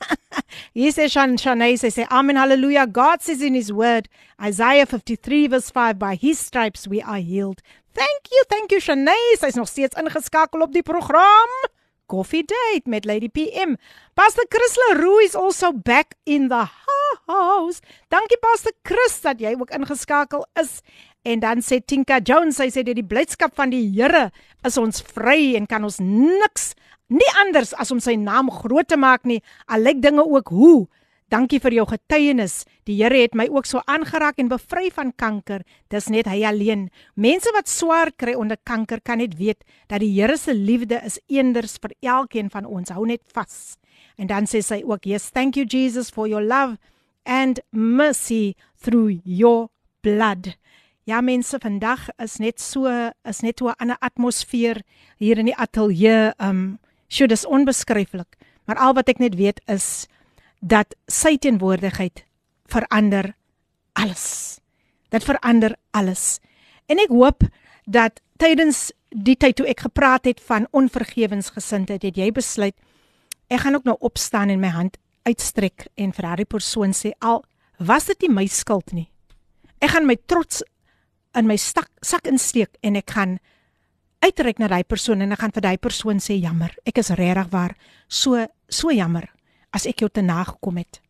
Hier 0.78 0.92
sê 0.94 1.08
Shan 1.10 1.34
Shanay 1.38 1.74
sê, 1.80 1.90
sê 1.90 2.06
Amen 2.14 2.38
hallelujah 2.38 2.86
God 2.86 3.22
says 3.26 3.42
in 3.42 3.58
his 3.58 3.72
word 3.74 4.06
Isaiah 4.38 4.86
53 4.86 5.48
verse 5.50 5.70
5 5.74 5.98
by 5.98 6.14
his 6.14 6.38
stripes 6.38 6.86
we 6.86 7.02
are 7.02 7.18
healed. 7.18 7.60
Thank 7.94 8.30
you, 8.30 8.42
thank 8.48 8.70
you 8.70 8.80
Shanay. 8.80 9.34
Sy's 9.38 9.58
nog 9.58 9.68
steeds 9.68 9.98
ingeskakel 9.98 10.62
op 10.62 10.72
die 10.72 10.86
program. 10.86 11.50
Coffee 12.06 12.44
date 12.44 12.88
met 12.90 13.04
Lady 13.04 13.28
PM. 13.28 13.76
Pastor 14.14 14.44
Chris 14.48 14.76
Leroux 14.88 15.24
is 15.24 15.34
also 15.34 15.72
back 15.72 16.14
in 16.24 16.48
the 16.48 16.64
house. 17.26 17.80
Dankie 18.08 18.38
Pastor 18.40 18.72
Chris 18.82 19.20
dat 19.24 19.40
jy 19.40 19.54
ook 19.58 19.72
ingeskakel 19.74 20.46
is. 20.60 20.80
En 21.24 21.40
dan 21.40 21.62
sê 21.64 21.80
Tinka 21.80 22.20
Jones, 22.20 22.58
sy 22.60 22.68
sê 22.68 22.84
dat 22.84 22.98
die 22.98 23.06
blydskap 23.06 23.54
van 23.56 23.72
die 23.72 23.86
Here 23.94 24.28
is 24.66 24.76
ons 24.80 25.00
vry 25.14 25.54
en 25.56 25.66
kan 25.66 25.84
ons 25.84 26.00
niks 26.02 26.74
nie 27.08 27.30
anders 27.44 27.72
as 27.80 27.92
om 27.94 28.00
sy 28.00 28.16
naam 28.20 28.50
groot 28.52 28.88
te 28.88 28.98
maak 29.00 29.24
nie. 29.28 29.40
Al 29.68 29.84
lyk 29.84 30.02
dinge 30.04 30.24
ook 30.24 30.52
hoe 30.52 30.84
Dankie 31.32 31.58
vir 31.58 31.72
jou 31.72 31.84
getuienis. 31.88 32.64
Die 32.84 32.98
Here 33.00 33.22
het 33.22 33.34
my 33.34 33.46
ook 33.48 33.64
so 33.66 33.80
aangeraak 33.88 34.36
en 34.38 34.50
bevry 34.50 34.90
van 34.92 35.12
kanker. 35.16 35.62
Dis 35.88 36.10
net 36.12 36.28
hy 36.28 36.42
alleen. 36.44 36.90
Mense 37.16 37.50
wat 37.56 37.70
swaar 37.72 38.12
kry 38.12 38.34
onder 38.36 38.60
kanker 38.62 39.00
kan 39.00 39.18
net 39.18 39.38
weet 39.38 39.64
dat 39.88 40.04
die 40.04 40.12
Here 40.12 40.36
se 40.36 40.54
liefde 40.54 41.00
is 41.04 41.18
eenders 41.32 41.78
vir 41.80 41.96
elkeen 42.04 42.50
van 42.52 42.68
ons. 42.68 42.92
Hou 42.92 43.06
net 43.08 43.22
vas. 43.32 43.78
En 44.20 44.28
dan 44.28 44.44
sê 44.44 44.60
sy 44.62 44.82
ook, 44.84 45.04
"Yes, 45.04 45.30
thank 45.30 45.56
you 45.56 45.66
Jesus 45.66 46.10
for 46.10 46.28
your 46.28 46.44
love 46.44 46.76
and 47.24 47.60
mercy 47.72 48.54
through 48.82 49.20
your 49.24 49.68
blood." 50.02 50.56
Ja 51.04 51.20
mense, 51.20 51.58
vandag 51.58 52.08
is 52.18 52.38
net 52.38 52.60
so 52.60 52.86
is 53.24 53.40
net 53.40 53.58
so 53.58 53.68
'n 53.68 53.74
ander 53.78 53.96
atmosfeer 54.00 54.82
hier 55.18 55.38
in 55.38 55.46
die 55.46 55.56
ateljee. 55.56 56.32
Um, 56.38 56.78
sjoe, 57.08 57.28
dis 57.28 57.46
onbeskryflik. 57.46 58.36
Maar 58.66 58.76
al 58.76 58.94
wat 58.94 59.08
ek 59.08 59.18
net 59.18 59.34
weet 59.34 59.60
is 59.66 60.06
dat 60.64 60.94
sy 61.12 61.36
teenwoordigheid 61.36 62.24
verander 62.72 63.34
alles. 63.92 64.58
Dit 65.12 65.24
verander 65.24 65.76
alles. 65.92 66.40
En 66.88 67.00
ek 67.02 67.12
hoop 67.12 67.44
dat 67.84 68.22
tydens 68.40 68.88
die 69.14 69.36
tyd 69.36 69.58
toe 69.60 69.68
ek 69.68 69.84
gepraat 69.84 70.24
het 70.24 70.40
van 70.42 70.66
onvergewensgesindheid, 70.72 72.02
het 72.02 72.16
jy 72.16 72.30
besluit 72.34 72.76
ek 73.52 73.60
gaan 73.60 73.76
ook 73.76 73.84
nou 73.84 73.96
opstaan 74.00 74.50
en 74.50 74.62
my 74.62 74.72
hand 74.72 74.96
uitstrek 75.28 75.86
en 76.00 76.14
vir 76.16 76.26
daardie 76.26 76.48
persoon 76.48 76.96
sê 76.96 77.12
al 77.20 77.44
was 77.78 78.08
dit 78.08 78.24
nie 78.24 78.32
my 78.32 78.46
skuld 78.48 78.94
nie. 78.96 79.10
Ek 79.84 79.92
gaan 79.92 80.08
my 80.08 80.16
trots 80.16 80.64
in 81.36 81.46
my 81.50 81.58
stak, 81.60 81.90
sak 82.00 82.24
insteek 82.30 82.72
en 82.80 82.96
ek 82.96 83.12
gaan 83.12 83.36
uitreik 84.24 84.58
na 84.58 84.70
daai 84.72 84.84
persoon 84.88 85.20
en 85.20 85.36
ek 85.36 85.44
gaan 85.44 85.52
vir 85.52 85.66
daai 85.68 85.78
persoon 85.78 86.24
sê 86.24 86.40
jammer. 86.40 86.72
Ek 86.88 86.98
is 87.04 87.12
regtig 87.12 87.52
waar 87.52 87.76
so 88.08 88.46
so 88.72 88.90
jammer 88.90 89.28
as 89.74 89.86
ek 89.90 90.04
jou 90.04 90.10
te 90.10 90.22
nagekom 90.22 90.78
het. 90.78 91.00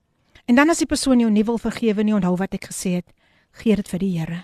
En 0.49 0.57
dan 0.59 0.73
as 0.73 0.81
die 0.81 0.89
persoon 0.89 1.21
jou 1.21 1.31
nie 1.33 1.45
wil 1.45 1.61
vergewe 1.61 2.05
nie, 2.05 2.17
onthou 2.17 2.37
wat 2.41 2.57
ek 2.57 2.69
gesê 2.73 2.99
het, 3.01 3.13
gee 3.61 3.77
dit 3.77 3.89
vir 3.89 4.03
die 4.03 4.13
Here. 4.19 4.41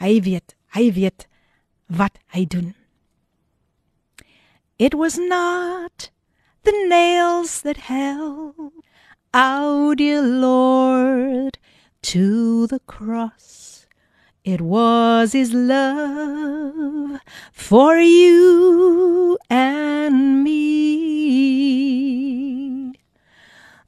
Hy 0.00 0.20
weet, 0.24 0.54
hy 0.76 0.90
weet 0.92 1.28
wat 1.88 2.18
hy 2.34 2.44
doen. 2.44 2.74
It 4.78 4.94
was 4.94 5.18
not 5.18 6.10
the 6.62 6.74
nails 6.88 7.62
that 7.62 7.88
held 7.88 8.72
our 9.34 9.94
dear 9.94 10.22
Lord 10.22 11.58
to 12.02 12.66
the 12.66 12.80
cross. 12.86 13.86
It 14.44 14.60
was 14.60 15.32
his 15.32 15.52
love 15.52 17.20
for 17.52 17.98
you 17.98 19.36
and 19.50 20.44
me. 20.44 21.28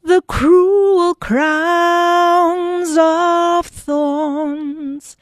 The 0.03 0.23
cruel 0.23 1.15
crowns 1.15 2.97
of 2.99 3.67
thorns 3.67 5.19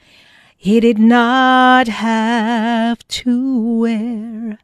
he 0.56 0.78
did 0.78 1.00
not 1.00 1.88
have 1.88 3.06
to 3.08 3.78
wear, 3.80 4.58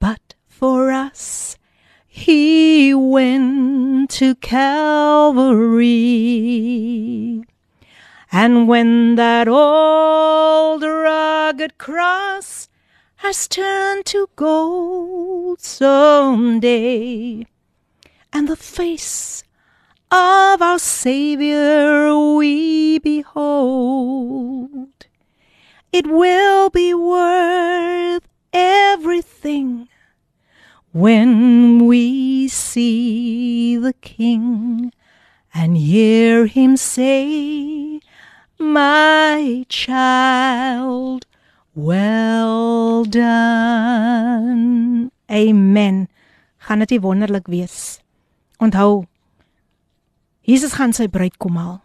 but 0.00 0.34
for 0.48 0.90
us 0.90 1.56
he 2.06 2.92
went 2.92 4.10
to 4.10 4.34
Calvary. 4.34 5.84
And 8.32 8.66
when 8.66 9.14
that 9.14 9.46
old 9.46 10.82
rugged 10.82 11.78
cross 11.78 12.68
has 13.16 13.46
turned 13.46 14.06
to 14.06 14.28
gold 14.34 15.60
someday, 15.60 17.46
and 18.32 18.48
the 18.48 18.56
face 18.56 19.44
of 20.10 20.62
our 20.62 20.78
Savior 20.78 22.16
we 22.36 22.98
behold, 22.98 25.06
it 25.92 26.06
will 26.06 26.70
be 26.70 26.94
worth 26.94 28.26
everything 28.52 29.88
when 30.92 31.86
we 31.86 32.48
see 32.48 33.76
the 33.76 33.92
King 33.92 34.92
and 35.52 35.76
hear 35.76 36.46
him 36.46 36.76
say, 36.76 38.00
My 38.58 39.66
child, 39.68 41.26
well 41.74 43.04
done. 43.04 45.10
Amen. 45.30 46.08
Gaan 46.56 46.78
dit 46.78 47.00
wonderlik 47.00 47.46
wees? 47.46 48.00
Onthou, 48.62 49.04
Jesus 50.46 50.76
gaan 50.78 50.94
sy 50.96 51.08
bruid 51.12 51.36
kom 51.42 51.58
haal. 51.60 51.80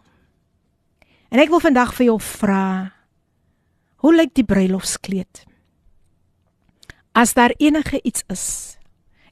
En 1.32 1.40
ek 1.42 1.50
wil 1.52 1.62
vandag 1.64 1.94
vir 1.96 2.10
jou 2.10 2.18
vra, 2.20 2.64
hoe 4.04 4.12
lyk 4.14 4.34
die 4.36 4.46
bruilofskleed? 4.46 5.44
As 7.12 7.34
daar 7.36 7.54
enige 7.58 8.00
iets 8.04 8.24
is, 8.32 8.44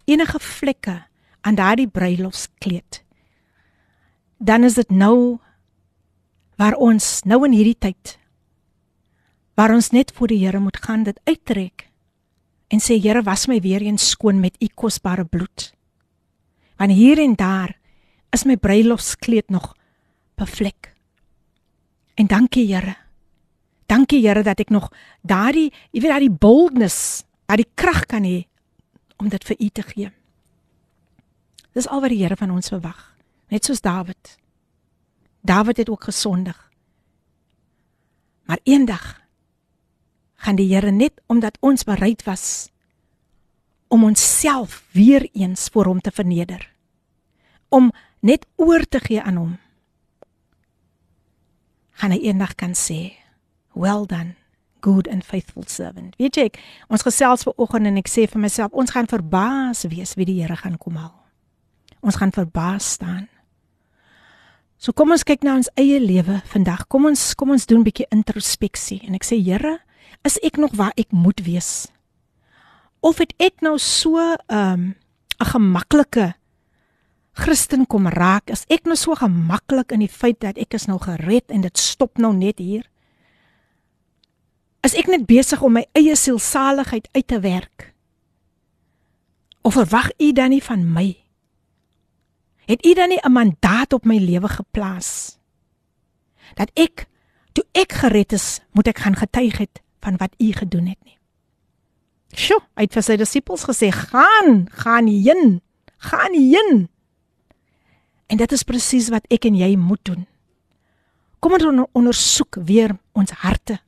enige 0.05 0.41
vlekke 0.41 0.97
aan 1.41 1.57
daardie 1.57 1.89
bruilofskleed, 1.89 3.03
dan 4.41 4.65
is 4.65 4.77
dit 4.81 4.91
nou 4.91 5.39
waar 6.61 6.77
ons 6.77 7.21
nou 7.25 7.45
in 7.49 7.57
hierdie 7.57 7.79
tyd 7.79 8.21
waar 9.61 9.75
ons 9.77 9.91
net 9.93 10.09
voor 10.17 10.31
die 10.33 10.41
Here 10.41 10.61
moet 10.61 10.79
gaan 10.81 11.03
dit 11.05 11.19
uittrek 11.29 11.91
en 12.73 12.81
sê 12.81 12.97
Here 12.97 13.21
was 13.27 13.45
my 13.51 13.59
weer 13.61 13.83
eens 13.85 14.09
skoon 14.15 14.41
met 14.41 14.57
u 14.63 14.69
kosbare 14.75 15.25
bloed. 15.25 15.73
Want 16.81 16.97
hier 16.97 17.19
en 17.21 17.35
daar 17.37 17.77
is 18.33 18.47
my 18.49 18.57
bruilofskleed 18.57 19.49
nog 19.49 19.77
bevlek. 20.35 20.95
En 22.15 22.27
dankie 22.27 22.75
Here. 22.75 22.97
Dankie 23.87 24.27
Here 24.27 24.43
dat 24.43 24.63
ek 24.65 24.73
nog 24.73 24.89
daardie, 25.21 25.69
jy 25.93 26.01
weet 26.01 26.15
daardie 26.15 26.33
boldness, 26.33 27.27
daardie 27.45 27.69
krag 27.75 28.07
kan 28.09 28.25
hê 28.25 28.47
om 29.21 29.29
dit 29.29 29.45
vir 29.45 29.61
u 29.61 29.69
te 29.69 29.85
gee. 29.91 30.09
Dis 31.77 31.89
al 31.89 32.01
wat 32.01 32.15
die 32.15 32.23
Here 32.23 32.41
van 32.41 32.55
ons 32.57 32.73
verwag, 32.73 33.13
net 33.53 33.69
soos 33.69 33.85
Dawid. 33.85 34.39
Dawid 35.45 35.85
het 35.85 35.93
ook 35.93 36.09
gesondig. 36.09 36.57
Maar 38.49 38.65
eendag 38.65 39.21
gaan 40.41 40.57
die 40.57 40.73
Here 40.73 40.91
net 40.91 41.21
omdat 41.29 41.61
ons 41.61 41.85
bereid 41.85 42.25
was 42.25 42.70
om 43.91 44.05
onsself 44.05 44.85
weer 44.93 45.29
eens 45.33 45.69
voor 45.73 45.85
hom 45.85 46.01
te 46.01 46.11
verneder. 46.11 46.71
Om 47.69 47.91
net 48.21 48.47
oor 48.57 48.87
te 48.89 49.01
gee 49.03 49.23
aan 49.23 49.37
hom. 49.37 49.59
Gaan 51.99 52.15
hy 52.15 52.21
eendag 52.23 52.55
kan 52.55 52.75
sê, 52.75 53.13
"Well 53.75 54.07
done, 54.07 54.35
good 54.81 55.09
and 55.09 55.25
faithful 55.25 55.65
servant." 55.67 56.17
Weet 56.17 56.35
jy, 56.35 56.45
ek, 56.45 56.85
ons 56.89 57.03
gesels 57.03 57.43
ver 57.43 57.53
oggend 57.57 57.87
en 57.87 57.97
ek 57.97 58.09
sê 58.09 58.29
vir 58.29 58.41
myself, 58.41 58.73
ons 58.73 58.91
gaan 58.91 59.07
verbaas 59.07 59.83
wees 59.83 60.15
wie 60.15 60.25
die 60.25 60.41
Here 60.41 60.57
gaan 60.57 60.79
kom 60.79 60.97
haal. 60.97 61.23
Ons 62.01 62.17
gaan 62.17 62.33
verbaas 62.33 62.91
staan. 62.91 63.29
So 64.79 64.93
kom 64.93 65.11
ons 65.11 65.25
kyk 65.25 65.43
na 65.43 65.55
ons 65.55 65.71
eie 65.75 66.01
lewe 66.01 66.43
vandag. 66.45 66.87
Kom 66.87 67.07
ons 67.07 67.35
kom 67.35 67.51
ons 67.51 67.67
doen 67.67 67.81
'n 67.81 67.85
bietjie 67.85 68.07
introspeksie 68.11 69.01
en 69.07 69.15
ek 69.15 69.25
sê 69.25 69.43
Here, 69.43 69.81
is 70.25 70.39
ek 70.43 70.57
nog 70.57 70.71
waar 70.77 70.93
ek 70.97 71.13
moet 71.13 71.41
wees? 71.41 71.89
Of 73.01 73.19
het 73.19 73.33
ek 73.41 73.61
nou 73.61 73.79
so 73.79 74.17
'n 74.19 74.37
um, 74.49 74.95
'n 75.41 75.47
gemaklike 75.47 76.35
Christen 77.33 77.87
kom 77.87 78.09
raak? 78.09 78.51
Is 78.51 78.65
ek 78.69 78.85
nou 78.85 78.97
so 78.97 79.15
gemaklik 79.15 79.93
in 79.93 80.03
die 80.05 80.13
feit 80.13 80.41
dat 80.41 80.59
ek 80.59 80.75
is 80.75 80.87
nou 80.87 80.99
gered 80.99 81.49
en 81.51 81.61
dit 81.61 81.79
stop 81.79 82.19
nou 82.19 82.35
net 82.37 82.59
hier? 82.59 82.85
Is 84.85 84.95
ek 84.95 85.09
net 85.13 85.27
besig 85.29 85.63
om 85.63 85.73
my 85.73 85.87
eie 85.93 86.17
sielsaligheid 86.17 87.09
uit 87.13 87.27
te 87.27 87.41
werk? 87.41 87.93
Of 89.63 89.77
verwag 89.77 90.11
u 90.19 90.33
dan 90.33 90.51
nie 90.51 90.63
van 90.65 90.93
my? 90.93 91.17
Het 92.67 92.87
u 92.87 92.95
dan 92.95 93.09
nie 93.09 93.21
'n 93.23 93.33
mandaat 93.33 93.93
op 93.93 94.05
my 94.05 94.17
lewe 94.17 94.49
geplaas? 94.49 95.39
Dat 96.55 96.71
ek 96.75 97.07
toe 97.53 97.65
ek 97.73 97.93
gered 97.93 98.33
is, 98.33 98.61
moet 98.73 98.87
ek 98.87 98.99
gaan 98.99 99.17
getuig 99.17 99.59
het 99.59 99.83
van 100.01 100.17
wat 100.17 100.35
u 100.39 100.53
gedoen 100.53 100.87
het 100.87 100.99
nie. 101.05 101.20
Sjoe, 102.37 102.61
hy 102.79 102.87
het 102.87 102.95
vir 102.95 103.03
sy 103.03 103.17
disippels 103.17 103.67
gesê: 103.67 103.91
"Gaan, 103.91 104.69
gaan 104.71 105.07
heen, 105.07 105.61
gaan 105.99 106.35
heen." 106.35 106.89
En 108.31 108.37
dit 108.37 108.53
is 108.53 108.63
presies 108.63 109.09
wat 109.11 109.27
ek 109.31 109.45
en 109.45 109.57
jy 109.59 109.77
moet 109.77 110.05
doen. 110.05 110.27
Kom 111.41 111.53
ons 111.57 111.87
ondersoek 111.93 112.61
weer 112.63 112.95
ons 113.13 113.31
harte. 113.31 113.81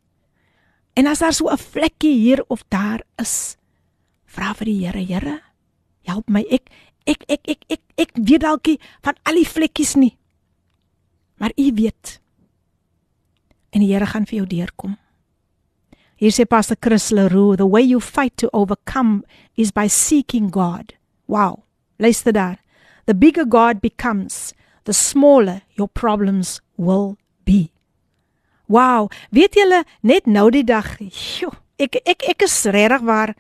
En 0.97 1.07
as 1.07 1.19
daar 1.19 1.33
so 1.33 1.49
'n 1.49 1.59
vlekkie 1.59 2.19
hier 2.19 2.45
of 2.49 2.65
daar 2.69 3.03
is, 3.17 3.57
vra 4.27 4.55
vir 4.55 4.65
die 4.65 4.87
Here, 4.87 5.05
Here, 5.05 5.43
help 6.03 6.29
my. 6.29 6.45
Ek 6.51 6.69
ek 7.07 7.25
ek 7.29 7.41
ek 7.49 7.65
ek 7.69 7.81
ek 7.97 8.11
weet 8.15 8.41
dalk 8.41 8.67
van 9.03 9.15
al 9.23 9.35
die 9.35 9.49
vlekkies 9.49 9.95
nie. 9.95 10.17
Maar 11.37 11.53
U 11.57 11.73
weet. 11.75 12.21
En 13.71 13.81
die 13.81 13.93
Here 13.93 14.07
gaan 14.07 14.27
vir 14.27 14.37
jou 14.37 14.47
deurkom. 14.47 14.97
Hier 16.23 16.31
sê 16.31 16.45
Pastor 16.47 16.77
Chris 16.79 17.11
Leroux, 17.11 17.57
the 17.57 17.67
way 17.67 17.83
you 17.83 17.99
fight 17.99 18.37
to 18.37 18.49
overcome 18.53 19.25
is 19.57 19.73
by 19.73 19.89
seeking 19.89 20.51
God. 20.51 20.95
Wow. 21.27 21.65
Luister 21.99 22.31
daar. 22.31 22.59
The 23.07 23.15
bigger 23.15 23.45
God 23.45 23.81
becomes, 23.81 24.55
the 24.85 24.93
smaller 24.93 25.63
your 25.75 25.89
problems 25.89 26.61
will 26.77 27.19
be. 27.45 27.73
Wow, 28.69 29.11
weet 29.35 29.59
julle 29.59 29.83
net 30.07 30.31
nou 30.31 30.47
die 30.55 30.63
dag, 30.63 30.95
joh, 31.11 31.57
ek 31.83 31.99
ek 32.07 32.23
ek 32.31 32.47
is 32.47 32.55
regtig 32.71 33.03
waar 33.03 33.35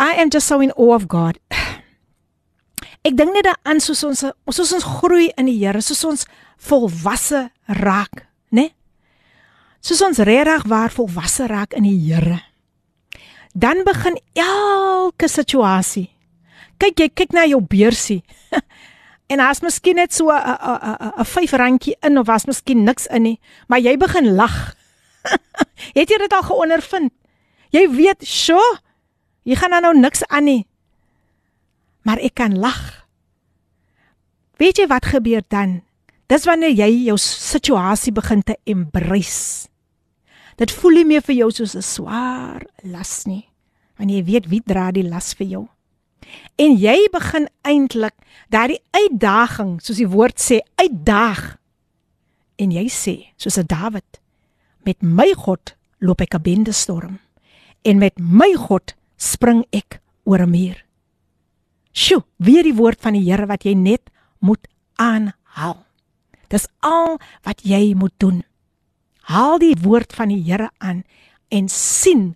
I 0.00 0.16
am 0.16 0.32
just 0.32 0.48
so 0.48 0.64
in 0.64 0.72
awe 0.72 0.96
of 0.96 1.04
God. 1.06 1.36
Ek 3.04 3.12
dink 3.12 3.36
net 3.36 3.44
daaraan 3.44 3.82
soos 3.84 4.00
ons 4.08 4.24
soos 4.24 4.72
ons 4.72 4.86
groei 4.96 5.28
in 5.36 5.46
die 5.52 5.58
Here, 5.60 5.84
soos 5.84 6.00
ons 6.08 6.24
volwasse 6.64 7.50
raak, 7.68 8.24
né? 8.48 8.72
Nee? 8.72 8.74
Soos 9.84 10.00
ons 10.00 10.22
regtig 10.24 10.64
waar 10.70 10.92
volwasse 10.92 11.44
raak 11.50 11.76
in 11.76 11.84
die 11.84 11.98
Here, 12.06 12.40
dan 13.52 13.84
begin 13.84 14.16
elke 14.32 15.28
situasie. 15.28 16.08
Kyk 16.80 17.04
jy 17.04 17.08
kyk 17.12 17.36
na 17.36 17.44
jou 17.46 17.60
beursie. 17.60 18.24
en 19.32 19.40
as 19.44 19.60
miskien 19.62 20.00
net 20.00 20.12
so 20.12 20.32
'n 20.32 20.40
'n 20.40 21.20
'n 21.20 21.24
5 21.24 21.52
randjie 21.52 21.96
in 22.02 22.18
of 22.18 22.26
was 22.26 22.48
miskien 22.48 22.84
niks 22.84 23.06
in 23.06 23.22
nie, 23.22 23.40
maar 23.68 23.80
jy 23.80 23.96
begin 23.96 24.34
lag. 24.34 24.74
Het 25.96 26.08
jy 26.10 26.18
dit 26.18 26.32
al 26.32 26.42
geondervind? 26.42 27.12
Jy 27.70 27.88
weet, 27.90 28.24
"Sjo, 28.24 28.60
jy 29.44 29.54
gaan 29.54 29.70
nou 29.70 29.94
niks 29.94 30.24
aan 30.28 30.44
nie." 30.44 30.66
Maar 32.04 32.18
ek 32.18 32.34
kan 32.34 32.58
lag. 32.58 33.06
Weet 34.56 34.76
jy 34.78 34.86
wat 34.86 35.04
gebeur 35.06 35.42
dan? 35.48 35.82
Dis 36.26 36.44
wanneer 36.44 36.72
jy 36.72 37.04
jou 37.04 37.16
situasie 37.18 38.12
begin 38.12 38.42
te 38.42 38.56
embrace. 38.64 39.73
Dit 40.56 40.72
voel 40.72 41.00
nie 41.00 41.04
meer 41.04 41.22
vir 41.22 41.34
jou 41.34 41.50
soos 41.50 41.74
'n 41.74 41.82
swaar 41.82 42.66
las 42.82 43.26
nie, 43.26 43.48
want 43.98 44.10
jy 44.10 44.24
weet 44.24 44.46
wie 44.48 44.62
dra 44.64 44.90
die 44.92 45.08
las 45.08 45.34
vir 45.34 45.46
jou. 45.46 45.68
En 46.56 46.76
jy 46.76 47.08
begin 47.12 47.48
eintlik 47.62 48.14
daardie 48.48 48.80
uitdaging, 48.90 49.80
soos 49.82 49.96
die 49.96 50.08
woord 50.08 50.38
sê, 50.40 50.60
uitdaag. 50.76 51.58
En 52.56 52.70
jy 52.70 52.86
sê, 52.88 53.26
soos 53.36 53.58
'n 53.58 53.66
Dawid, 53.66 54.20
met 54.84 55.02
my 55.02 55.32
God 55.36 55.74
loop 55.98 56.20
ek 56.20 56.34
'n 56.34 56.42
bende 56.42 56.72
storm 56.72 57.18
en 57.82 57.98
met 57.98 58.18
my 58.18 58.54
God 58.54 58.94
spring 59.16 59.64
ek 59.72 60.00
oor 60.24 60.42
'n 60.42 60.50
muur. 60.50 60.84
Sjoe, 61.92 62.24
weer 62.36 62.62
die 62.62 62.74
woord 62.74 63.00
van 63.00 63.12
die 63.12 63.30
Here 63.30 63.46
wat 63.46 63.64
jy 63.64 63.74
net 63.74 64.10
moet 64.40 64.66
aanhaal. 64.96 65.84
Dis 66.48 66.66
al 66.80 67.18
wat 67.42 67.62
jy 67.62 67.94
moet 67.94 68.12
doen. 68.18 68.44
Haal 69.30 69.58
die 69.62 69.76
woord 69.80 70.12
van 70.12 70.32
die 70.32 70.42
Here 70.44 70.70
aan 70.78 71.04
en 71.48 71.68
sien 71.68 72.34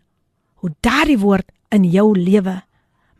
hoe 0.62 0.72
daardie 0.80 1.18
woord 1.20 1.50
in 1.74 1.84
jou 1.84 2.12
lewe 2.16 2.62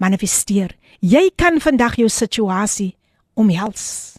manifesteer. 0.01 0.75
Jy 1.01 1.29
kan 1.37 1.61
vandag 1.61 1.99
jou 2.01 2.09
situasie 2.09 2.95
omhels. 3.39 4.17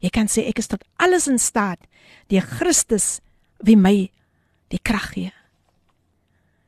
Jy 0.00 0.12
kan 0.12 0.30
sê 0.30 0.46
ek 0.46 0.60
is 0.62 0.70
tot 0.70 0.84
alles 1.02 1.26
in 1.30 1.40
staat 1.42 1.82
deur 2.30 2.44
Christus 2.46 3.18
wie 3.64 3.76
my 3.76 4.08
die 4.70 4.82
krag 4.82 5.10
gee. 5.14 5.32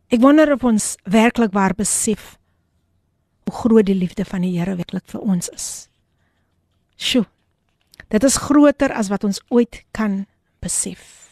Ek 0.09 0.23
wonder 0.25 0.55
of 0.55 0.65
ons 0.65 0.97
werklik 1.05 1.53
waar 1.53 1.77
besef 1.77 2.37
hoe 3.49 3.55
groot 3.55 3.87
die 3.89 3.97
liefde 3.97 4.25
van 4.29 4.45
die 4.45 4.57
Here 4.57 4.77
werklik 4.77 5.07
vir 5.13 5.21
ons 5.21 5.53
is. 5.53 5.69
Sjoe. 6.97 7.27
Dit 8.09 8.25
is 8.25 8.41
groter 8.41 8.93
as 8.97 9.11
wat 9.13 9.25
ons 9.29 9.41
ooit 9.53 9.83
kan 9.93 10.25
besef. 10.65 11.28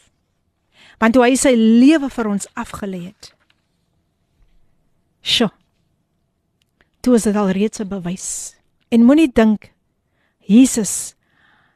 Want 0.99 1.17
hoe 1.17 1.25
hy 1.27 1.37
sy 1.37 1.53
lewe 1.57 2.09
vir 2.11 2.29
ons 2.31 2.49
afgelê 2.57 3.03
het. 3.11 3.33
Sjoe. 5.21 5.51
Toe 7.05 7.17
is 7.19 7.27
dit 7.29 7.37
al 7.37 7.51
reeds 7.51 7.81
'n 7.81 7.89
bewys. 7.89 8.57
En 8.89 9.05
moenie 9.05 9.33
dink 9.33 9.73
Jesus 10.41 11.15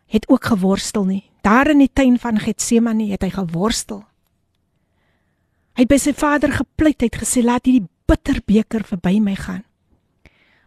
het 0.07 0.29
ook 0.29 0.45
geworstel 0.45 1.05
nie. 1.05 1.31
Daar 1.43 1.71
in 1.71 1.79
die 1.79 1.93
tuin 1.93 2.19
van 2.19 2.39
Getsemane 2.39 3.11
het 3.11 3.23
hy 3.23 3.31
geworstel. 3.31 4.05
Hy 5.75 5.83
het 5.83 5.89
by 5.89 5.99
sy 5.99 6.13
Vader 6.13 6.53
gepleit, 6.53 7.01
hy 7.01 7.09
het 7.09 7.23
gesê 7.23 7.43
laat 7.43 7.65
hierdie 7.65 7.89
bitter 8.07 8.43
beker 8.47 8.85
verby 8.85 9.19
my 9.21 9.35
gaan. 9.35 9.65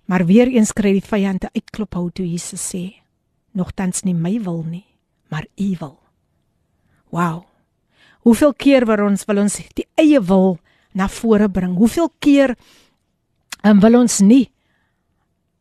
Maar 0.06 0.26
weer 0.26 0.48
eens 0.48 0.74
kry 0.74 0.96
die 0.98 1.06
vyande 1.06 1.50
uitklop 1.54 1.94
hou 1.94 2.10
toe 2.12 2.26
Jesus 2.26 2.64
sê: 2.74 3.02
"Nogtans 3.52 4.04
nie 4.04 4.14
my 4.14 4.40
wil 4.44 4.64
nie, 4.64 4.86
maar 5.30 5.46
U 5.56 5.76
wil." 5.80 6.00
Wow. 7.10 7.53
Hoeveel 8.24 8.54
keer 8.56 8.86
wil 8.88 9.06
ons 9.08 9.26
wil 9.28 9.44
ons 9.44 9.60
die 9.76 9.88
eie 10.00 10.22
wil 10.24 10.58
na 10.96 11.10
vore 11.12 11.50
bring? 11.52 11.76
Hoeveel 11.80 12.12
keer 12.24 12.56
um, 13.64 13.80
wil 13.84 14.00
ons 14.04 14.22
nie 14.24 14.48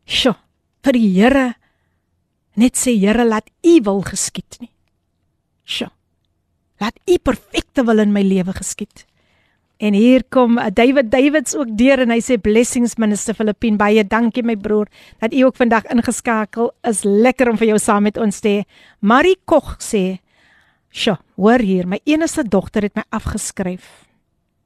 sjo 0.07 0.35
vir 0.83 0.99
die 0.99 1.09
Here 1.15 1.47
net 2.59 2.79
sê 2.79 2.95
Here 2.99 3.25
laat 3.27 3.49
U 3.65 3.79
wil 3.87 4.03
geskied 4.07 4.61
nie. 4.61 4.71
Sjo. 5.65 5.89
Laat 6.83 6.99
U 7.09 7.19
perfekte 7.23 7.87
wil 7.87 8.03
in 8.03 8.13
my 8.15 8.23
lewe 8.27 8.55
geskied. 8.57 9.07
En 9.83 9.97
hier 9.99 10.23
kom 10.31 10.59
uh, 10.59 10.69
David 10.71 11.11
Davids 11.11 11.57
ook 11.59 11.73
deur 11.79 12.05
en 12.05 12.13
hy 12.15 12.21
sê 12.23 12.37
blessings 12.39 12.95
minister 13.03 13.35
Filippin 13.35 13.79
baie 13.81 14.05
dankie 14.07 14.45
my 14.47 14.55
broer 14.55 14.87
dat 15.19 15.35
u 15.35 15.49
ook 15.49 15.59
vandag 15.59 15.89
ingeskakel 15.91 16.71
is. 16.87 17.03
Lekker 17.03 17.51
om 17.51 17.59
vir 17.59 17.73
jou 17.73 17.81
saam 17.83 18.07
met 18.07 18.21
ons 18.21 18.39
te 18.45 18.53
hê. 18.53 18.61
Marie 19.01 19.41
Kog 19.43 19.75
sê: 19.83 20.21
"Sjoe, 20.93 21.19
hoor 21.37 21.59
hier, 21.59 21.87
my 21.89 22.01
enigste 22.05 22.45
dogter 22.45 22.83
het 22.83 22.95
my 22.95 23.05
afgeskryf. 23.09 24.05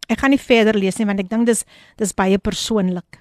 Ek 0.09 0.19
gaan 0.19 0.31
nie 0.31 0.43
verder 0.43 0.75
lees 0.75 0.99
nie 0.99 1.07
want 1.07 1.21
ek 1.21 1.31
dink 1.31 1.47
dis 1.47 1.65
dis 1.97 2.15
baie 2.15 2.39
persoonlik. 2.39 3.21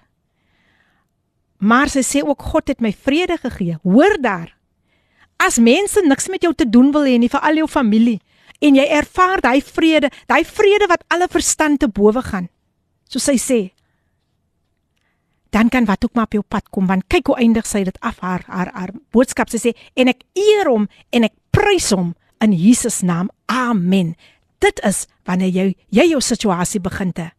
Maar 1.57 1.89
sy 1.89 2.01
sê 2.01 2.23
ook 2.25 2.41
God 2.41 2.67
het 2.67 2.81
my 2.81 2.91
vrede 2.91 3.37
gegee. 3.37 3.77
Hoor 3.83 4.17
daar. 4.21 4.51
As 5.37 5.57
mense 5.57 6.01
niks 6.01 6.27
met 6.29 6.41
jou 6.41 6.53
te 6.53 6.69
doen 6.69 6.91
wil 6.91 7.05
hê 7.07 7.17
nie 7.19 7.29
vir 7.29 7.41
al 7.41 7.55
jou 7.55 7.67
familie 7.67 8.19
en 8.61 8.75
jy 8.75 8.85
ervaar 8.87 9.41
daai 9.41 9.61
vrede, 9.61 10.09
daai 10.27 10.43
vrede 10.47 10.87
wat 10.87 11.03
alle 11.11 11.27
verstand 11.27 11.79
te 11.79 11.87
bowe 11.87 12.21
gaan. 12.21 12.49
So 13.09 13.19
sy 13.19 13.37
sê 13.37 13.61
dan 15.55 15.69
kan 15.69 15.85
wat 15.87 16.03
ook 16.03 16.13
maar 16.13 16.27
op 16.27 16.35
jou 16.35 16.43
pad 16.43 16.67
kom 16.69 16.87
want 16.87 17.07
kyk 17.07 17.31
hoe 17.31 17.37
eindig 17.39 17.67
sy 17.67 17.85
dit 17.87 17.97
af 18.03 18.19
haar 18.19 18.43
haar, 18.47 18.71
haar 18.75 18.91
boodskap 19.15 19.51
sy 19.51 19.61
sê 19.61 19.71
en 19.95 20.11
ek 20.11 20.25
eer 20.35 20.67
hom 20.67 20.89
en 21.15 21.27
ek 21.27 21.35
prys 21.55 21.93
hom 21.95 22.11
in 22.39 22.53
Jesus 22.53 23.01
naam. 23.01 23.29
Amen. 23.45 24.15
Dit 24.59 24.79
is 24.83 25.05
wanneer 25.23 25.49
jy 25.49 25.75
jy 25.89 26.09
jou 26.09 26.21
situasie 26.21 26.81
begin 26.81 27.11
te 27.13 27.29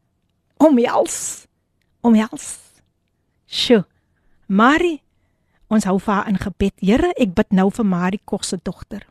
omhels. 0.57 1.47
Omhels. 2.01 2.59
Sjoe. 3.47 3.85
Marie, 4.47 5.01
ons 5.69 5.87
hou 5.89 5.97
vir 5.99 6.15
haar 6.15 6.29
in 6.31 6.39
gebed. 6.39 6.75
Here, 6.83 7.11
ek 7.19 7.35
bid 7.35 7.55
nou 7.57 7.69
vir 7.75 7.87
Marie 7.87 8.23
Kog 8.25 8.45
se 8.47 8.59
dogter. 8.63 9.03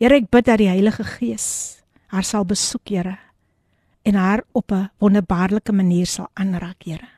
Here, 0.00 0.18
ek 0.18 0.28
bid 0.32 0.48
dat 0.48 0.60
die 0.60 0.68
Heilige 0.68 1.06
Gees 1.16 1.46
haar 2.12 2.26
sal 2.26 2.44
besoek, 2.46 2.92
Here, 2.92 3.16
en 4.04 4.14
haar 4.14 4.44
op 4.52 4.70
'n 4.72 4.90
wonderbaarlike 5.00 5.72
manier 5.72 6.06
sal 6.06 6.28
aanraak, 6.34 6.84
Here. 6.84 7.08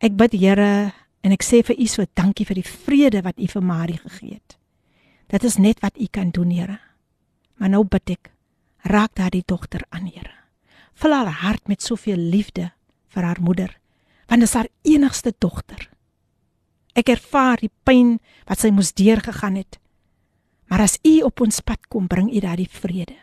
Ek 0.00 0.16
bid, 0.16 0.32
Here, 0.32 0.92
en 1.22 1.32
ek 1.32 1.42
sê 1.42 1.62
vir 1.62 1.76
U 1.78 1.86
so 1.86 2.04
dankie 2.14 2.46
vir 2.46 2.54
die 2.54 2.68
vrede 2.68 3.22
wat 3.22 3.38
U 3.38 3.46
vir 3.46 3.62
Marie 3.62 3.98
gegee 3.98 4.34
het. 4.34 4.58
Dit 5.26 5.44
is 5.44 5.56
net 5.56 5.80
wat 5.80 5.98
U 6.00 6.06
kan 6.10 6.30
doen, 6.30 6.50
Here. 6.50 6.78
Maar 7.56 7.68
nou 7.68 7.84
bid 7.84 8.10
ek, 8.10 8.30
raak 8.90 9.14
daardie 9.14 9.44
dogter 9.46 9.84
aan, 9.88 10.06
Here. 10.06 10.32
Vul 10.94 11.12
haar 11.12 11.32
hart 11.42 11.68
met 11.68 11.82
soveel 11.82 12.20
liefde 12.20 12.70
vir 13.14 13.26
haar 13.26 13.40
moeder, 13.40 13.72
want 14.28 14.40
dit 14.40 14.48
is 14.48 14.54
haar 14.54 14.70
enigste 14.82 15.34
dogter. 15.38 15.88
Ek 16.94 17.10
ervaar 17.10 17.58
die 17.58 17.72
pyn 17.82 18.18
wat 18.46 18.62
sy 18.62 18.70
moes 18.70 18.92
deurgegaan 18.94 19.58
het. 19.58 19.80
Maar 20.70 20.86
as 20.86 20.98
u 21.02 21.20
op 21.26 21.42
ons 21.42 21.60
pad 21.66 21.88
kom, 21.90 22.06
bring 22.06 22.30
u 22.30 22.40
daardie 22.40 22.70
vrede. 22.70 23.16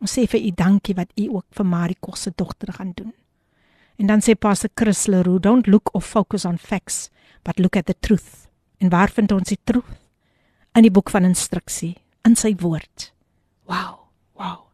Ons 0.00 0.14
sê 0.14 0.26
vir 0.30 0.46
u 0.46 0.50
dankie 0.54 0.94
wat 0.94 1.10
u 1.18 1.28
ook 1.38 1.46
vir 1.54 1.66
Marie 1.66 1.98
Kos 2.00 2.26
se 2.26 2.32
dogter 2.36 2.72
gaan 2.72 2.92
doen. 2.94 3.12
En 3.98 4.06
dan 4.10 4.22
sê 4.22 4.34
Pastor 4.34 4.70
Chris 4.74 5.06
Leroux, 5.06 5.40
don't 5.42 5.66
look 5.66 5.90
or 5.94 6.02
focus 6.02 6.44
on 6.44 6.58
facts, 6.58 7.10
but 7.42 7.58
look 7.58 7.76
at 7.76 7.86
the 7.86 7.94
truth. 8.00 8.48
En 8.78 8.90
waar 8.90 9.10
vind 9.10 9.32
ons 9.32 9.48
die 9.48 9.60
truth? 9.64 10.03
In 10.74 10.82
die 10.82 10.92
boek 10.92 11.10
van 11.14 11.26
instruksie, 11.28 11.94
in 12.26 12.34
sy 12.36 12.54
woord. 12.58 13.12
Wow, 13.70 14.08
wow. 14.38 14.64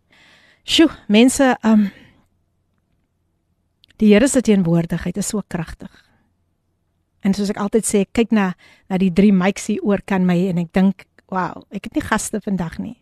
Sjoe, 0.64 0.90
mense, 1.08 1.54
um 1.66 1.90
Die 4.00 4.14
Here 4.14 4.28
se 4.28 4.40
teenwoordigheid 4.40 5.18
is 5.20 5.28
so 5.28 5.42
kragtig. 5.46 5.92
En 7.20 7.34
soos 7.36 7.50
ek 7.52 7.58
altyd 7.60 7.84
sê, 7.84 8.06
kyk 8.08 8.30
na 8.32 8.54
na 8.88 8.96
die 8.96 9.10
drie 9.12 9.32
mics 9.32 9.68
hier 9.68 9.84
oor 9.84 10.00
kan 10.00 10.24
my 10.24 10.38
en 10.48 10.62
ek 10.62 10.72
dink 10.72 11.04
Wow, 11.30 11.62
ek 11.70 11.84
het 11.86 11.94
nie 11.94 12.02
gaste 12.02 12.40
vandag 12.42 12.80
nie. 12.82 12.96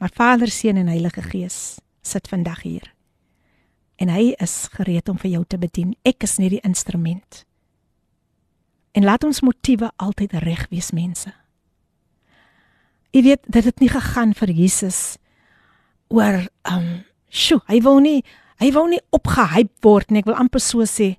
Maar 0.00 0.14
Vader, 0.16 0.48
Seun 0.48 0.78
en 0.80 0.88
Heilige 0.88 1.20
Gees 1.20 1.80
sit 2.00 2.28
vandag 2.28 2.62
hier. 2.64 2.86
En 4.00 4.08
hy 4.08 4.32
is 4.40 4.70
gereed 4.72 5.10
om 5.12 5.18
vir 5.20 5.34
jou 5.34 5.42
te 5.44 5.58
bedien. 5.60 5.92
Ek 6.00 6.24
is 6.24 6.38
net 6.40 6.54
die 6.54 6.62
instrument. 6.64 7.42
En 8.96 9.04
laat 9.04 9.26
ons 9.28 9.42
motiewe 9.44 9.90
altyd 10.00 10.38
reg 10.46 10.64
wees, 10.72 10.94
mense. 10.96 11.34
Jy 13.12 13.22
weet 13.24 13.42
dat 13.48 13.64
dit 13.64 13.80
nie 13.80 13.88
gegaan 13.88 14.34
vir 14.36 14.50
Jesus 14.52 15.18
oor 16.12 16.44
um 16.68 17.04
sjo, 17.28 17.60
hy 17.68 17.80
wou 17.84 17.98
nie 18.00 18.22
hy 18.58 18.72
wou 18.74 18.88
nie 18.90 19.00
opgehyp 19.14 19.70
word 19.84 20.10
nie. 20.10 20.20
Ek 20.20 20.28
wil 20.28 20.38
amper 20.40 20.60
so 20.60 20.82
sê. 20.88 21.14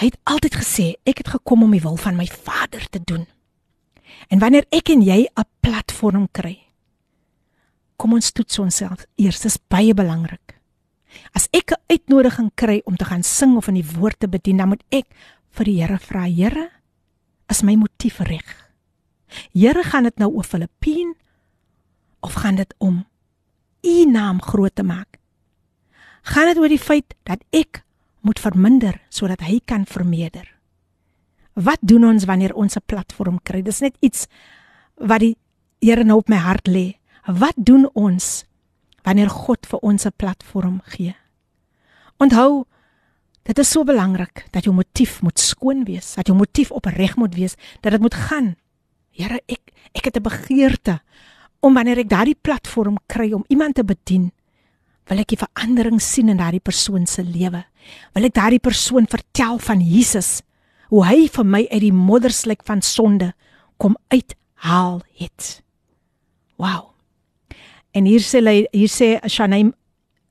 Hy 0.00 0.10
het 0.10 0.18
altyd 0.26 0.58
gesê 0.58 0.86
ek 1.06 1.22
het 1.22 1.30
gekom 1.36 1.62
om 1.62 1.74
die 1.74 1.82
wil 1.84 1.96
van 2.00 2.18
my 2.18 2.26
Vader 2.26 2.82
te 2.90 2.98
doen. 2.98 3.26
En 4.28 4.40
wanneer 4.42 4.66
ek 4.74 4.90
en 4.90 5.02
jy 5.02 5.26
'n 5.30 5.44
platform 5.62 6.28
kry, 6.32 6.58
kom 7.96 8.12
ons 8.12 8.32
toets 8.32 8.58
onsself 8.58 9.06
eers, 9.16 9.40
dis 9.40 9.58
baie 9.68 9.94
belangrik. 9.94 10.58
As 11.32 11.48
ek 11.52 11.72
'n 11.72 11.82
uitnodiging 11.88 12.50
kry 12.54 12.82
om 12.84 12.96
te 12.96 13.04
gaan 13.04 13.22
sing 13.22 13.56
of 13.56 13.68
in 13.68 13.74
die 13.74 13.90
woord 13.96 14.18
te 14.20 14.28
bedien, 14.28 14.56
dan 14.56 14.68
moet 14.68 14.84
ek 14.90 15.06
vir 15.50 15.64
die 15.64 15.80
Here 15.80 15.98
vra, 15.98 16.26
Here, 16.26 16.70
is 17.48 17.62
my 17.62 17.76
motief 17.76 18.18
reg? 18.18 18.63
Here, 19.52 19.82
gaan 19.82 20.02
dit 20.02 20.18
nou 20.18 20.32
oor 20.32 20.44
Filippien 20.44 21.14
of 22.20 22.32
gaan 22.32 22.56
dit 22.56 22.74
om 22.78 23.04
u 23.82 24.04
naam 24.04 24.42
groot 24.42 24.74
te 24.74 24.82
maak? 24.82 25.18
Gaan 26.22 26.46
dit 26.46 26.58
oor 26.58 26.68
die 26.68 26.80
feit 26.80 27.14
dat 27.22 27.44
ek 27.50 27.84
moet 28.20 28.40
verminder 28.40 29.00
sodat 29.08 29.40
hy 29.40 29.60
kan 29.64 29.86
vermeerder? 29.86 30.48
Wat 31.54 31.78
doen 31.80 32.04
ons 32.04 32.24
wanneer 32.24 32.54
ons 32.54 32.76
'n 32.76 32.82
platform 32.86 33.38
kry? 33.42 33.62
Dis 33.62 33.80
net 33.80 33.96
iets 34.00 34.26
wat 34.96 35.20
die 35.20 35.36
Here 35.84 36.04
nou 36.04 36.22
op 36.22 36.28
my 36.28 36.36
hart 36.40 36.68
lê. 36.68 36.96
Wat 37.28 37.52
doen 37.56 37.84
ons 37.92 38.44
wanneer 39.04 39.28
God 39.28 39.66
vir 39.66 39.78
ons 39.84 40.06
'n 40.06 40.16
platform 40.16 40.80
gee? 40.84 41.14
Onthou, 42.18 42.64
dit 43.42 43.58
is 43.58 43.70
so 43.70 43.84
belangrik 43.84 44.46
dat 44.50 44.64
jou 44.64 44.74
motief 44.74 45.22
moet 45.22 45.38
skoon 45.38 45.84
wees, 45.84 46.14
dat 46.14 46.26
jou 46.26 46.36
motief 46.36 46.70
opreg 46.70 47.16
moet 47.16 47.34
wees, 47.34 47.54
dat 47.80 47.92
dit 47.92 48.00
moet 48.00 48.14
gaan. 48.14 48.56
Here, 49.14 49.40
ek 49.46 49.72
ek 49.94 50.10
het 50.10 50.16
'n 50.16 50.22
begeerte 50.22 51.00
om 51.60 51.74
wanneer 51.74 51.98
ek 51.98 52.08
daardie 52.08 52.38
platform 52.40 52.98
kry 53.06 53.32
om 53.32 53.44
iemand 53.48 53.74
te 53.74 53.84
bedien, 53.84 54.32
wil 55.06 55.18
ek 55.18 55.32
'n 55.32 55.46
verandering 55.46 56.02
sien 56.02 56.28
in 56.28 56.36
daardie 56.36 56.60
persoon 56.60 57.06
se 57.06 57.22
lewe. 57.22 57.64
Wil 58.14 58.24
ek 58.24 58.34
daardie 58.34 58.60
persoon 58.60 59.06
vertel 59.06 59.58
van 59.58 59.80
Jesus? 59.80 60.42
hoe 60.94 61.04
hy 61.08 61.26
vir 61.32 61.46
my 61.46 61.62
uit 61.72 61.82
die 61.82 61.94
modderslik 61.94 62.64
van 62.68 62.82
sonde 62.84 63.32
kom 63.82 63.96
uithaal 64.14 65.00
het. 65.18 65.60
Wow. 66.60 66.92
En 67.94 68.06
hier 68.06 68.22
sê 68.22 68.42
hier 68.44 68.90
sê 68.90 69.16
Shanaim 69.26 69.72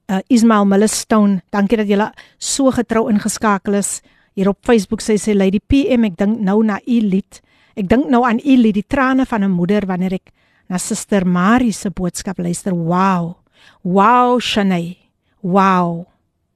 uh, 0.08 0.22
Ismail 0.32 0.68
Millstone, 0.72 1.42
dankie 1.52 1.80
dat 1.80 1.92
jy 1.92 2.10
so 2.40 2.72
getrou 2.72 3.10
ingeskakel 3.12 3.80
is. 3.80 4.02
Hier 4.36 4.50
op 4.50 4.64
Facebook 4.66 5.04
sê 5.04 5.18
sy 5.20 5.36
Lady 5.36 5.60
PM, 5.60 6.08
ek 6.08 6.18
dink 6.18 6.40
nou 6.40 6.62
na 6.64 6.80
u 6.88 7.00
lied. 7.04 7.42
Ek 7.74 7.88
dink 7.90 8.10
nou 8.10 8.22
aan 8.28 8.42
lied, 8.44 8.76
die 8.76 8.88
trane 8.88 9.26
van 9.26 9.44
'n 9.44 9.52
moeder 9.52 9.86
wanneer 9.86 10.14
ek 10.14 10.32
na 10.70 10.78
Suster 10.78 11.26
Marie 11.26 11.72
se 11.72 11.90
boodskap 11.90 12.38
luister. 12.38 12.74
Wow. 12.74 13.36
Wow, 13.84 14.40
Shanae. 14.40 14.98
Wow. 15.42 16.06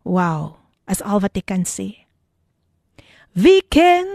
Wow. 0.03 0.57
As 0.86 1.01
al 1.01 1.20
wat 1.20 1.38
ek 1.38 1.45
kan 1.45 1.65
sê. 1.65 2.05
Wie 3.34 3.61
ken 3.70 4.07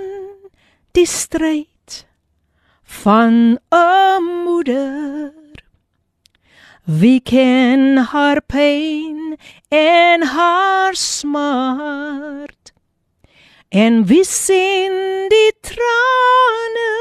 die 0.93 1.07
stryd 1.07 2.07
van 2.83 3.59
'n 3.71 4.23
moeder? 4.45 5.33
Wie 6.85 7.21
ken 7.21 7.97
haar 8.11 8.41
pyn 8.43 9.39
en 9.69 10.23
haar 10.23 10.95
smart? 10.95 12.62
En 13.73 14.05
wie 14.05 14.25
sien 14.25 14.93
die 15.33 15.53
trane 15.65 16.93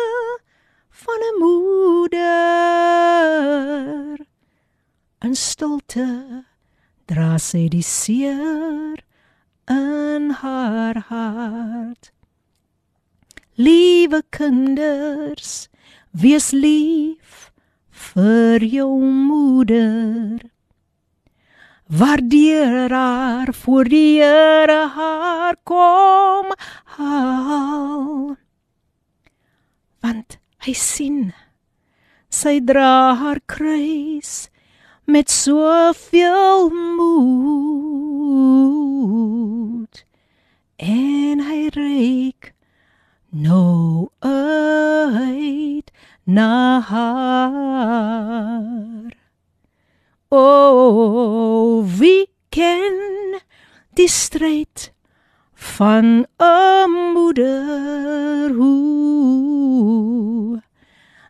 van 1.03 1.19
'n 1.19 1.39
moeder? 1.39 2.19
In 5.19 5.35
stilte 5.35 6.45
dra 7.05 7.37
sy 7.37 7.67
die 7.67 7.83
seer 7.83 9.03
in 9.67 10.29
haar 10.29 10.97
hart. 11.11 12.11
Liewe 13.55 14.23
kinders, 14.29 15.67
wees 16.11 16.51
lief 16.51 17.51
vir 17.91 18.63
jou 18.63 19.01
moeder. 19.01 20.39
Waardeer 21.91 22.93
haar 22.93 23.53
voor 23.53 23.83
die 23.83 24.21
Here 24.21 24.87
haar 24.95 25.55
kom 25.63 26.45
haal. 26.83 28.35
Want 29.99 30.39
hy 30.63 30.73
sien 30.73 31.33
sy 32.31 32.63
dra 32.63 33.15
haar 33.19 33.43
kruis 33.45 34.49
met 35.03 35.27
soveel 35.31 36.69
moed 36.95 37.25
en 40.79 41.39
hy 41.43 41.67
reik 41.75 42.53
nou 43.35 44.07
uit 44.23 45.91
na 46.23 46.79
haar. 46.87 48.31
O, 50.33 51.83
wie 51.83 52.29
ken 52.51 53.41
die 53.99 54.07
stryd 54.07 54.93
van 55.53 56.25
'n 56.39 56.91
moeder 57.13 58.53
hoe? 58.55 60.61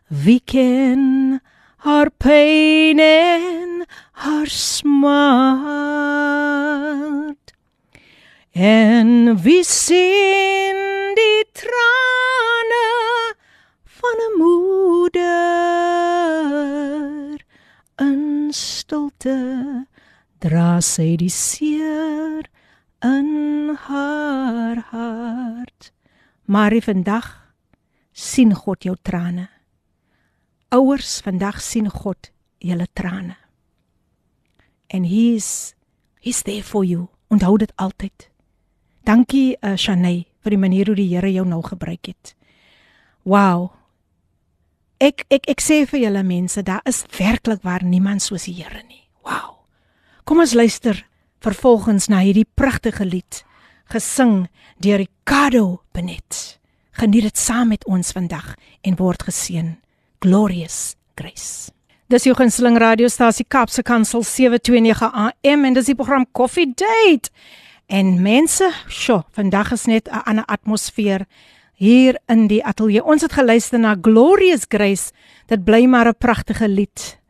Wie 0.06 0.40
ken 0.44 1.42
haar 1.76 2.10
pyn 2.10 2.98
en 2.98 3.86
haar 4.22 4.46
smart? 4.46 5.62
En 8.52 9.42
wie 9.42 9.64
sien 9.64 10.76
die 11.18 11.44
trane 11.52 12.86
van 13.84 14.16
'n 14.18 14.38
moeder 14.38 16.01
in 18.52 18.58
stilte 18.58 19.86
dra 20.44 20.80
sy 20.84 21.14
die 21.16 21.32
seer 21.32 22.44
in 23.00 23.72
haar 23.86 24.82
hart. 24.90 25.88
Maar 26.44 26.76
vandag 26.84 27.30
sien 28.12 28.52
God 28.52 28.84
jou 28.84 28.96
trane. 29.00 29.48
Ouers 30.68 31.22
vandag 31.24 31.62
sien 31.64 31.88
God 31.88 32.28
julle 32.60 32.86
trane. 32.92 33.38
And 34.92 35.06
he's 35.06 35.74
he's 36.20 36.42
there 36.42 36.62
for 36.62 36.84
you. 36.84 37.08
Onthou 37.30 37.56
dit 37.56 37.72
altyd. 37.76 38.28
Dankie 39.04 39.56
uh, 39.62 39.76
Shanay 39.76 40.26
vir 40.44 40.50
die 40.50 40.60
manier 40.60 40.86
hoe 40.86 40.96
die 40.96 41.08
Here 41.08 41.32
jou 41.32 41.46
nou 41.48 41.62
gebruik 41.64 42.06
het. 42.06 42.36
Wow 43.24 43.81
Ek 45.02 45.24
ek 45.34 45.48
ek 45.50 45.58
sê 45.58 45.80
vir 45.90 46.04
julle 46.04 46.20
mense, 46.22 46.62
daar 46.62 46.84
is 46.86 47.00
werklik 47.16 47.64
waar 47.66 47.82
niemand 47.82 48.22
soos 48.22 48.44
die 48.46 48.54
Here 48.54 48.84
nie. 48.86 49.02
Wow. 49.26 49.64
Kom 50.22 50.38
ons 50.38 50.54
luister 50.54 51.00
vervolgens 51.42 52.06
na 52.06 52.20
hierdie 52.22 52.46
pragtige 52.46 53.02
lied 53.04 53.42
gesing 53.90 54.46
deur 54.78 55.02
Ricardo 55.02 55.82
Benet. 55.92 56.60
Geniet 56.94 57.26
dit 57.26 57.38
saam 57.38 57.72
met 57.74 57.82
ons 57.90 58.14
vandag 58.14 58.54
en 58.86 58.96
word 58.96 59.26
geseën. 59.26 59.74
Glorious 60.22 60.94
Grace. 61.18 61.72
Dis 62.06 62.28
jou 62.28 62.36
gunsteling 62.38 62.78
radiostasie 62.78 63.48
Kapse 63.48 63.82
Kansel 63.82 64.22
729 64.22 65.10
AM 65.10 65.66
en 65.66 65.74
dis 65.74 65.90
die 65.90 65.98
program 65.98 66.28
Coffee 66.30 66.70
Date. 66.70 67.34
En 67.90 68.20
mense, 68.22 68.70
sjo, 68.86 69.24
vandag 69.34 69.74
is 69.74 69.88
net 69.90 70.08
'n 70.08 70.22
ander 70.30 70.46
atmosfeer 70.46 71.26
hier 71.82 72.18
in 72.30 72.46
die 72.46 72.62
ateljee. 72.62 73.02
Ons 73.02 73.26
het 73.26 73.34
geluister 73.34 73.80
na 73.82 73.96
Glorious 73.98 74.68
Grace. 74.70 75.10
Dit 75.50 75.64
bly 75.66 75.84
maar 75.90 76.08
'n 76.08 76.18
pragtige 76.18 76.68
lied 76.68 77.22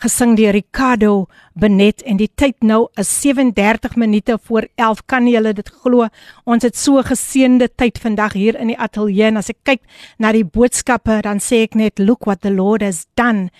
gesing 0.00 0.36
deur 0.36 0.54
Ricardo 0.56 1.26
Benet. 1.60 2.02
En 2.08 2.16
die 2.16 2.30
tyd 2.34 2.62
nou 2.64 2.88
is 3.00 3.10
37 3.20 3.96
minute 4.00 4.38
voor 4.48 4.66
11 4.80 5.02
kan 5.06 5.28
jy 5.28 5.52
dit 5.52 5.68
glo? 5.82 6.08
Ons 6.44 6.64
het 6.64 6.76
so 6.76 7.02
geseënde 7.04 7.68
tyd 7.76 8.00
vandag 8.00 8.32
hier 8.38 8.56
in 8.56 8.72
die 8.72 8.78
ateljee 8.78 9.28
en 9.28 9.40
as 9.40 9.52
ek 9.52 9.60
kyk 9.68 9.82
na 10.18 10.32
die 10.32 10.44
boodskappe 10.44 11.20
dan 11.26 11.42
sê 11.44 11.64
ek 11.66 11.76
net 11.76 12.00
look 12.00 12.24
what 12.24 12.40
the 12.40 12.52
lord 12.52 12.82
has 12.82 13.04
done. 13.20 13.50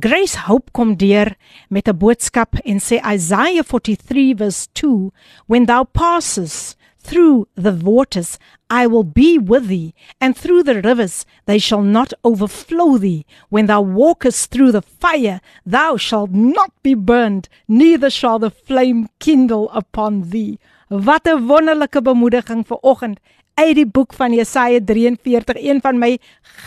Grace 0.00 0.46
Hope 0.48 0.72
kom 0.72 0.96
deur 0.96 1.34
met 1.68 1.88
'n 1.88 1.98
boodskap 1.98 2.56
en 2.64 2.80
sê 2.80 3.00
Isaiah 3.04 3.64
43 3.64 4.36
verse 4.38 4.68
2 4.72 5.12
when 5.46 5.66
thou 5.66 5.84
passes 5.84 6.76
through 7.02 7.48
the 7.54 7.72
waters 7.72 8.38
I 8.68 8.86
will 8.86 9.04
be 9.04 9.38
with 9.38 9.66
thee, 9.68 9.94
and 10.20 10.36
through 10.36 10.62
the 10.62 10.80
rivers 10.80 11.26
they 11.46 11.58
shall 11.58 11.82
not 11.82 12.12
overflow 12.24 12.98
thee. 12.98 13.26
When 13.48 13.66
thou 13.66 13.80
walkest 13.80 14.50
through 14.50 14.72
the 14.72 14.82
fire, 14.82 15.40
thou 15.66 15.96
shalt 15.96 16.30
not 16.30 16.70
be 16.82 16.94
burned, 16.94 17.48
neither 17.66 18.10
shall 18.10 18.38
the 18.38 18.50
flame 18.50 19.08
kindle 19.18 19.70
upon 19.70 20.30
thee. 20.30 20.58
Wat 20.90 21.26
'n 21.26 21.46
wonderlike 21.48 22.00
bemoediging 22.02 22.64
vir 22.66 22.78
oggend 22.82 23.18
uit 23.60 23.76
die 23.76 23.86
boek 23.86 24.14
van 24.16 24.32
Jesaja 24.32 24.80
43, 24.84 25.58
een 25.60 25.80
van 25.84 25.98
my 26.00 26.14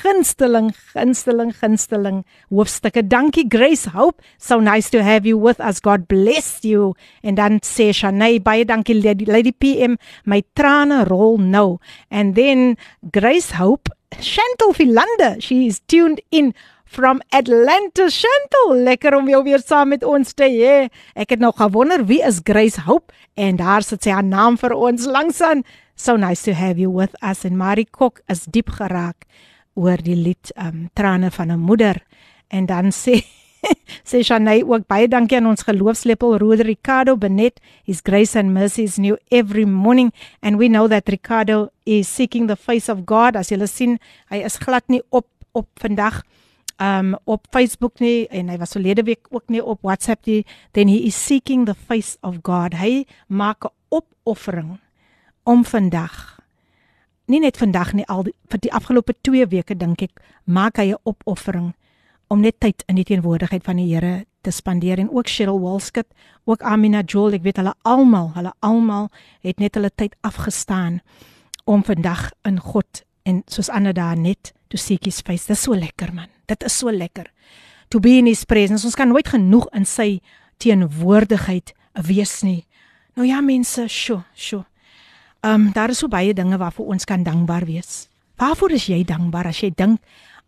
gunsteling 0.02 0.70
gunsteling 0.94 1.54
gunsteling 1.58 2.22
hoofstukke. 2.54 3.02
Dankie 3.08 3.46
Grace 3.50 3.90
Hope. 3.96 4.22
So 4.38 4.60
nice 4.62 4.92
to 4.94 5.02
have 5.02 5.28
you 5.28 5.40
with 5.40 5.60
us. 5.60 5.82
God 5.82 6.06
bless 6.08 6.62
you. 6.62 6.94
En 7.22 7.36
dan 7.40 7.60
sê 7.66 7.90
Shanay 7.94 8.40
baie 8.44 8.66
dankie 8.66 9.00
Lady, 9.00 9.26
Lady 9.26 9.54
PM. 9.58 9.98
My 10.26 10.44
trane 10.54 11.04
rol 11.10 11.40
nou. 11.42 11.80
And 12.10 12.36
then 12.36 12.78
Grace 13.12 13.58
Hope, 13.58 13.90
Chantal 14.20 14.74
Philander, 14.74 15.42
she 15.42 15.66
is 15.66 15.82
tuned 15.88 16.22
in 16.30 16.54
from 16.86 17.22
Atlanta 17.34 18.10
Chantal. 18.10 18.78
Lekker 18.86 19.16
om 19.18 19.30
jou 19.30 19.42
weer 19.44 19.62
saam 19.66 19.90
met 19.96 20.04
ons 20.06 20.34
te 20.38 20.46
hê. 20.46 20.76
Ek 21.18 21.34
het 21.34 21.42
nog 21.42 21.58
gewonder 21.58 22.06
wie 22.06 22.22
is 22.22 22.44
Grace 22.46 22.86
Hope 22.86 23.14
en 23.34 23.58
daar 23.58 23.82
sit 23.82 24.06
sy 24.06 24.14
haar 24.14 24.28
naam 24.28 24.60
vir 24.62 24.76
ons 24.78 25.10
langs 25.10 25.42
aan. 25.42 25.66
So 25.96 26.16
nice 26.18 26.42
to 26.44 26.54
have 26.54 26.80
you 26.80 26.90
with 26.90 27.16
us. 27.22 27.46
En 27.46 27.58
Marie 27.58 27.86
Kok 27.86 28.22
is 28.28 28.48
diep 28.50 28.72
geraak 28.74 29.28
oor 29.78 30.02
die 30.02 30.18
lied 30.18 30.52
um 30.58 30.90
trane 30.98 31.30
van 31.32 31.52
'n 31.52 31.60
moeder. 31.60 32.02
En 32.50 32.66
dan 32.66 32.92
sê 33.04 33.22
sê 34.04 34.24
Shanay 34.24 34.64
ook 34.64 34.88
baie 34.88 35.08
dankie 35.08 35.38
aan 35.38 35.48
ons 35.48 35.64
geloofslepel 35.64 36.38
Roder 36.38 36.66
Ricardo 36.66 37.16
Benet. 37.18 37.62
His 37.86 38.02
grace 38.02 38.36
and 38.40 38.54
mercy 38.54 38.84
is 38.84 38.98
new 38.98 39.18
every 39.30 39.66
morning. 39.66 40.12
And 40.42 40.58
we 40.58 40.68
know 40.68 40.88
that 40.88 41.08
Ricardo 41.08 41.70
is 41.86 42.08
seeking 42.08 42.48
the 42.48 42.56
face 42.58 42.90
of 42.90 43.06
God. 43.06 43.36
As 43.36 43.50
julle 43.50 43.68
sien 43.68 44.00
hy 44.30 44.42
is 44.44 44.58
glad 44.58 44.84
nie 44.88 45.02
op 45.10 45.28
op 45.54 45.70
vandag 45.78 46.24
um 46.82 47.16
op 47.26 47.46
Facebook 47.52 48.00
nie. 48.00 48.28
En 48.30 48.50
hy 48.50 48.58
was 48.58 48.74
verlede 48.74 49.04
week 49.04 49.30
ook 49.30 49.46
nie 49.48 49.64
op 49.64 49.82
WhatsApp 49.82 50.26
nie. 50.26 50.46
Then 50.72 50.88
he 50.88 51.06
is 51.06 51.26
seeking 51.26 51.66
the 51.66 51.78
face 51.78 52.18
of 52.22 52.42
God. 52.42 52.74
Hy 52.74 53.06
maak 53.28 53.66
'n 53.66 53.72
opoffering 53.90 54.83
om 55.44 55.66
vandag 55.66 56.40
nie 57.26 57.40
net 57.40 57.58
vandag 57.58 57.94
nie 57.94 58.06
al 58.12 58.26
die, 58.28 58.34
vir 58.52 58.60
die 58.60 58.74
afgelope 58.74 59.16
2 59.24 59.48
weke 59.52 59.76
dink 59.76 60.02
ek 60.02 60.22
maak 60.46 60.78
hy 60.78 60.92
'n 60.92 61.02
opoffering 61.04 61.74
om 62.28 62.42
net 62.42 62.60
tyd 62.60 62.84
in 62.88 62.96
die 62.96 63.08
teenwoordigheid 63.08 63.64
van 63.64 63.78
die 63.78 63.94
Here 63.94 64.26
te 64.42 64.52
spandeer 64.52 65.00
en 65.00 65.10
ook 65.10 65.30
Cheryl 65.30 65.60
Walskut, 65.60 66.08
ook 66.44 66.62
Amina 66.62 67.02
Joel, 67.06 67.38
ek 67.38 67.44
weet 67.44 67.58
hulle 67.62 67.74
almal, 67.88 68.32
hulle 68.36 68.52
almal 68.60 69.10
het 69.42 69.60
net 69.60 69.76
hulle 69.76 69.92
tyd 69.96 70.16
afgestaan 70.22 71.02
om 71.66 71.84
vandag 71.84 72.32
in 72.44 72.60
God 72.60 73.04
en 73.24 73.44
soos 73.48 73.70
ander 73.70 73.94
daar 73.94 74.18
net 74.20 74.52
to 74.68 74.78
seek 74.78 75.06
his 75.06 75.22
face. 75.22 75.48
Dit 75.48 75.56
is 75.56 75.64
so 75.64 75.76
lekker 75.76 76.12
man. 76.14 76.28
Dit 76.46 76.64
is 76.64 76.76
so 76.78 76.92
lekker. 76.92 77.30
To 77.90 78.00
be 78.00 78.18
in 78.18 78.26
his 78.26 78.44
presence. 78.44 78.86
Ons 78.86 78.98
kan 79.00 79.08
nooit 79.08 79.28
genoeg 79.28 79.70
in 79.78 79.86
sy 79.86 80.20
teenwoordigheid 80.58 81.72
wees 82.04 82.42
nie. 82.44 82.66
Nou 83.16 83.28
ja 83.28 83.40
mense, 83.42 83.88
sjo, 83.88 84.24
sjo. 84.36 84.64
Ehm 85.44 85.54
um, 85.54 85.72
daar 85.72 85.90
is 85.90 85.98
so 86.00 86.08
baie 86.08 86.34
dinge 86.34 86.58
waarvoor 86.58 86.86
ons 86.86 87.04
kan 87.04 87.24
dankbaar 87.24 87.66
wees. 87.66 88.08
Waarvoor 88.40 88.72
is 88.72 88.86
jy 88.88 89.04
dankbaar 89.04 89.50
as 89.50 89.58
jy 89.60 89.74
dink 89.76 90.00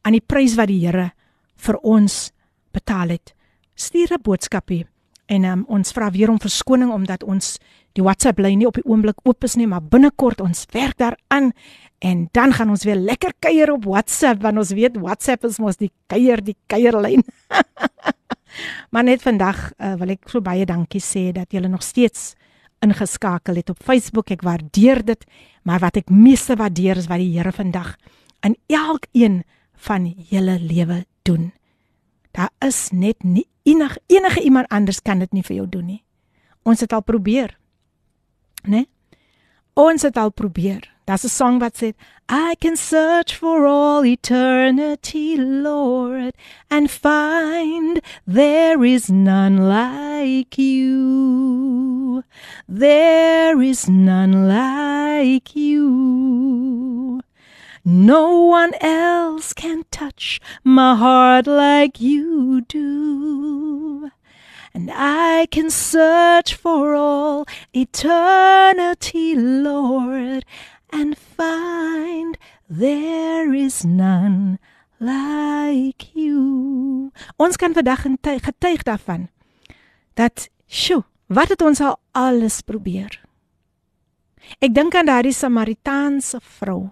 aan 0.08 0.16
die 0.16 0.24
prys 0.24 0.54
wat 0.56 0.70
die 0.72 0.80
Here 0.86 1.10
vir 1.56 1.78
ons 1.84 2.32
betaal 2.72 3.10
het? 3.10 3.34
Stuur 3.76 4.14
'n 4.14 4.22
boodskapie 4.22 4.86
en 5.26 5.44
um, 5.44 5.66
ons 5.68 5.92
vra 5.92 6.12
weer 6.12 6.30
om 6.30 6.40
verskoning 6.40 6.92
omdat 6.92 7.24
ons 7.24 7.58
die 7.92 8.04
WhatsApp 8.04 8.40
lyn 8.40 8.58
nie 8.58 8.68
op 8.68 8.76
die 8.76 8.86
oomblik 8.86 9.20
oop 9.24 9.44
is 9.44 9.56
nie, 9.56 9.68
maar 9.68 9.82
binnekort 9.84 10.42
ons 10.42 10.66
werk 10.72 10.98
daaraan 10.98 11.52
en 12.00 12.30
dan 12.32 12.54
gaan 12.54 12.70
ons 12.70 12.84
weer 12.84 12.96
lekker 12.96 13.34
kuier 13.40 13.72
op 13.72 13.84
WhatsApp 13.84 14.42
want 14.42 14.58
ons 14.58 14.72
weet 14.72 14.96
WhatsApp 14.98 15.44
is 15.44 15.60
mos 15.60 15.76
die 15.76 15.92
kuier 16.08 16.42
die 16.44 16.56
kuierlyn. 16.68 17.24
maar 18.92 19.04
net 19.04 19.22
vandag 19.22 19.74
uh, 19.78 19.96
wil 20.00 20.10
ek 20.10 20.30
so 20.30 20.42
baie 20.42 20.66
dankie 20.66 21.02
sê 21.04 21.32
dat 21.32 21.52
julle 21.52 21.68
nog 21.68 21.84
steeds 21.84 22.36
ingeskakel 22.86 23.60
het 23.60 23.70
op 23.74 23.82
Facebook. 23.84 24.32
Ek 24.34 24.46
waardeer 24.46 25.04
dit, 25.06 25.26
maar 25.66 25.82
wat 25.84 25.98
ek 25.98 26.14
meeste 26.14 26.58
waardeer 26.60 27.02
is 27.02 27.10
wat 27.12 27.22
die 27.24 27.34
Here 27.34 27.52
vandag 27.52 27.96
in 28.46 28.58
elkeen 28.70 29.44
van 29.88 30.08
julle 30.30 30.60
lewe 30.62 31.04
doen. 31.26 31.52
Daar 32.36 32.52
is 32.60 32.90
net 32.92 33.24
nie 33.24 33.48
enige 33.66 34.02
enige 34.08 34.42
iemand 34.42 34.68
anders 34.70 35.02
kan 35.02 35.20
dit 35.20 35.32
nie 35.34 35.44
vir 35.44 35.56
jou 35.56 35.70
doen 35.70 35.86
nie. 35.86 36.02
Ons 36.64 36.82
het 36.82 36.94
al 36.94 37.04
probeer. 37.04 37.58
Né? 38.64 38.70
Nee? 38.70 38.90
Ons 39.76 40.06
het 40.08 40.18
al 40.18 40.32
probeer. 40.32 40.95
Daar's 41.06 41.24
'n 41.24 41.30
song 41.30 41.60
that 41.60 41.76
sê 41.76 41.94
I 42.28 42.56
can 42.60 42.76
search 42.76 43.36
for 43.36 43.68
all 43.68 44.04
eternity, 44.04 45.38
Lord, 45.38 46.34
and 46.72 46.90
find 46.90 48.02
there 48.26 48.84
is 48.84 49.12
none 49.12 49.58
like 49.70 50.58
you. 50.58 52.24
There 52.68 53.62
is 53.62 53.88
none 53.88 54.48
like 54.48 55.56
you. 55.56 57.22
No 57.86 58.42
one 58.42 58.74
else 58.82 59.54
can 59.54 59.84
touch 59.92 60.42
my 60.64 60.96
heart 60.96 61.46
like 61.46 62.02
you 62.02 62.62
do. 62.62 64.10
And 64.74 64.90
I 64.92 65.46
can 65.52 65.70
search 65.70 66.56
for 66.56 66.96
all 66.96 67.46
eternity, 67.74 69.36
Lord, 69.36 70.44
and 70.96 71.18
find 71.18 72.38
there 72.70 73.52
is 73.54 73.84
none 73.84 74.58
like 75.00 76.08
you. 76.16 77.12
Ons 77.36 77.60
kan 77.60 77.76
vandag 77.76 78.08
getuig 78.24 78.84
daarvan 78.88 79.28
dat 80.16 80.48
sjo, 80.68 81.04
wat 81.28 81.52
het 81.52 81.62
ons 81.62 81.82
al 81.84 81.98
alles 82.16 82.62
probeer. 82.64 83.20
Ek 84.64 84.72
dink 84.72 84.96
aan 84.96 85.10
daardie 85.10 85.36
Samaritaanse 85.36 86.40
vrou 86.40 86.88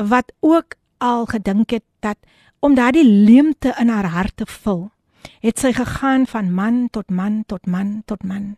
wat 0.00 0.32
ook 0.40 0.78
al 1.04 1.26
gedink 1.28 1.74
het 1.76 1.84
dat 2.00 2.16
om 2.64 2.76
daardie 2.76 3.04
leemte 3.04 3.74
in 3.80 3.90
haar 3.92 4.08
hart 4.14 4.36
te 4.36 4.46
vul, 4.46 4.88
het 5.44 5.58
sy 5.60 5.74
gegaan 5.76 6.24
van 6.28 6.48
man 6.54 6.86
tot 6.92 7.10
man 7.10 7.42
tot 7.48 7.66
man 7.66 8.00
tot 8.06 8.22
man. 8.24 8.56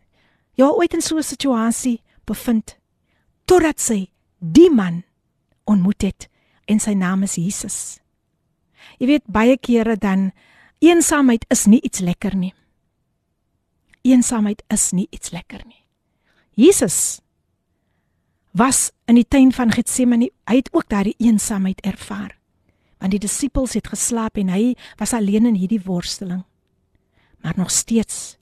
Ja, 0.55 0.69
ooit 0.69 0.93
in 0.93 1.01
so 1.01 1.17
'n 1.17 1.23
situasie 1.23 2.01
bevind 2.23 2.77
totdat 3.45 3.79
sy 3.79 4.07
die 4.39 4.69
man 4.71 5.03
ontmoet 5.69 6.01
het 6.01 6.27
en 6.67 6.79
sy 6.79 6.93
naam 6.97 7.23
is 7.27 7.37
Jesus. 7.39 7.77
Jy 8.99 9.07
weet 9.07 9.25
baie 9.31 9.57
kere 9.57 9.95
dan 9.99 10.31
eensaamheid 10.83 11.45
is 11.53 11.65
nie 11.67 11.81
iets 11.83 12.03
lekker 12.03 12.35
nie. 12.35 12.53
Eensaamheid 14.03 14.63
is 14.73 14.91
nie 14.91 15.07
iets 15.11 15.31
lekker 15.31 15.63
nie. 15.65 15.83
Jesus 16.59 17.21
was 18.53 18.91
in 19.09 19.17
die 19.17 19.27
tuin 19.27 19.51
van 19.55 19.71
Getsemane. 19.73 20.29
Hy 20.45 20.55
het 20.59 20.69
ook 20.73 20.89
daardie 20.91 21.15
eensaamheid 21.17 21.81
ervaar. 21.81 22.35
Want 22.99 23.15
die 23.15 23.23
disippels 23.23 23.73
het 23.75 23.89
geslaap 23.91 24.37
en 24.39 24.51
hy 24.53 24.75
was 24.99 25.15
alleen 25.15 25.49
in 25.49 25.57
hierdie 25.59 25.81
worsteling. 25.83 26.43
Maar 27.41 27.57
nog 27.57 27.71
steeds 27.71 28.37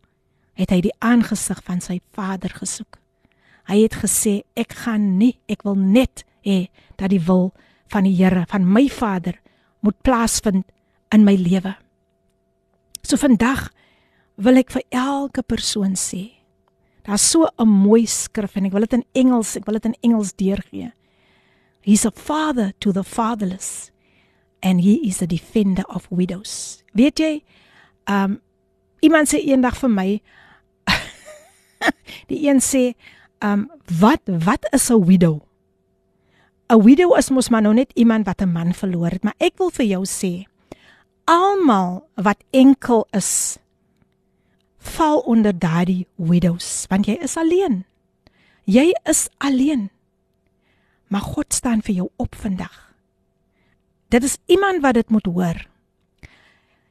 het 0.60 0.70
hy 0.70 0.82
die 0.84 0.94
aangesig 1.00 1.62
van 1.66 1.82
sy 1.82 2.02
Vader 2.14 2.52
gesoek. 2.54 3.01
Hy 3.70 3.84
het 3.84 4.02
gesê 4.02 4.42
ek 4.56 4.74
gaan 4.86 5.18
nie, 5.18 5.38
ek 5.48 5.64
wil 5.64 5.76
net 5.76 6.26
hê 6.46 6.70
dat 6.98 7.10
die 7.10 7.22
wil 7.22 7.52
van 7.92 8.08
die 8.08 8.16
Here, 8.16 8.46
van 8.48 8.66
my 8.66 8.88
Vader 8.90 9.38
moet 9.82 9.98
plaasvind 10.02 10.66
in 11.12 11.26
my 11.26 11.36
lewe. 11.36 11.76
So 13.04 13.18
vandag 13.18 13.70
wil 14.42 14.58
ek 14.58 14.72
vir 14.72 14.86
elke 14.92 15.44
persoon 15.44 15.98
sê, 16.00 16.42
Daar's 17.02 17.32
so 17.32 17.48
'n 17.58 17.68
mooi 17.68 18.06
skrif 18.06 18.56
en 18.56 18.66
ek 18.66 18.72
wil 18.72 18.86
dit 18.86 18.94
in 18.94 19.06
Engels, 19.14 19.56
ek 19.56 19.66
wil 19.66 19.74
dit 19.74 19.86
in 19.86 19.98
Engels 20.02 20.34
deurgee. 20.34 20.94
He's 21.82 22.06
a 22.06 22.12
father 22.12 22.74
to 22.80 22.92
the 22.92 23.04
fatherless 23.04 23.92
and 24.62 24.82
he 24.82 25.08
is 25.08 25.22
a 25.22 25.26
defender 25.26 25.84
of 25.90 26.06
widows. 26.10 26.84
Weet 26.94 27.18
jy, 27.20 27.44
um 28.06 28.42
iemand 29.02 29.30
sê 29.30 29.42
eendag 29.42 29.78
vir 29.78 29.90
my 29.90 30.22
die 32.30 32.48
een 32.48 32.62
sê, 32.62 32.94
um 33.44 33.70
wat 34.00 34.22
wat 34.26 34.68
is 34.74 34.90
'n 34.90 35.06
widow? 35.06 35.42
'n 36.70 36.82
Widow 36.84 37.18
is 37.18 37.30
mos 37.30 37.50
maar 37.50 37.62
nou 37.62 37.74
net 37.74 37.92
iemand 37.94 38.26
wat 38.26 38.42
'n 38.42 38.52
man 38.52 38.74
verloor 38.74 39.10
het, 39.10 39.24
maar 39.24 39.36
ek 39.38 39.58
wil 39.58 39.70
vir 39.70 39.86
jou 39.86 40.06
sê, 40.06 40.48
almal 41.26 42.08
wat 42.16 42.44
enkel 42.50 43.08
is, 43.12 43.58
val 44.78 45.20
onder 45.20 45.60
daardie 45.60 46.08
widows 46.16 46.86
want 46.90 47.06
jy 47.06 47.18
is 47.22 47.38
alleen. 47.38 47.86
Jy 48.64 48.96
is 49.04 49.30
alleen. 49.38 49.90
Maar 51.08 51.22
God 51.22 51.54
staan 51.54 51.82
vir 51.82 51.96
jou 51.96 52.10
op 52.16 52.36
vandag. 52.36 52.94
Dit 54.08 54.24
is 54.24 54.38
iemand 54.46 54.82
wat 54.82 54.94
dit 54.94 55.10
moet 55.10 55.26
hoor. 55.26 55.68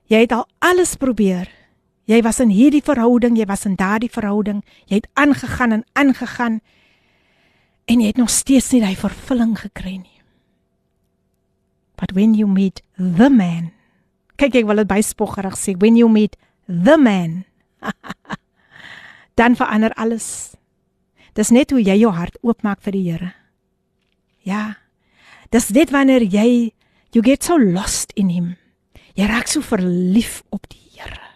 Jy 0.05 0.21
het 0.21 0.33
al 0.33 0.47
alles 0.59 0.97
probeer. 0.97 1.60
Jy 2.11 2.19
was 2.27 2.41
in 2.43 2.51
hierdie 2.51 2.83
verhouding, 2.83 3.37
jy 3.39 3.47
was 3.47 3.69
in 3.69 3.77
daardie 3.79 4.11
verhouding, 4.11 4.65
jy 4.91 4.99
het 4.99 5.11
aangegaan 5.15 5.77
en 5.77 5.85
aangegaan 5.95 6.59
en 7.91 8.03
jy 8.03 8.11
het 8.11 8.19
nog 8.19 8.33
steeds 8.35 8.73
nie 8.75 8.81
daai 8.83 8.97
vervulling 8.99 9.55
gekry 9.61 9.95
nie. 10.01 10.19
But 12.01 12.15
when 12.17 12.35
you 12.35 12.49
meet 12.51 12.83
the 12.97 13.31
man, 13.31 13.71
kyk 14.41 14.59
ek 14.63 14.67
wil 14.67 14.83
dit 14.83 14.91
byspoggerig 14.91 15.55
sê, 15.59 15.77
when 15.79 15.99
you 16.01 16.11
meet 16.11 16.35
the 16.67 16.97
man, 16.99 17.45
dan 19.39 19.55
verander 19.59 19.95
alles. 19.95 20.57
Dis 21.39 21.55
net 21.55 21.71
hoe 21.71 21.83
jy 21.83 22.01
jou 22.03 22.11
hart 22.17 22.41
oopmaak 22.43 22.83
vir 22.83 22.97
die 22.97 23.07
Here. 23.07 23.33
Ja. 24.43 24.65
Dis 25.55 25.71
net 25.75 25.95
wanneer 25.95 26.27
jy 26.27 26.73
you 27.15 27.23
get 27.23 27.47
so 27.47 27.59
lost 27.59 28.15
in 28.19 28.35
him. 28.35 28.55
Jy 29.15 29.31
raak 29.31 29.51
so 29.51 29.63
verlief 29.63 30.41
op 30.51 30.67
die 30.73 30.83
Here. 30.97 31.30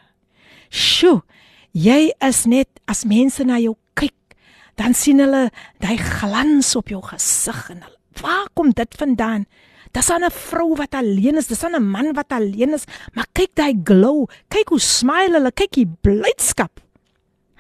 Sjoe, 0.75 1.23
jy 1.71 2.11
is 2.27 2.45
net 2.51 2.81
as 2.91 3.05
mense 3.07 3.45
na 3.47 3.61
jou 3.63 3.77
kyk, 3.95 4.35
dan 4.75 4.97
sien 4.99 5.23
hulle 5.23 5.47
daai 5.83 5.99
glans 6.03 6.73
op 6.75 6.91
jou 6.91 6.99
gesig 7.07 7.61
en 7.71 7.85
hulle, 7.85 8.01
waar 8.23 8.49
kom 8.59 8.73
dit 8.75 8.99
vandaan? 8.99 9.47
Dis 9.95 10.11
'n 10.11 10.27
vrou 10.31 10.75
wat 10.75 10.95
alleen 10.95 11.37
is, 11.39 11.47
dis 11.47 11.63
'n 11.63 11.79
man 11.79 12.13
wat 12.15 12.33
alleen 12.33 12.75
is, 12.75 12.87
maar 13.15 13.27
kyk 13.33 13.55
daai 13.55 13.75
glow, 13.85 14.27
kyk 14.51 14.69
hoe 14.69 14.81
smile 14.81 15.39
hulle, 15.39 15.53
kyk 15.53 15.71
die 15.71 15.87
blydskap. 15.87 16.81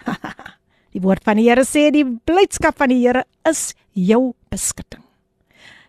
die 0.94 1.00
woord 1.00 1.22
van 1.22 1.36
die 1.36 1.48
Here 1.48 1.62
sê 1.62 1.92
die 1.92 2.04
blydskap 2.04 2.76
van 2.76 2.88
die 2.88 3.06
Here 3.06 3.24
is 3.48 3.74
jou 3.92 4.34
beskutting. 4.50 5.03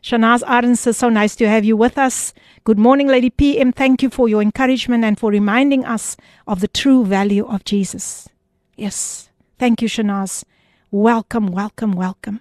Shanaz 0.06 0.44
Arden 0.46 0.76
says, 0.76 0.98
so 0.98 1.10
nice 1.10 1.36
to 1.36 1.50
have 1.50 1.66
you 1.66 1.76
with 1.76 1.98
us. 1.98 2.32
Good 2.64 2.78
morning, 2.78 3.08
Lady 3.08 3.32
PM. 3.32 3.72
Thank 3.72 4.04
you 4.04 4.12
for 4.12 4.30
your 4.30 4.40
encouragement 4.40 5.04
and 5.04 5.18
for 5.18 5.32
reminding 5.32 5.84
us 5.84 6.16
of 6.46 6.60
the 6.60 6.68
true 6.68 7.04
value 7.04 7.44
of 7.48 7.66
Jesus. 7.66 8.30
Yes. 8.76 9.32
Thank 9.58 9.82
you, 9.82 9.88
Shanaz. 9.88 10.44
Welcome, 10.92 11.48
welcome, 11.48 11.94
welcome. 11.94 12.40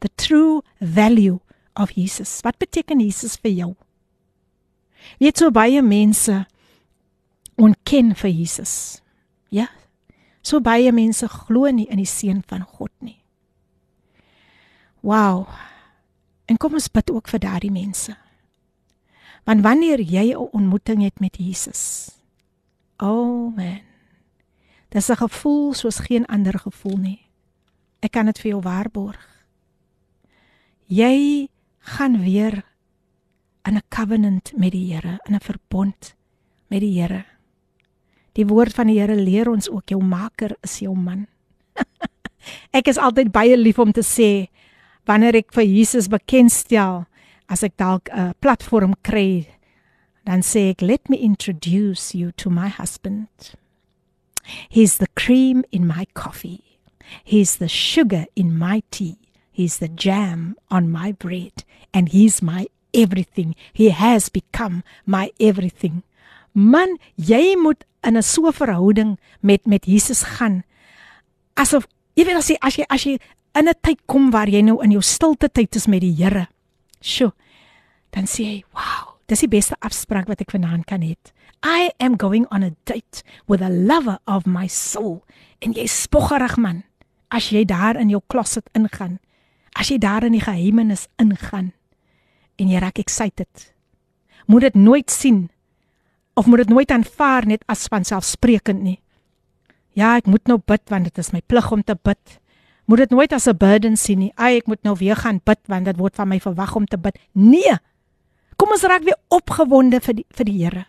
The 0.00 0.08
true 0.16 0.64
value 0.80 1.40
of 1.76 1.92
Jesus. 1.92 2.40
Wat 2.40 2.56
beteken 2.58 3.04
Jesus 3.04 3.36
vir 3.36 3.52
jou? 3.52 3.74
Weet 5.20 5.36
so 5.36 5.50
baie 5.50 5.82
mense 5.84 6.46
ontken 7.60 8.14
vir 8.16 8.32
Jesus. 8.32 9.02
Ja. 9.50 9.66
So 10.40 10.64
baie 10.64 10.88
mense 10.96 11.28
glo 11.28 11.68
nie 11.68 11.84
in 11.92 12.00
die 12.00 12.08
seun 12.08 12.40
van 12.48 12.64
God 12.64 12.94
nie. 13.04 13.20
Wow. 15.02 15.52
En 16.52 16.58
kom 16.60 16.76
ons 16.76 16.90
bid 16.92 17.08
ook 17.08 17.30
vir 17.32 17.40
daardie 17.40 17.72
mense. 17.72 18.12
Want 19.48 19.64
wanneer 19.64 20.00
jy 20.04 20.36
'n 20.36 20.52
ontmoeting 20.52 21.02
het 21.02 21.20
met 21.20 21.36
Jesus, 21.36 22.12
oh 22.98 23.56
man. 23.56 23.80
Dis 24.88 25.08
'n 25.08 25.16
gevoel 25.16 25.72
soos 25.74 25.98
geen 25.98 26.26
ander 26.26 26.58
gevoel 26.58 26.96
nie. 26.96 27.20
Ek 28.00 28.12
kan 28.12 28.26
dit 28.26 28.38
vir 28.38 28.50
jou 28.50 28.60
waarborg. 28.60 29.46
Jy 30.86 31.48
gaan 31.78 32.20
weer 32.20 32.64
in 33.64 33.76
'n 33.76 33.82
covenant 33.88 34.52
met 34.56 34.72
die 34.72 34.92
Here, 34.92 35.18
in 35.24 35.34
'n 35.34 35.40
verbond 35.40 36.14
met 36.68 36.80
die 36.80 37.00
Here. 37.00 37.24
Die 38.32 38.46
woord 38.46 38.72
van 38.72 38.86
die 38.86 39.00
Here 39.00 39.16
leer 39.16 39.48
ons 39.48 39.70
ook 39.70 39.88
jou 39.88 40.04
maker 40.04 40.56
is 40.60 40.78
jou 40.78 40.96
man. 40.96 41.26
Ek 42.78 42.86
is 42.86 42.98
altyd 42.98 43.32
baie 43.32 43.56
lief 43.56 43.78
om 43.78 43.92
te 43.92 44.02
sê 44.02 44.50
wanneer 45.06 45.36
ek 45.36 45.52
vir 45.52 45.66
Jesus 45.66 46.08
bekendstel, 46.08 47.06
as 47.48 47.62
ek 47.62 47.76
dalk 47.76 48.08
'n 48.10 48.34
platform 48.40 48.94
kry, 49.02 49.46
dan 50.24 50.42
sê 50.42 50.70
ek 50.70 50.82
let 50.82 51.08
me 51.08 51.16
introduce 51.16 52.14
you 52.14 52.32
to 52.32 52.50
my 52.50 52.68
husband. 52.68 53.28
He's 54.68 54.98
the 54.98 55.08
cream 55.14 55.64
in 55.70 55.86
my 55.86 56.06
coffee. 56.14 56.78
He's 57.24 57.56
the 57.56 57.68
sugar 57.68 58.26
in 58.34 58.58
my 58.58 58.82
tea. 58.90 59.18
He's 59.50 59.78
the 59.78 59.88
jam 59.88 60.56
on 60.70 60.90
my 60.90 61.12
bread 61.12 61.64
and 61.92 62.08
he's 62.08 62.42
my 62.42 62.68
everything. 62.94 63.54
He 63.72 63.90
has 63.90 64.28
become 64.28 64.82
my 65.04 65.30
everything. 65.38 66.02
Man, 66.54 66.98
jy 67.16 67.56
moet 67.56 67.84
in 68.04 68.16
'n 68.16 68.22
so 68.22 68.50
verhouding 68.50 69.18
met 69.40 69.66
met 69.66 69.84
Jesus 69.84 70.22
gaan. 70.22 70.64
Asof 71.56 71.86
jy 72.16 72.24
weet 72.24 72.36
as 72.36 72.48
jy 72.48 72.56
as 72.60 72.76
jy 72.76 72.84
as 72.88 73.04
jy 73.04 73.18
in 73.54 73.68
'n 73.68 73.74
tyd 73.80 74.00
kom 74.06 74.30
waar 74.30 74.48
jy 74.48 74.62
nou 74.62 74.82
in 74.82 74.90
jou 74.90 75.02
stilte 75.02 75.48
tyd 75.48 75.76
is 75.76 75.86
met 75.86 76.00
die 76.00 76.14
Here. 76.14 76.48
Sjoe. 77.00 77.32
Dan 78.10 78.24
sê 78.24 78.42
jy, 78.42 78.64
"Wow, 78.72 79.18
dis 79.26 79.40
die 79.40 79.48
beste 79.48 79.76
afspraak 79.80 80.28
wat 80.28 80.40
ek 80.40 80.50
vanaand 80.50 80.86
kan 80.86 81.00
hê. 81.02 81.16
I 81.64 81.90
am 81.98 82.16
going 82.18 82.46
on 82.50 82.62
a 82.62 82.70
date 82.84 83.22
with 83.46 83.62
a 83.62 83.70
lover 83.70 84.18
of 84.26 84.46
my 84.46 84.66
soul." 84.66 85.24
En 85.60 85.72
jy 85.72 85.86
spoggerig 85.86 86.56
man, 86.56 86.84
as 87.30 87.50
jy 87.50 87.64
daar 87.64 87.96
in 87.96 88.08
jou 88.08 88.20
closet 88.28 88.68
ingaan. 88.76 89.18
As 89.72 89.88
jy 89.88 89.98
daar 89.98 90.24
in 90.24 90.32
die 90.36 90.44
geheimenis 90.44 91.08
ingaan 91.16 91.72
en 92.60 92.68
jy 92.68 92.80
raak 92.82 93.00
excited. 93.00 93.72
Moet 94.46 94.60
dit 94.60 94.74
nooit 94.74 95.10
sien 95.10 95.48
of 96.34 96.46
moet 96.46 96.64
dit 96.64 96.68
nooit 96.68 96.90
aanvaar 96.90 97.46
net 97.46 97.64
as 97.72 97.88
vanselfsprekend 97.88 98.82
nie. 98.82 98.98
Ja, 99.96 100.16
ek 100.16 100.28
moet 100.30 100.48
nou 100.48 100.58
bid 100.58 100.84
want 100.92 101.08
dit 101.08 101.18
is 101.20 101.32
my 101.32 101.42
plig 101.46 101.72
om 101.72 101.82
te 101.84 101.96
bid. 101.96 102.38
Moet 102.92 103.06
dit 103.08 103.10
nooit 103.16 103.32
as 103.32 103.48
'n 103.48 103.56
burden 103.56 103.96
sien 103.96 104.18
nie. 104.18 104.32
Ai, 104.34 104.56
ek 104.56 104.66
moet 104.66 104.82
nou 104.82 104.96
weer 104.98 105.16
gaan 105.16 105.40
bid 105.44 105.58
want 105.66 105.84
dit 105.84 105.96
word 105.96 106.14
van 106.14 106.28
my 106.28 106.40
verwag 106.40 106.74
om 106.76 106.86
te 106.86 106.98
bid. 106.98 107.18
Nee. 107.32 107.76
Kom 108.56 108.68
ons 108.68 108.82
raak 108.82 109.02
weer 109.02 109.16
opgewonde 109.28 110.00
vir 110.00 110.14
die 110.14 110.26
vir 110.28 110.44
die 110.44 110.64
Here. 110.64 110.86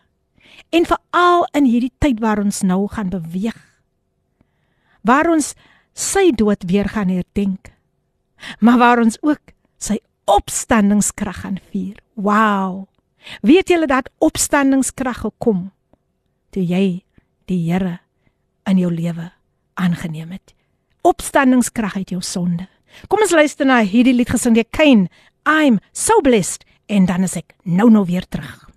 En 0.70 0.86
veral 0.86 1.48
in 1.54 1.64
hierdie 1.64 1.94
tyd 2.00 2.20
waar 2.20 2.40
ons 2.40 2.62
nou 2.62 2.88
gaan 2.88 3.10
beweeg. 3.10 3.56
Waar 5.02 5.30
ons 5.30 5.56
sy 5.94 6.32
dood 6.32 6.64
weer 6.68 6.90
gaan 6.90 7.08
herdenk. 7.08 7.72
Maar 8.60 8.78
waar 8.78 9.00
ons 9.00 9.18
ook 9.22 9.40
sy 9.78 10.00
opstandingskrag 10.26 11.40
gaan 11.40 11.60
vier. 11.72 11.96
Wow. 12.14 12.88
Weet 13.42 13.70
julle 13.70 13.88
dat 13.88 14.10
opstandingskrag 14.18 15.18
gekom 15.18 15.72
toe 16.50 16.66
jy 16.66 17.06
die 17.46 17.72
Here 17.72 18.00
in 18.66 18.78
jou 18.78 18.92
lewe 18.92 19.32
aangeneem 19.74 20.32
het? 20.32 20.54
Opstandingskrag 21.04 21.98
uit 22.00 22.14
jou 22.16 22.22
sonde. 22.24 22.68
Kom 23.12 23.24
ons 23.26 23.34
luister 23.36 23.68
na 23.68 23.82
hierdie 23.84 24.14
lied 24.16 24.32
gesing 24.32 24.56
deur 24.56 24.68
Kain. 24.72 25.08
I'm 25.50 25.80
so 25.92 26.22
blessed 26.24 26.64
en 26.88 27.08
dan 27.10 27.26
is 27.28 27.36
ek 27.40 27.56
nou 27.64 27.90
nou 27.92 28.06
weer 28.08 28.26
terug. 28.32 28.70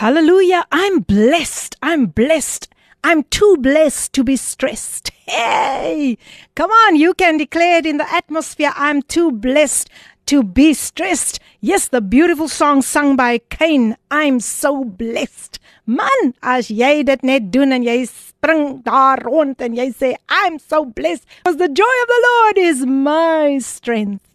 Hallelujah, 0.00 0.64
I'm 0.72 1.02
blessed. 1.02 1.76
I'm 1.82 2.08
blessed. 2.14 2.68
I'm 3.04 3.24
too 3.30 3.56
blessed 3.60 4.12
to 4.14 4.24
be 4.24 4.36
stressed. 4.36 5.10
Hey, 5.26 6.18
come 6.54 6.70
on, 6.70 6.96
you 6.96 7.14
can 7.14 7.36
declare 7.36 7.78
it 7.78 7.86
in 7.86 7.98
the 7.98 8.06
atmosphere. 8.12 8.72
I'm 8.76 9.02
too 9.02 9.30
blessed 9.30 9.90
to 10.28 10.42
be 10.42 10.74
stressed. 10.74 11.40
Yes, 11.60 11.88
the 11.88 12.02
beautiful 12.02 12.48
song 12.48 12.82
sung 12.82 13.16
by 13.16 13.40
Cain. 13.48 13.96
I'm 14.10 14.40
so 14.40 14.84
blessed. 14.84 15.58
Man, 15.86 16.34
as 16.42 16.68
jy 16.68 17.00
dit 17.08 17.22
net 17.24 17.48
doen 17.48 17.72
en 17.72 17.80
jy 17.80 18.02
spring 18.04 18.82
daar 18.84 19.22
rond 19.24 19.56
en 19.64 19.72
jy 19.72 19.88
sê 19.96 20.10
I'm 20.28 20.58
so 20.60 20.84
blessed 20.84 21.24
because 21.40 21.56
the 21.56 21.72
joy 21.72 21.94
of 22.04 22.10
the 22.12 22.20
Lord 22.28 22.60
is 22.60 22.84
my 22.84 23.56
strength. 23.64 24.28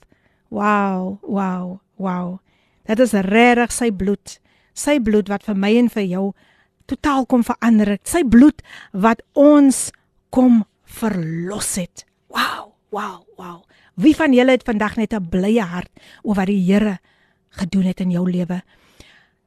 Wow, 0.49 1.19
wow, 1.21 1.81
wow. 2.01 2.41
Dit 2.89 2.99
is 3.05 3.13
regtig 3.29 3.77
sy 3.77 3.91
bloed. 3.93 4.39
Sy 4.73 4.97
bloed 4.97 5.29
wat 5.29 5.45
vir 5.45 5.61
my 5.61 5.75
en 5.77 5.93
vir 5.93 6.07
jou 6.09 6.25
totaal 6.89 7.29
kom 7.29 7.45
verander 7.45 7.93
het. 7.93 8.07
Sy 8.09 8.25
bloed 8.25 8.65
wat 8.97 9.21
ons 9.37 9.91
kom 10.33 10.63
verlos 10.89 11.75
het. 11.77 12.07
Wow, 12.33 12.73
wow, 12.89 13.21
wow. 13.37 13.61
Wie 13.93 14.15
van 14.17 14.33
julle 14.33 14.55
het 14.55 14.63
vandag 14.65 14.95
net 14.95 15.13
'n 15.13 15.29
blye 15.29 15.61
hart 15.61 15.91
oor 16.23 16.35
wat 16.35 16.47
die 16.47 16.65
Here 16.65 16.99
gedoen 17.49 17.83
het 17.83 17.99
in 17.99 18.11
jou 18.11 18.29
lewe? 18.31 18.63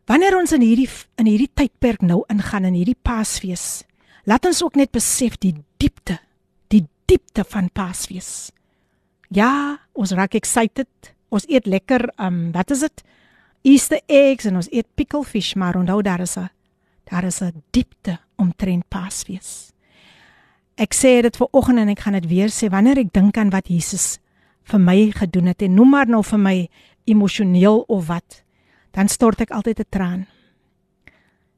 Wanneer 0.07 0.37
ons 0.39 0.53
in 0.53 0.61
hierdie 0.61 0.89
in 1.19 1.27
hierdie 1.27 1.51
tydperk 1.55 2.01
nou 2.01 2.23
ingaan 2.29 2.65
in 2.65 2.75
hierdie 2.75 2.99
Paasfees, 3.03 3.83
laat 4.25 4.47
ons 4.47 4.63
ook 4.63 4.75
net 4.75 4.91
besef 4.91 5.37
die 5.39 5.55
diepte, 5.79 6.19
die 6.69 6.87
diepte 7.07 7.45
van 7.45 7.71
Paasfees. 7.71 8.53
Ja, 9.29 9.79
ons 9.93 10.13
raak 10.13 10.35
excited. 10.35 11.15
Ons 11.29 11.45
eet 11.49 11.67
lekker, 11.67 12.13
um 12.19 12.53
wat 12.53 12.71
is 12.71 12.81
dit? 12.81 13.03
Easter 13.63 14.01
eggs 14.07 14.45
en 14.45 14.57
ons 14.57 14.71
eet 14.71 14.87
pickle 14.95 15.25
fish, 15.25 15.55
maar 15.55 15.77
onthou 15.77 16.03
daar 16.03 16.21
is 16.21 16.37
'n 16.37 16.49
daar 17.11 17.25
is 17.25 17.43
'n 17.43 17.63
diepte 17.73 18.19
omtrent 18.37 18.89
Paasfees. 18.89 19.73
Ek 20.77 20.95
sê 20.95 21.23
dit 21.23 21.37
ver 21.37 21.49
oggend 21.51 21.79
en 21.79 21.89
ek 21.89 22.01
gaan 22.01 22.13
dit 22.13 22.27
weer 22.27 22.49
sê 22.49 22.71
wanneer 22.71 22.99
ek 22.99 23.13
dink 23.13 23.37
aan 23.37 23.51
wat 23.51 23.69
Jesus 23.69 24.19
vir 24.67 24.83
my 24.83 25.11
gedoen 25.15 25.51
het 25.53 25.63
en 25.63 25.77
noem 25.79 25.93
maar 25.95 26.11
nou 26.11 26.23
vir 26.27 26.41
my 26.43 26.57
emosioneel 27.07 27.85
of 27.87 28.09
wat, 28.11 28.43
dan 28.97 29.09
stort 29.09 29.41
ek 29.41 29.51
altyd 29.55 29.81
'n 29.81 29.91
traan. 29.91 30.27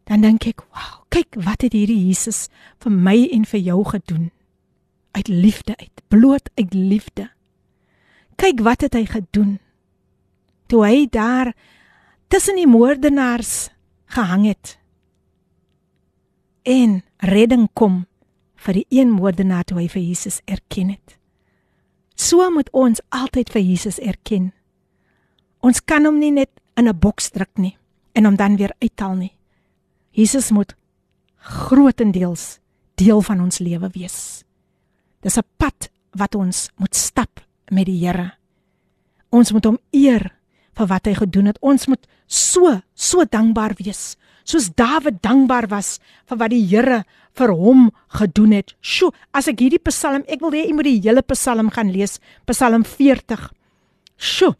Dan 0.04 0.20
dink 0.20 0.46
ek, 0.46 0.60
"Wow, 0.60 1.04
kyk 1.08 1.34
wat 1.36 1.62
het 1.62 1.72
hierdie 1.72 2.06
Jesus 2.06 2.48
vir 2.78 2.92
my 2.92 3.28
en 3.32 3.44
vir 3.44 3.60
jou 3.60 3.84
gedoen 3.84 4.30
uit 5.12 5.28
liefde 5.28 5.76
uit, 5.76 6.02
bloot 6.08 6.50
uit 6.54 6.74
liefde." 6.74 7.30
Kyk 8.36 8.60
wat 8.60 8.80
het 8.80 8.94
hy 8.94 9.04
gedoen 9.04 9.58
toe 10.66 10.86
hy 10.86 11.06
daar 11.10 11.54
tussen 12.28 12.56
die 12.56 12.66
moordenaars 12.66 13.70
gehang 14.06 14.46
het. 14.46 14.78
En 16.62 17.02
redding 17.16 17.68
kom 17.72 18.06
vir 18.54 18.72
die 18.74 18.86
een 18.88 19.10
moordenaar 19.10 19.64
toe 19.64 19.78
hy 19.78 19.88
vir 19.88 20.02
Jesus 20.02 20.40
erken 20.44 20.88
het. 20.88 21.17
So 22.18 22.42
moet 22.50 22.68
ons 22.74 23.00
altyd 23.14 23.52
vir 23.54 23.62
Jesus 23.62 24.00
erken. 24.02 24.50
Ons 25.62 25.78
kan 25.80 26.06
hom 26.06 26.18
nie 26.18 26.32
net 26.34 26.50
in 26.76 26.88
'n 26.88 26.98
boks 26.98 27.30
druk 27.30 27.58
nie 27.58 27.76
en 28.14 28.24
hom 28.24 28.36
dan 28.36 28.56
weer 28.56 28.74
uithaal 28.82 29.14
nie. 29.14 29.36
Jesus 30.10 30.50
moet 30.50 30.74
grootendeels 31.38 32.58
deel 32.94 33.22
van 33.22 33.40
ons 33.40 33.58
lewe 33.58 33.88
wees. 33.94 34.44
Dis 35.22 35.38
'n 35.38 35.46
pad 35.56 35.90
wat 36.12 36.34
ons 36.34 36.70
moet 36.76 36.94
stap 36.94 37.40
met 37.70 37.86
die 37.86 38.06
Here. 38.06 38.32
Ons 39.30 39.52
moet 39.52 39.64
hom 39.64 39.78
eer 39.92 40.34
vir 40.74 40.86
wat 40.86 41.06
hy 41.06 41.14
gedoen 41.14 41.46
het. 41.46 41.58
Ons 41.60 41.86
moet 41.86 42.06
so 42.26 42.80
so 42.94 43.24
dankbaar 43.24 43.74
wees 43.76 44.16
soos 44.48 44.70
Dawid 44.72 45.20
dankbaar 45.20 45.68
was 45.68 45.98
vir 46.28 46.40
wat 46.40 46.52
die 46.54 46.64
Here 46.64 47.02
vir 47.38 47.52
hom 47.54 47.88
gedoen 48.18 48.52
het. 48.56 48.74
Sjoe, 48.82 49.12
as 49.32 49.48
ek 49.50 49.62
hierdie 49.62 49.82
Psalm, 49.88 50.24
ek 50.28 50.42
wil 50.44 50.54
hê 50.56 50.66
jy 50.66 50.74
moet 50.76 50.88
die 50.88 51.00
hele 51.04 51.22
Psalm 51.32 51.70
gaan 51.74 51.92
lees, 51.94 52.18
Psalm 52.50 52.84
40. 52.84 53.48
Sjoe. 54.18 54.54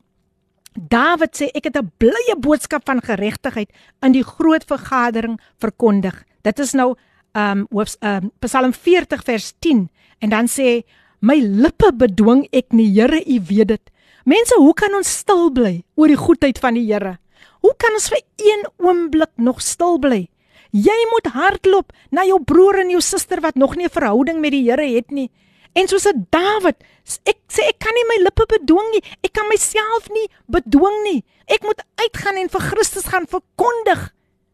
Dawid 0.79 1.35
sê 1.35 1.51
ek 1.55 1.65
het 1.67 1.77
'n 1.77 1.91
blye 1.99 2.35
boodskap 2.39 2.87
van 2.87 3.01
geregtigheid 3.03 3.71
in 4.03 4.13
die 4.13 4.23
groot 4.23 4.65
vergadering 4.65 5.39
verkondig. 5.59 6.25
Dit 6.43 6.59
is 6.59 6.73
nou 6.73 6.95
um 7.35 7.67
hoofs 7.71 7.97
um 8.01 8.31
Psalm 8.41 8.73
40 8.73 9.23
vers 9.25 9.53
10 9.61 9.89
en 10.21 10.31
dan 10.31 10.47
sê 10.47 10.85
my 11.21 11.37
lippe 11.37 11.93
bedwing 11.93 12.47
ek 12.53 12.73
nie 12.73 12.93
Here 12.95 13.23
u 13.27 13.41
weet 13.49 13.69
dit. 13.69 13.91
Mense, 14.25 14.55
hoe 14.55 14.75
kan 14.75 14.95
ons 14.95 15.19
stil 15.19 15.51
bly 15.51 15.85
oor 15.97 16.09
die 16.09 16.17
goedheid 16.17 16.59
van 16.59 16.75
die 16.75 16.87
Here? 16.87 17.19
Hoe 17.61 17.75
kan 17.77 17.93
ons 17.93 18.09
vir 18.09 18.21
een 18.37 18.67
oomblik 18.79 19.31
nog 19.37 19.63
stil 19.63 19.99
bly? 19.99 20.29
Jy 20.71 20.97
moet 21.13 21.33
hardloop 21.33 21.93
na 22.13 22.25
jou 22.29 22.39
broer 22.45 22.83
en 22.83 22.91
jou 22.91 23.01
suster 23.01 23.41
wat 23.41 23.57
nog 23.57 23.77
nie 23.77 23.87
'n 23.87 23.97
verhouding 23.97 24.41
met 24.41 24.53
die 24.53 24.71
Here 24.71 24.85
het 24.97 25.11
nie. 25.11 25.31
En 25.75 25.89
soos 25.89 26.07
'n 26.07 26.27
Dawid, 26.31 26.77
ek 27.25 27.39
sê 27.49 27.69
ek 27.69 27.79
kan 27.79 27.95
nie 27.95 28.05
my 28.09 28.23
lippe 28.25 28.47
bedwing 28.47 28.91
nie. 28.93 29.03
Ek 29.23 29.33
kan 29.33 29.49
myself 29.49 30.09
nie 30.11 30.29
bedwing 30.47 31.03
nie. 31.05 31.25
Ek 31.47 31.63
moet 31.63 31.83
uitgaan 31.97 32.37
en 32.37 32.49
vir 32.49 32.61
Christus 32.61 33.07
gaan 33.07 33.27
verkondig. 33.27 34.13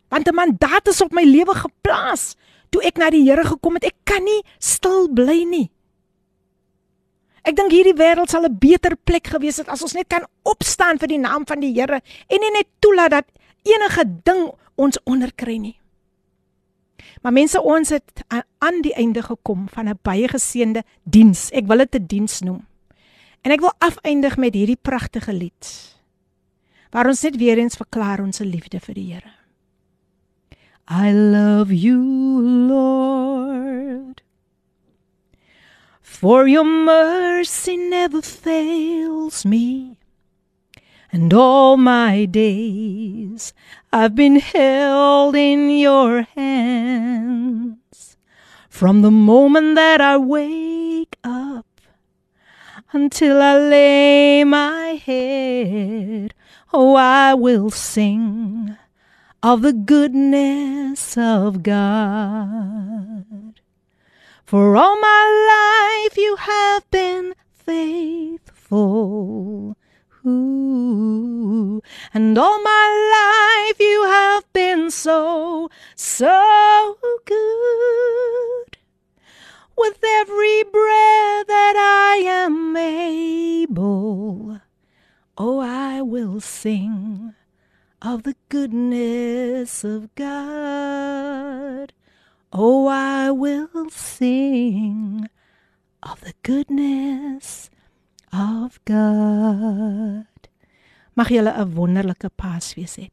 Want 0.09 0.29
'n 0.29 0.35
mandaat 0.35 0.89
is 0.89 1.01
op 1.01 1.13
my 1.13 1.23
lewe 1.23 1.55
geplaas. 1.55 2.37
Toe 2.71 2.83
ek 2.83 2.97
na 2.99 3.11
die 3.11 3.25
Here 3.25 3.45
gekom 3.45 3.75
het, 3.75 3.85
ek 3.85 3.97
kan 4.05 4.25
nie 4.25 4.43
stil 4.59 5.09
bly 5.09 5.45
nie. 5.45 5.71
Ek 7.45 7.57
dink 7.57 7.71
hierdie 7.71 7.95
wêreld 7.95 8.31
sal 8.31 8.45
'n 8.45 8.59
beter 8.59 8.97
plek 8.97 9.27
gewees 9.27 9.57
het 9.57 9.69
as 9.69 9.83
ons 9.83 9.95
net 9.95 10.09
kan 10.09 10.25
opstaan 10.43 10.99
vir 10.99 11.09
die 11.09 11.19
naam 11.19 11.47
van 11.47 11.61
die 11.61 11.73
Here 11.73 12.01
en 12.29 12.41
nie 12.41 12.51
net 12.51 12.69
toelaat 12.81 13.11
dat 13.11 13.27
enige 13.65 14.05
ding 14.25 14.53
ons 14.77 14.99
onderkry 15.05 15.57
nie. 15.57 15.84
Maar 17.25 17.33
mense, 17.33 17.63
ons 17.63 17.89
het 17.89 18.25
aan 18.59 18.83
die 18.85 18.93
einde 19.01 19.23
gekom 19.25 19.65
van 19.73 19.89
'n 19.89 19.99
baie 20.03 20.29
geseënde 20.29 20.83
diens. 21.03 21.51
Ek 21.51 21.67
wil 21.67 21.79
dit 21.79 21.95
'n 21.95 22.07
diens 22.07 22.41
noem. 22.41 22.67
En 23.41 23.51
ek 23.51 23.61
wil 23.61 23.73
afeindig 23.79 24.37
met 24.37 24.55
hierdie 24.55 24.79
pragtige 24.83 25.33
lied. 25.33 25.97
Waar 26.91 27.07
ons 27.07 27.23
net 27.23 27.37
weer 27.37 27.59
eens 27.59 27.77
verklaar 27.77 28.21
ons 28.21 28.39
liefde 28.39 28.81
vir 28.81 28.95
die 28.95 29.13
Here. 29.13 29.33
I 30.87 31.13
love 31.13 31.75
you, 31.75 31.99
Lord. 32.69 34.23
For 36.01 36.49
your 36.49 36.85
mercy 36.85 37.77
never 37.77 38.23
fails 38.23 39.45
me. 39.45 39.97
And 41.15 41.33
all 41.33 41.77
my 41.77 42.25
days 42.25 43.55
I've 43.93 44.17
been 44.17 44.41
held 44.41 45.37
in 45.37 45.71
your 45.71 46.23
hands. 46.23 48.17
From 48.69 49.03
the 49.03 49.13
moment 49.13 49.77
that 49.77 50.01
I 50.01 50.17
wake 50.17 51.17
up 51.23 51.81
until 52.93 53.41
I 53.41 53.57
lay 53.57 54.43
my 54.43 55.01
head, 55.07 56.35
oh, 56.73 56.97
I 56.97 57.35
will 57.35 57.71
sing 57.71 58.77
of 59.41 59.63
the 59.63 59.73
goodness 59.73 61.17
of 61.17 61.63
God. 61.63 63.61
For 64.45 64.77
all 64.77 65.01
my 65.01 66.07
life 66.09 66.17
you 66.19 66.35
have 66.35 66.91
been 66.91 67.37
faithful. 67.53 68.17
Ooh. 70.27 70.74
And 72.17 72.39
all 72.39 72.63
my 72.63 73.67
life 73.67 73.81
you 73.81 74.05
have 74.05 74.45
been 74.53 74.89
so, 74.93 75.69
so 75.97 76.97
good. 77.25 78.79
With 79.77 79.99
every 80.01 80.63
breath 80.63 81.49
that 81.49 81.75
I 81.77 82.23
am 82.25 82.77
able, 82.77 84.61
oh, 85.37 85.59
I 85.59 86.03
will 86.03 86.39
sing 86.39 87.35
of 88.01 88.23
the 88.23 88.37
goodness 88.49 89.83
of 89.83 90.15
God. 90.15 91.93
Oh, 92.53 92.87
I 92.87 93.33
will 93.33 93.91
sing 93.91 95.29
of 96.01 96.21
the 96.21 96.35
goodness 96.45 97.71
of 98.33 98.79
God. 98.85 100.29
Mag 101.15 101.29
julle 101.29 101.53
'n 101.55 101.75
wonderlike 101.75 102.29
Paasfees 102.29 102.97
hê. 102.97 103.11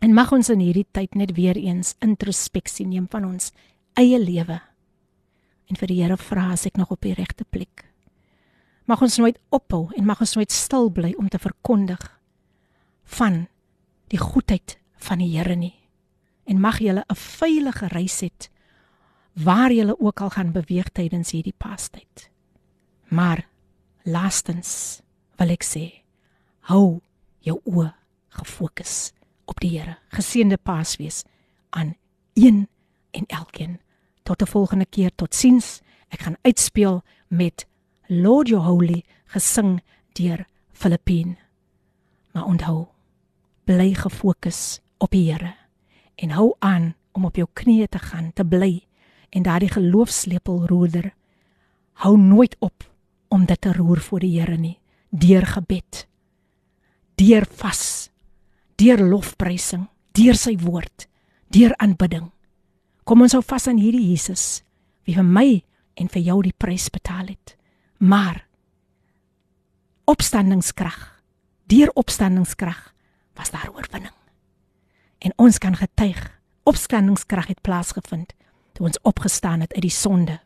En 0.00 0.14
mag 0.14 0.32
ons 0.32 0.48
in 0.48 0.60
hierdie 0.60 0.86
tyd 0.90 1.14
net 1.14 1.32
weer 1.34 1.56
eens 1.56 1.94
introspeksie 1.98 2.86
neem 2.86 3.06
van 3.10 3.24
ons 3.24 3.52
eie 3.94 4.18
lewe. 4.18 4.60
En 5.66 5.76
vir 5.76 5.88
die 5.88 6.02
Here 6.02 6.16
vra 6.16 6.52
as 6.52 6.66
ek 6.66 6.76
nog 6.76 6.90
op 6.90 7.00
die 7.00 7.14
regte 7.14 7.44
plek. 7.44 7.84
Mag 8.84 9.02
ons 9.02 9.18
nooit 9.18 9.38
ophou 9.48 9.90
en 9.96 10.04
mag 10.04 10.20
ons 10.20 10.34
nooit 10.34 10.52
stil 10.52 10.90
bly 10.90 11.14
om 11.18 11.28
te 11.28 11.38
verkondig 11.38 12.20
van 13.04 13.48
die 14.08 14.18
goedheid 14.18 14.78
van 14.96 15.18
die 15.18 15.36
Here 15.36 15.56
nie. 15.56 15.74
En 16.46 16.60
mag 16.60 16.78
julle 16.78 17.04
'n 17.08 17.14
veilige 17.14 17.86
reis 17.88 18.20
hê 18.22 18.30
waar 19.44 19.72
julle 19.72 20.00
ook 20.00 20.20
al 20.20 20.30
gaan 20.30 20.52
beweeg 20.52 20.88
tydens 20.88 21.30
hierdie 21.30 21.54
Paastyd. 21.56 22.30
Maar 23.08 23.46
Laastens 24.02 25.02
wil 25.36 25.48
ek 25.48 25.64
sê, 25.64 26.02
hou 26.68 27.00
jou 27.40 27.56
oë 27.64 27.88
gefokus 28.38 29.12
op 29.48 29.60
die 29.64 29.72
Here. 29.72 29.96
Geseënde 30.12 30.58
Paasfees 30.60 31.22
aan 31.70 31.94
een 32.36 32.66
en 33.10 33.24
elkeen. 33.26 33.80
Tot 34.22 34.42
'n 34.42 34.46
volgende 34.46 34.86
keer, 34.86 35.10
totsiens. 35.14 35.80
Ek 36.08 36.20
gaan 36.20 36.36
uitspeel 36.42 37.02
met 37.28 37.66
Lord 38.06 38.48
Your 38.48 38.64
Holy 38.64 39.04
gesing 39.24 39.82
deur 40.12 40.46
Filippine. 40.72 41.36
Maar 42.32 42.44
onthou, 42.44 42.86
bly 43.64 43.94
gefokus 43.94 44.80
op 44.98 45.10
die 45.10 45.32
Here 45.32 45.54
en 46.14 46.30
hou 46.30 46.54
aan 46.58 46.94
om 47.12 47.24
op 47.24 47.36
jou 47.36 47.48
knieë 47.52 47.88
te 47.88 47.98
gaan, 47.98 48.32
te 48.32 48.44
bly 48.44 48.86
en 49.28 49.42
daardie 49.42 49.68
geloofslepel 49.68 50.66
roerder. 50.66 51.14
Hou 51.92 52.18
nooit 52.18 52.56
op 52.58 52.90
om 53.28 53.44
dit 53.44 53.60
te 53.60 53.72
roer 53.72 54.00
voor 54.00 54.20
die 54.20 54.40
Here 54.40 54.56
nie 54.56 54.78
deur 55.10 55.46
gebed 55.46 56.07
deur 57.18 57.46
vas 57.60 57.82
deur 58.80 59.02
lofprysing 59.02 59.86
deur 60.18 60.38
sy 60.38 60.54
woord 60.62 61.08
deur 61.54 61.74
aanbidding 61.82 62.30
kom 63.08 63.24
ons 63.24 63.36
hou 63.36 63.42
vas 63.44 63.68
aan 63.70 63.80
hierdie 63.80 64.10
Jesus 64.10 64.62
wie 65.06 65.16
vir 65.18 65.26
my 65.26 65.48
en 65.98 66.10
vir 66.12 66.26
jou 66.30 66.40
die 66.46 66.54
prys 66.54 66.88
betaal 66.94 67.30
het 67.32 67.56
maar 67.98 68.44
opstandingskrag 70.08 70.98
deur 71.68 71.92
opstandingskrag 71.94 72.82
was 73.38 73.54
daar 73.54 73.70
oorwinning 73.74 74.14
en 75.24 75.34
ons 75.36 75.58
kan 75.58 75.76
getuig 75.76 76.20
opstandingskrag 76.68 77.50
het 77.54 77.64
plaasgevind 77.64 78.36
toe 78.76 78.86
ons 78.86 79.00
opgestaan 79.02 79.64
het 79.66 79.74
uit 79.74 79.88
die 79.88 79.94
sonde 79.94 80.38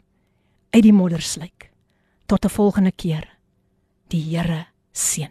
uit 0.73 0.87
die 0.87 0.97
modderslyk 0.97 1.73
tot 2.27 2.45
'n 2.45 2.49
volgende 2.49 2.93
keer. 2.93 3.29
Die 4.09 4.23
Here 4.23 4.67
seën. 4.93 5.31